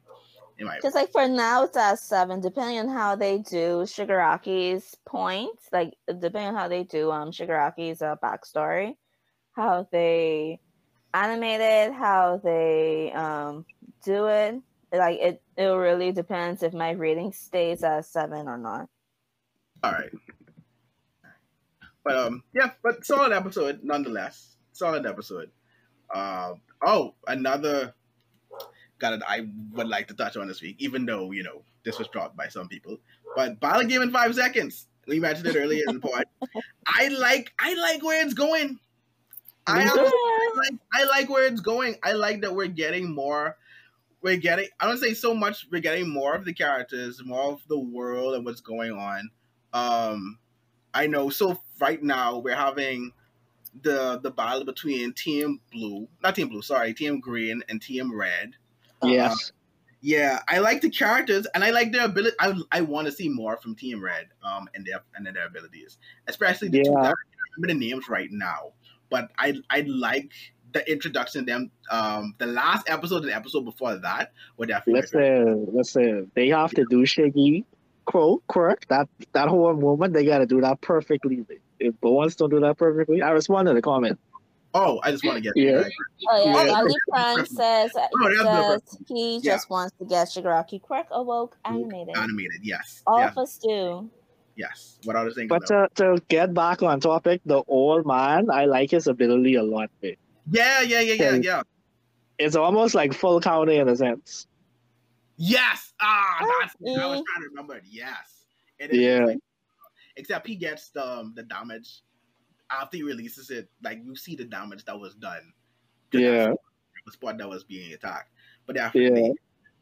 [0.76, 5.94] Because like for now it's at seven, depending on how they do Shigaraki's points, like
[6.08, 8.96] depending on how they do um Shigaraki's uh, backstory,
[9.54, 10.60] how they
[11.14, 13.66] animate it, how they um
[14.04, 14.62] do it.
[14.94, 18.88] Like it, it really depends if my rating stays at seven or not.
[19.84, 20.12] All right.
[22.04, 24.58] But um, yeah, but solid episode nonetheless.
[24.74, 25.52] Solid episode.
[26.14, 27.94] Um, oh, another
[29.02, 32.08] that I would like to touch on this week, even though you know this was
[32.08, 32.98] dropped by some people.
[33.36, 34.88] But Battle Game in five seconds.
[35.08, 36.26] We mentioned it earlier in the pod.
[36.88, 38.80] I like, I like where it's going.
[39.68, 39.90] I too.
[39.96, 41.96] I like I like where it's going.
[42.04, 43.58] I like that we're getting more.
[44.22, 44.68] We're getting.
[44.80, 45.68] I don't say so much.
[45.72, 49.30] We're getting more of the characters, more of the world and what's going on.
[49.74, 50.40] Um,
[50.94, 51.30] I know.
[51.30, 53.14] So right now we're having
[53.82, 58.56] the the battle between Team Blue, not Team Blue, sorry, Team Green and Team Red.
[59.04, 59.52] Yes.
[60.02, 62.36] Yeah, I like the characters and I like their ability.
[62.40, 66.00] I I want to see more from Team Red, um, and their and their abilities,
[66.28, 66.92] especially the two.
[66.92, 67.14] I
[67.56, 68.74] remember the names right now,
[69.12, 70.32] but I I like
[70.74, 71.72] the introduction of them.
[71.92, 75.02] Um, the last episode and the episode before that were definitely.
[75.02, 76.32] Listen, listen.
[76.34, 77.66] They have to do Shiggy,
[78.06, 78.88] Crow, Quirk.
[78.88, 81.46] That that whole moment, they gotta do that perfectly.
[81.80, 84.20] If Bones don't do that perfectly, I respond to the comment.
[84.74, 85.54] Oh, I just want to get.
[85.56, 85.84] Yeah.
[86.30, 86.74] Oh yeah, Yeah.
[86.76, 89.54] Ali Prime says, Oh, that's says he Yeah.
[89.56, 92.16] just wants to get Shigaraki Quirk awoke animated.
[92.16, 94.10] Animated, yes, All yes, of us do.
[94.56, 94.98] yes.
[95.04, 95.50] What I was thinking.
[95.50, 99.64] But to, to get back on topic, the old man, I like his ability a
[99.64, 99.90] lot.
[100.02, 100.16] Man.
[100.50, 101.42] yeah, yeah, yeah, yeah, Okay.
[101.44, 101.62] yeah.
[102.40, 104.48] It's almost like full counter in a sense.
[105.38, 105.94] Yes.
[106.02, 106.76] Ah, that's.
[106.76, 107.24] I was Mm.
[107.26, 107.84] trying to remember it.
[107.90, 108.46] Yes.
[108.80, 109.26] It is Yeah.
[109.26, 109.40] like-
[110.16, 112.02] except he gets the um, the damage
[112.72, 115.54] after he releases it, like you see the damage that was done.
[116.12, 116.54] Yeah.
[117.06, 118.30] the spot that was being attacked.
[118.66, 119.34] But definitely,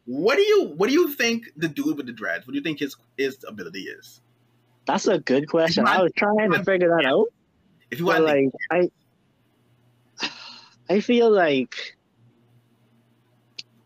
[0.05, 2.47] what do you what do you think the dude with the dreads?
[2.47, 4.21] What do you think his his ability is?
[4.85, 5.87] That's a good question.
[5.87, 7.27] I was trying to figure that out.
[7.91, 10.31] If you want, to like I
[10.89, 11.97] I feel like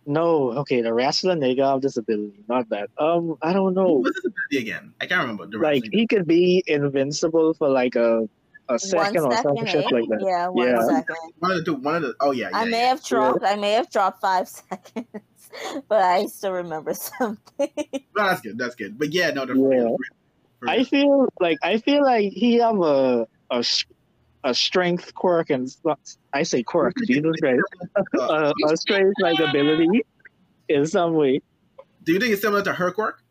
[0.06, 2.90] no, okay, the wrestler nigga of this ability, not that.
[2.98, 3.94] Um, I don't know.
[3.94, 4.94] what's his ability again?
[5.00, 5.46] I can't remember.
[5.46, 8.28] The Like he could be invincible for like a
[8.70, 9.90] a second or some second, shit eh?
[9.92, 10.22] like that.
[10.22, 10.82] Yeah, one Yeah.
[10.88, 11.16] second.
[11.40, 11.76] one of the two.
[11.76, 12.16] One of the.
[12.20, 12.58] Oh yeah, yeah.
[12.58, 12.88] I may yeah.
[12.90, 13.44] have dropped.
[13.44, 15.08] I may have dropped five seconds,
[15.88, 17.70] but I still remember something.
[17.90, 18.58] No, that's good.
[18.58, 18.98] That's good.
[18.98, 19.96] But yeah, no, the Yeah.
[20.60, 20.86] for I real.
[20.86, 23.28] feel like I feel like he have a
[24.46, 25.74] a strength quirk and
[26.34, 27.62] I say quirk, Jesus Christ,
[28.20, 30.02] Uh, a, a strength like ability
[30.70, 31.40] in some way.
[32.04, 33.22] do you think it's similar to her quirk?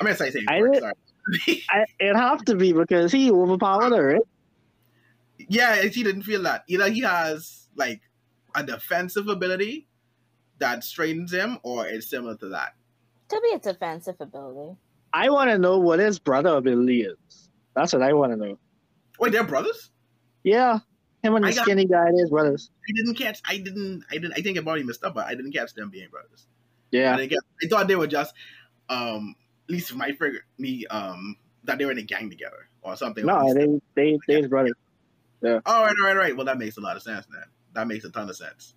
[0.00, 0.94] I mean, I say I quirk, did- sorry.
[1.70, 4.12] I, it have to be because he overpowered her.
[4.14, 4.20] Right?
[5.38, 6.64] Yeah, and she didn't feel that.
[6.66, 8.00] Either he has like
[8.54, 9.86] a defensive ability
[10.58, 12.74] that straightens him, or it's similar to that.
[13.28, 14.76] Could be a defensive ability.
[15.12, 17.48] I want to know what his brother ability is.
[17.74, 18.58] That's what I want to know.
[19.18, 19.90] Wait, they're brothers?
[20.42, 20.78] Yeah,
[21.22, 22.70] him and the got- skinny guy, is brothers.
[22.88, 23.40] I didn't catch.
[23.44, 24.04] I didn't.
[24.10, 24.32] I didn't.
[24.32, 26.46] I think I've already messed up, but I didn't catch them being brothers.
[26.90, 27.42] Yeah, didn't.
[27.62, 28.34] I thought they were just,
[28.88, 29.34] um,
[29.68, 33.26] at least my figure me, um, that they were in a gang together or something.
[33.26, 34.74] no, they they they his brothers.
[35.44, 36.36] All right, all right, all right.
[36.36, 37.44] Well, that makes a lot of sense then.
[37.74, 38.74] That makes a ton of sense.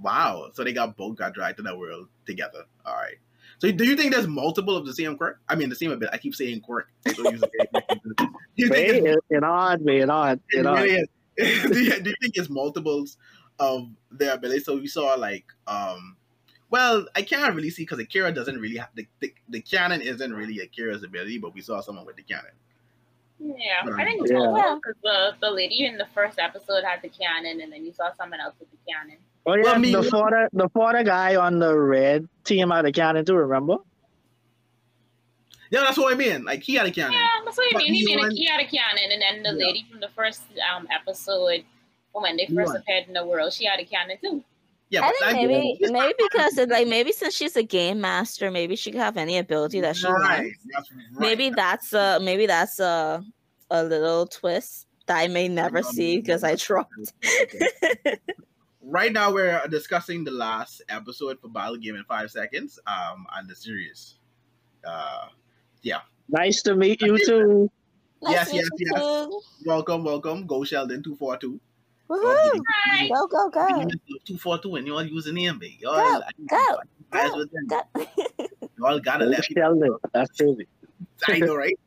[0.00, 0.50] Wow.
[0.52, 2.64] So they got both got dragged to that world together.
[2.84, 3.16] All right.
[3.58, 5.40] So do you think there's multiple of the same quirk?
[5.48, 6.10] I mean, the same bit.
[6.12, 6.88] I keep saying quirk.
[7.06, 8.30] I don't use it.
[8.56, 10.82] you think it's, it, it odd, man, odd, it it odd.
[10.82, 11.08] really is.
[11.70, 13.16] do, you, do you think it's multiples
[13.58, 14.60] of their ability?
[14.60, 16.16] So we saw like, um,
[16.70, 20.34] well, I can't really see because Akira doesn't really have the, the the cannon isn't
[20.34, 22.52] really Akira's ability, but we saw someone with the cannon.
[23.38, 24.38] Yeah, I think Yeah.
[24.56, 24.74] yeah.
[24.76, 28.10] because the the lady in the first episode had the cannon, and then you saw
[28.14, 29.18] someone else with the cannon.
[29.44, 32.86] Oh yeah, Well, I mean- the father, the father guy on the red team out
[32.86, 33.34] of cannon too.
[33.36, 33.76] Remember?
[35.70, 36.44] Yeah, that's what I mean.
[36.44, 37.12] Like he had a cannon.
[37.12, 37.92] Yeah, that's what I mean.
[37.92, 39.66] He, you made a, he had a cannon, and then the Yeah.
[39.66, 40.42] lady from the first
[40.72, 41.64] um episode,
[42.12, 44.42] when they first appeared in the world, she had a cannon too.
[44.88, 48.00] Yeah, I but think that- maybe maybe because it, like maybe since she's a game
[48.00, 50.42] master, maybe she could have any ability that she right.
[50.42, 50.58] wants.
[50.72, 51.04] That's right.
[51.18, 53.24] Maybe that's a maybe that's a
[53.70, 56.92] a little twist that I may never see because I dropped.
[58.82, 62.78] right now we're discussing the last episode for Battle Game in five seconds.
[62.86, 64.18] Um, on the series.
[64.86, 65.26] Uh,
[65.82, 66.00] yeah.
[66.28, 67.70] Nice to meet you too.
[68.22, 69.00] Yes, yes, yes.
[69.00, 69.40] too.
[69.64, 70.46] welcome, welcome.
[70.46, 71.60] Go Sheldon two four two.
[72.08, 72.60] Woohoo!
[72.88, 73.08] Hi.
[73.08, 73.88] Go go go
[74.24, 75.78] Two four two, and y'all username, baby.
[75.80, 76.76] Y'all, Go, go,
[77.10, 77.66] guys go, with them.
[77.66, 78.06] go.
[78.78, 80.66] y'all gotta Oh, let people that's crazy.
[81.28, 81.78] I know, right?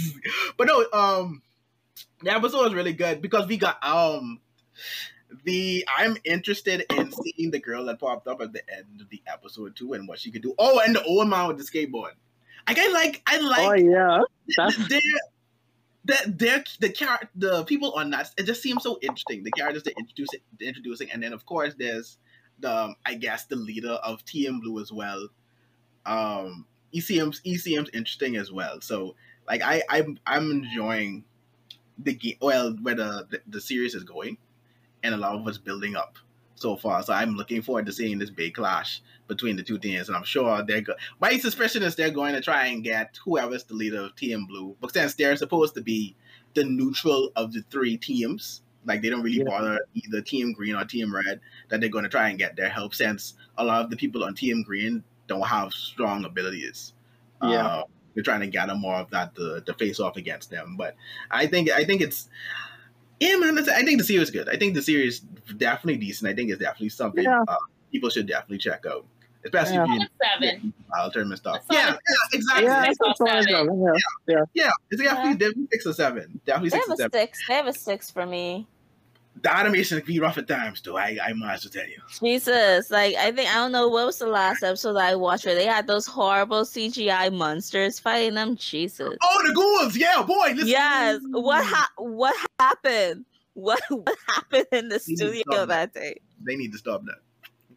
[0.56, 1.42] but no, um,
[2.22, 4.40] the episode was really good because we got um
[5.44, 9.22] the I'm interested in seeing the girl that popped up at the end of the
[9.26, 10.54] episode too and what she could do.
[10.58, 12.12] Oh, and the old man with the skateboard.
[12.66, 14.20] I like I like Oh yeah,
[14.56, 15.00] that's their
[16.08, 19.44] the their the char- the people are that it just seems so interesting.
[19.44, 19.94] The characters they're
[20.68, 22.16] introducing, and then of course there's
[22.58, 25.28] the um, I guess the leader of TM Blue as well.
[26.06, 28.80] Um, ECM's ECM's interesting as well.
[28.80, 29.16] So
[29.46, 31.24] like I I'm I'm enjoying
[31.98, 32.36] the game.
[32.40, 34.38] Well, where the, the the series is going,
[35.02, 36.16] and a lot of what's building up
[36.60, 37.02] so far.
[37.02, 40.24] So I'm looking forward to seeing this big clash between the two teams, and I'm
[40.24, 44.00] sure they're go- my suspicion is they're going to try and get whoever's the leader
[44.00, 46.16] of Team Blue, but since they're supposed to be
[46.54, 49.44] the neutral of the three teams, like they don't really Yeah.
[49.44, 52.70] bother either Team Green or Team Red, that they're going to try and get their
[52.70, 56.94] help since a lot of the people on Team Green don't have strong abilities.
[57.42, 57.66] Yeah.
[57.66, 57.82] Uh,
[58.14, 60.96] they're trying to gather more of that to, to face off against them, but
[61.30, 62.28] I think I think it's
[63.20, 63.58] yeah, man.
[63.58, 64.48] I think the series is good.
[64.48, 65.20] I think the series
[65.56, 66.30] definitely decent.
[66.30, 67.42] I think it's definitely something Yeah.
[67.48, 67.56] uh,
[67.92, 69.04] people should definitely check out,
[69.44, 69.84] especially Yeah.
[69.84, 70.08] if you Solid
[70.42, 70.72] seven.
[70.94, 71.62] I'll turn stuff.
[71.70, 71.94] A Yeah, yeah,
[72.32, 72.64] exactly.
[72.64, 73.66] yeah, Yeah, that's a solid seven.
[74.28, 74.70] job, yeah.
[74.90, 76.40] it's definitely, definitely six or seven.
[76.46, 77.12] Definitely They six have or a seven.
[77.20, 77.38] six.
[77.48, 78.66] They have a six for me.
[79.42, 80.96] The animation can be rough at times, though.
[80.96, 82.00] I I might as well tell you.
[82.20, 85.46] Jesus, like I think I don't know what was the last episode that I watched
[85.46, 88.56] where they had those horrible CGI monsters fighting them.
[88.56, 89.16] Jesus.
[89.22, 89.96] Oh, the ghouls!
[89.96, 90.50] Yeah, boy.
[90.52, 90.68] Listen.
[90.68, 91.20] Yes.
[91.30, 93.24] What ha- what happened?
[93.54, 96.20] What what happened in the need to studio stop that day?
[96.42, 97.18] They need to stop that.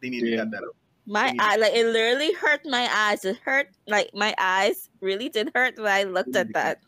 [0.00, 0.36] They need Yeah.
[0.36, 0.76] to cut that out.
[1.04, 3.24] My eye, like it literally hurt my eyes.
[3.24, 6.78] It hurt, like my eyes really did hurt when I looked at that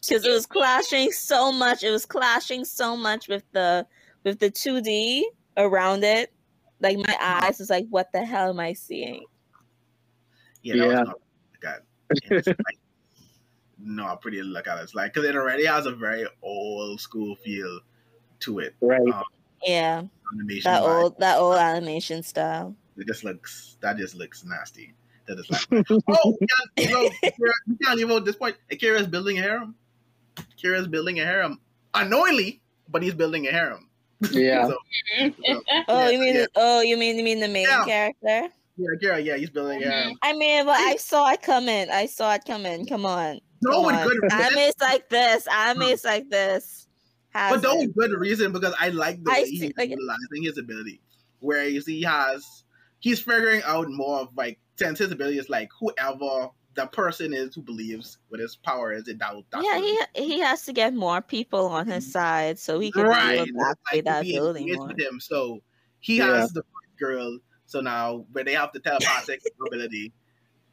[0.00, 1.84] because it was clashing so much.
[1.84, 3.86] It was clashing so much with the
[4.24, 6.32] with the two D around it.
[6.80, 9.24] Like my eyes was like, what the hell am I seeing?
[10.62, 10.98] Yeah, that Yeah.
[11.00, 11.20] was not
[11.60, 11.80] God.
[12.10, 12.56] It's like,
[13.78, 14.82] no, pretty look at it.
[14.82, 17.80] It's like because it already has a very old school feel
[18.40, 18.74] to it.
[18.80, 19.00] Right.
[19.12, 19.24] Um,
[19.62, 20.02] Yeah,
[20.34, 21.02] animation that wise.
[21.02, 22.74] old that old animation style.
[22.96, 24.94] It just looks that just looks nasty.
[25.26, 25.66] That is like
[26.08, 28.56] oh you can't, you, know, Akira, you can't even at this point.
[28.70, 29.74] Akira's building a harem.
[30.52, 31.60] Akira's building a harem
[31.94, 33.89] unknowingly, but he's building a harem.
[34.30, 34.66] Yeah.
[34.68, 34.76] So,
[35.18, 37.84] so, Oh, yeah, you mean yeah, oh you mean you mean the main Yeah.
[37.84, 38.54] character?
[38.76, 40.16] yeah, Akira, yeah, he's building a harem.
[40.22, 41.88] I mean, but I saw it coming.
[41.90, 42.86] I saw it coming.
[42.86, 43.40] Come on.
[43.62, 44.08] No, Come with on.
[44.08, 45.46] good I Anime's like this.
[45.48, 46.86] Anime's like this.
[47.30, 47.94] Has But no it.
[47.96, 51.00] good reason because I like the I way see- he's like- utilizing his ability.
[51.40, 52.64] Where you see he has
[52.98, 56.48] he's figuring out more of like since his ability is like whoever
[56.80, 60.40] the person is who believes what his power is, it that that's yeah, he he
[60.40, 63.48] has to get more people on his side so he can right.
[63.92, 65.20] Like, that building with him.
[65.20, 65.60] So
[66.00, 66.26] he Yeah.
[66.36, 67.38] has the first girl.
[67.66, 70.12] So now where they have the telepathic ability.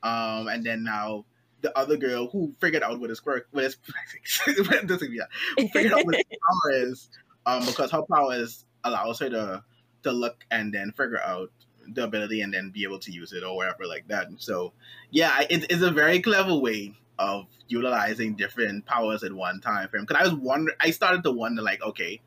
[0.03, 1.25] Um and then now
[1.61, 3.77] the other girl who figured out what his quirk what his
[4.47, 5.25] yeah,
[5.57, 6.25] who figured out what his
[6.63, 7.09] power is.
[7.45, 9.63] Um because her power is allows her to
[10.03, 11.51] to look and then figure out
[11.93, 14.27] the ability and then be able to use it or whatever like that.
[14.37, 14.73] So
[15.11, 20.05] yeah, it, it's a very clever way of utilizing different powers at one time him.
[20.05, 22.21] Because I was wonder, I started to wonder like, okay,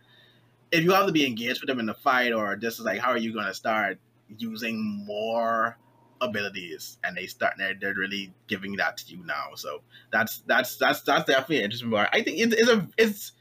[0.73, 3.11] if you have to be engaged with him in the fight, or just like, how
[3.11, 3.99] are you going to start
[4.39, 5.77] using more
[6.21, 6.99] abilities?
[7.03, 9.55] And they start, they're, they're really giving that to you now.
[9.57, 9.83] So
[10.13, 12.09] that's that's that's that's definitely interesting part.
[12.13, 13.33] I think it, it's a it's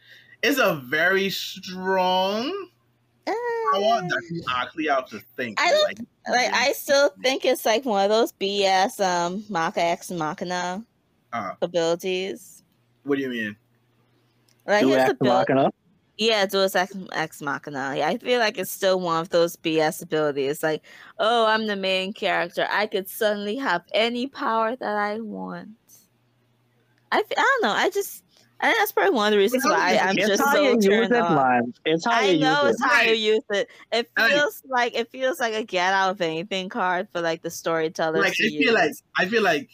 [0.41, 2.69] it's a very strong
[3.73, 5.59] power that you actually have to think.
[5.61, 5.99] I don't- like,
[6.29, 10.83] like I still think it's like one of those BS um Maka X Machina
[11.33, 11.51] Uh.
[11.61, 12.63] abilities.
[13.03, 13.55] what do you mean?
[14.67, 15.71] Like Do his Ex abil- Machina.
[16.17, 17.93] Yeah, Deus Ex, Ex Machina.
[17.95, 20.61] Yeah, I feel like it's still one of those BS abilities.
[20.61, 20.83] Like,
[21.17, 22.67] oh, I'm the main character.
[22.69, 25.69] I could suddenly have any power that I want.
[27.11, 27.71] I, f- I don't know.
[27.73, 28.23] I just,
[28.61, 30.69] I think that's probably one of the reasons why I'm it's just how so you
[30.71, 31.75] use turned it.
[31.85, 32.89] It's how I you know use it's it.
[32.89, 33.69] how you use it.
[33.91, 34.31] It Right.
[34.31, 38.19] feels like it feels like a get out of anything card for like the storyteller.
[38.19, 38.91] like I feel like.
[39.17, 39.69] I feel like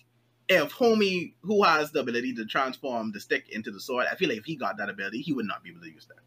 [0.48, 4.30] if homie who has the ability to transform the stick into the sword, I feel
[4.30, 6.20] like if he got that ability, he would not be able to use that.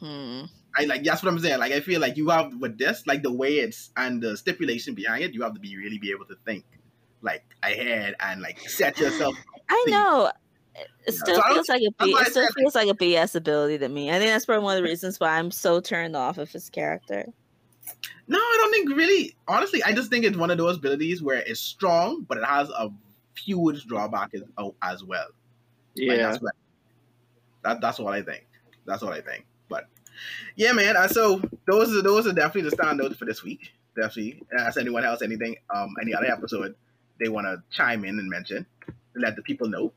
[0.00, 0.44] Hmm.
[0.76, 1.58] I like that's what I'm saying.
[1.58, 4.94] Like I feel like you have with this, like the way it's and the stipulation
[4.94, 6.64] behind it, you have to be really be able to think
[7.22, 9.36] like ahead and like set yourself.
[9.68, 10.30] I know.
[11.06, 11.18] It Yeah.
[11.20, 12.88] still So feels like a that's B, why I it still said, like- feels like
[12.88, 14.10] a BS ability to me.
[14.10, 16.68] I think that's probably one of the reasons why I'm so turned off of his
[16.70, 17.26] character.
[18.26, 19.34] No, I don't think really.
[19.48, 22.68] Honestly, I just think it's one of those abilities where it's strong, but it has
[22.70, 22.90] a
[23.42, 25.26] huge drawback as, oh, as well.
[25.96, 26.30] Like, Yeah.
[26.30, 26.54] that's what,
[27.64, 28.46] that, that's what I think.
[28.84, 29.46] That's what I think.
[29.68, 29.86] But
[30.56, 30.96] yeah, man.
[30.96, 33.72] Uh, so those are those are definitely the standouts for this week.
[33.96, 34.42] Definitely.
[34.56, 36.74] Uh, As anyone else, anything, um, any other episode
[37.18, 38.64] they want to chime in and mention,
[39.16, 39.92] let the people know.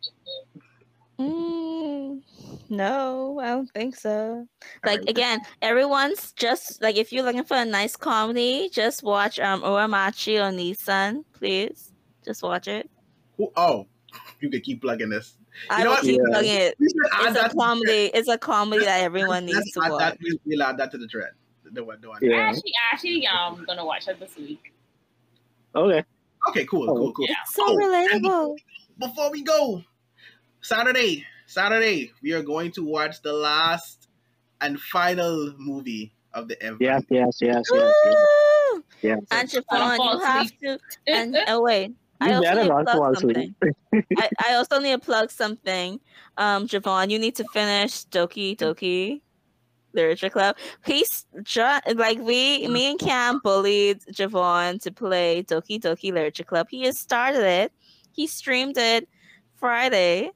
[1.21, 2.21] Mm,
[2.69, 4.47] no, I don't think so.
[4.83, 5.09] Like Alright.
[5.09, 10.35] again, everyone's just like if you're looking for a nice comedy, just watch um Uramichi
[10.37, 11.91] Oniisan, please.
[12.25, 12.89] Just watch it.
[13.37, 13.87] Who, oh,
[14.39, 15.37] you could keep plugging this.
[15.69, 16.03] I know will what?
[16.03, 16.29] keep Yeah.
[16.31, 16.75] plugging it.
[16.79, 18.05] We should add It's a that to the comedy.
[18.13, 19.99] It's a comedy that everyone needs to Let's add watch.
[19.99, 20.17] that.
[20.23, 21.31] We'll, we'll add that to the thread.
[21.73, 22.19] The one, the one.
[22.21, 22.37] Yeah.
[22.49, 24.73] Actually, actually, um, gonna watch it this week.
[25.75, 26.03] Okay.
[26.49, 26.95] Okay, cool, Oh.
[26.95, 27.27] cool, cool.
[27.27, 27.35] Yeah.
[27.51, 28.57] So Oh, relatable.
[28.99, 29.83] before we go,
[30.61, 34.07] Saturday, Saturday, we are going to watch the last
[34.61, 36.77] and final movie of the ever.
[36.79, 37.93] Yes, yes, yes, yes.
[38.05, 38.17] yes.
[39.01, 39.19] Yes.
[39.31, 40.79] And Fall Javon, you have to.
[41.07, 43.55] And oh wait, I also need to plug something.
[44.17, 45.99] I, I also need to plug something.
[46.37, 49.21] Um, Javon, you need to finish Doki Doki
[49.93, 50.57] Literature Club.
[50.85, 51.25] He's
[51.95, 56.67] like we, me and Cam bullied Javon to play Doki Doki Literature Club.
[56.69, 57.71] He has started it.
[58.13, 59.09] He streamed it
[59.55, 60.31] Friday,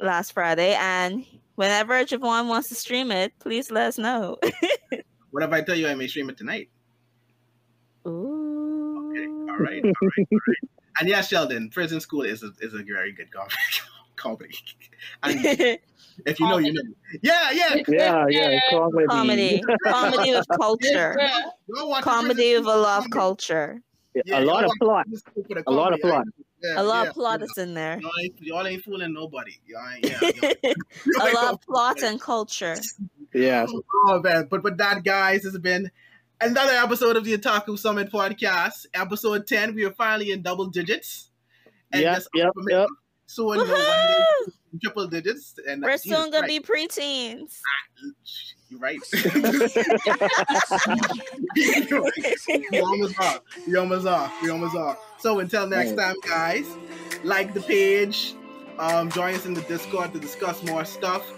[0.00, 1.24] last Friday, and
[1.56, 4.38] whenever Javon wants to stream it, please let us know.
[5.32, 6.70] What if I tell you I may stream it tonight?
[8.06, 9.10] Ooh.
[9.10, 9.94] Okay, all right, all right,
[10.32, 10.56] all right.
[10.98, 13.48] And yeah, Sheldon, Prison School is a, is a very good com-
[14.16, 14.54] comedy.
[15.22, 15.78] And
[16.24, 16.80] if you know, you know.
[17.20, 17.82] Yeah, yeah.
[17.86, 18.60] Yeah, yeah.
[18.70, 19.06] Comedy.
[19.06, 21.50] comedy, comedy with culture, Yeah.
[22.00, 23.82] Comedy Prison with a School lot of culture.
[24.24, 25.04] Yeah, a lot of plot.
[25.04, 26.24] Prison School for the A lot of plot.
[26.62, 27.44] Yeah, A lot yeah, of plot yeah.
[27.46, 27.98] is in there.
[28.00, 29.52] Y'all ain't, y'all ain't fooling nobody.
[29.66, 30.52] Y'all ain't, yeah,
[31.06, 32.76] y'all- a lot of plot and culture.
[33.34, 33.66] Yeah.
[33.68, 35.90] Oh, oh man, but with that, guys, this has been
[36.40, 39.74] another episode of the Otaku Summit podcast, episode ten.
[39.74, 41.30] We are finally in double digits,
[41.92, 42.88] and Yep, yep, yep.
[43.26, 44.52] soon we'll one day Woohoo!
[44.82, 45.54] triple digits.
[45.68, 47.60] And We're Jesus soon gonna Christ, be preteens.
[47.66, 48.08] Ah,
[48.70, 48.98] You're right.
[52.70, 53.40] we almost are.
[53.66, 54.32] We almost are.
[54.42, 54.98] We almost are.
[55.18, 56.66] So until next time, guys,
[57.22, 58.34] like the page.
[58.78, 61.32] Um, join us in the Discord to discuss more stuff.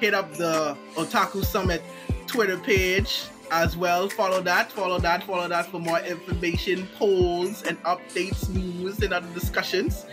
[0.00, 1.82] hit up the Otaku Summit
[2.26, 4.08] Twitter page as well.
[4.08, 9.28] Follow that, follow that, follow that for more information, polls, and updates, news, and other
[9.34, 10.06] discussions.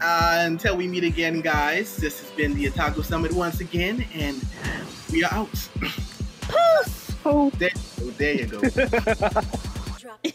[0.00, 4.44] Uh, until we meet again, guys, this has been the Otaku Summit once again, and
[5.12, 5.68] we are out.
[6.50, 7.20] Poof!
[7.24, 7.50] Oh.
[7.58, 7.70] There,
[8.18, 8.60] there you go.
[9.98, 10.26] Drop.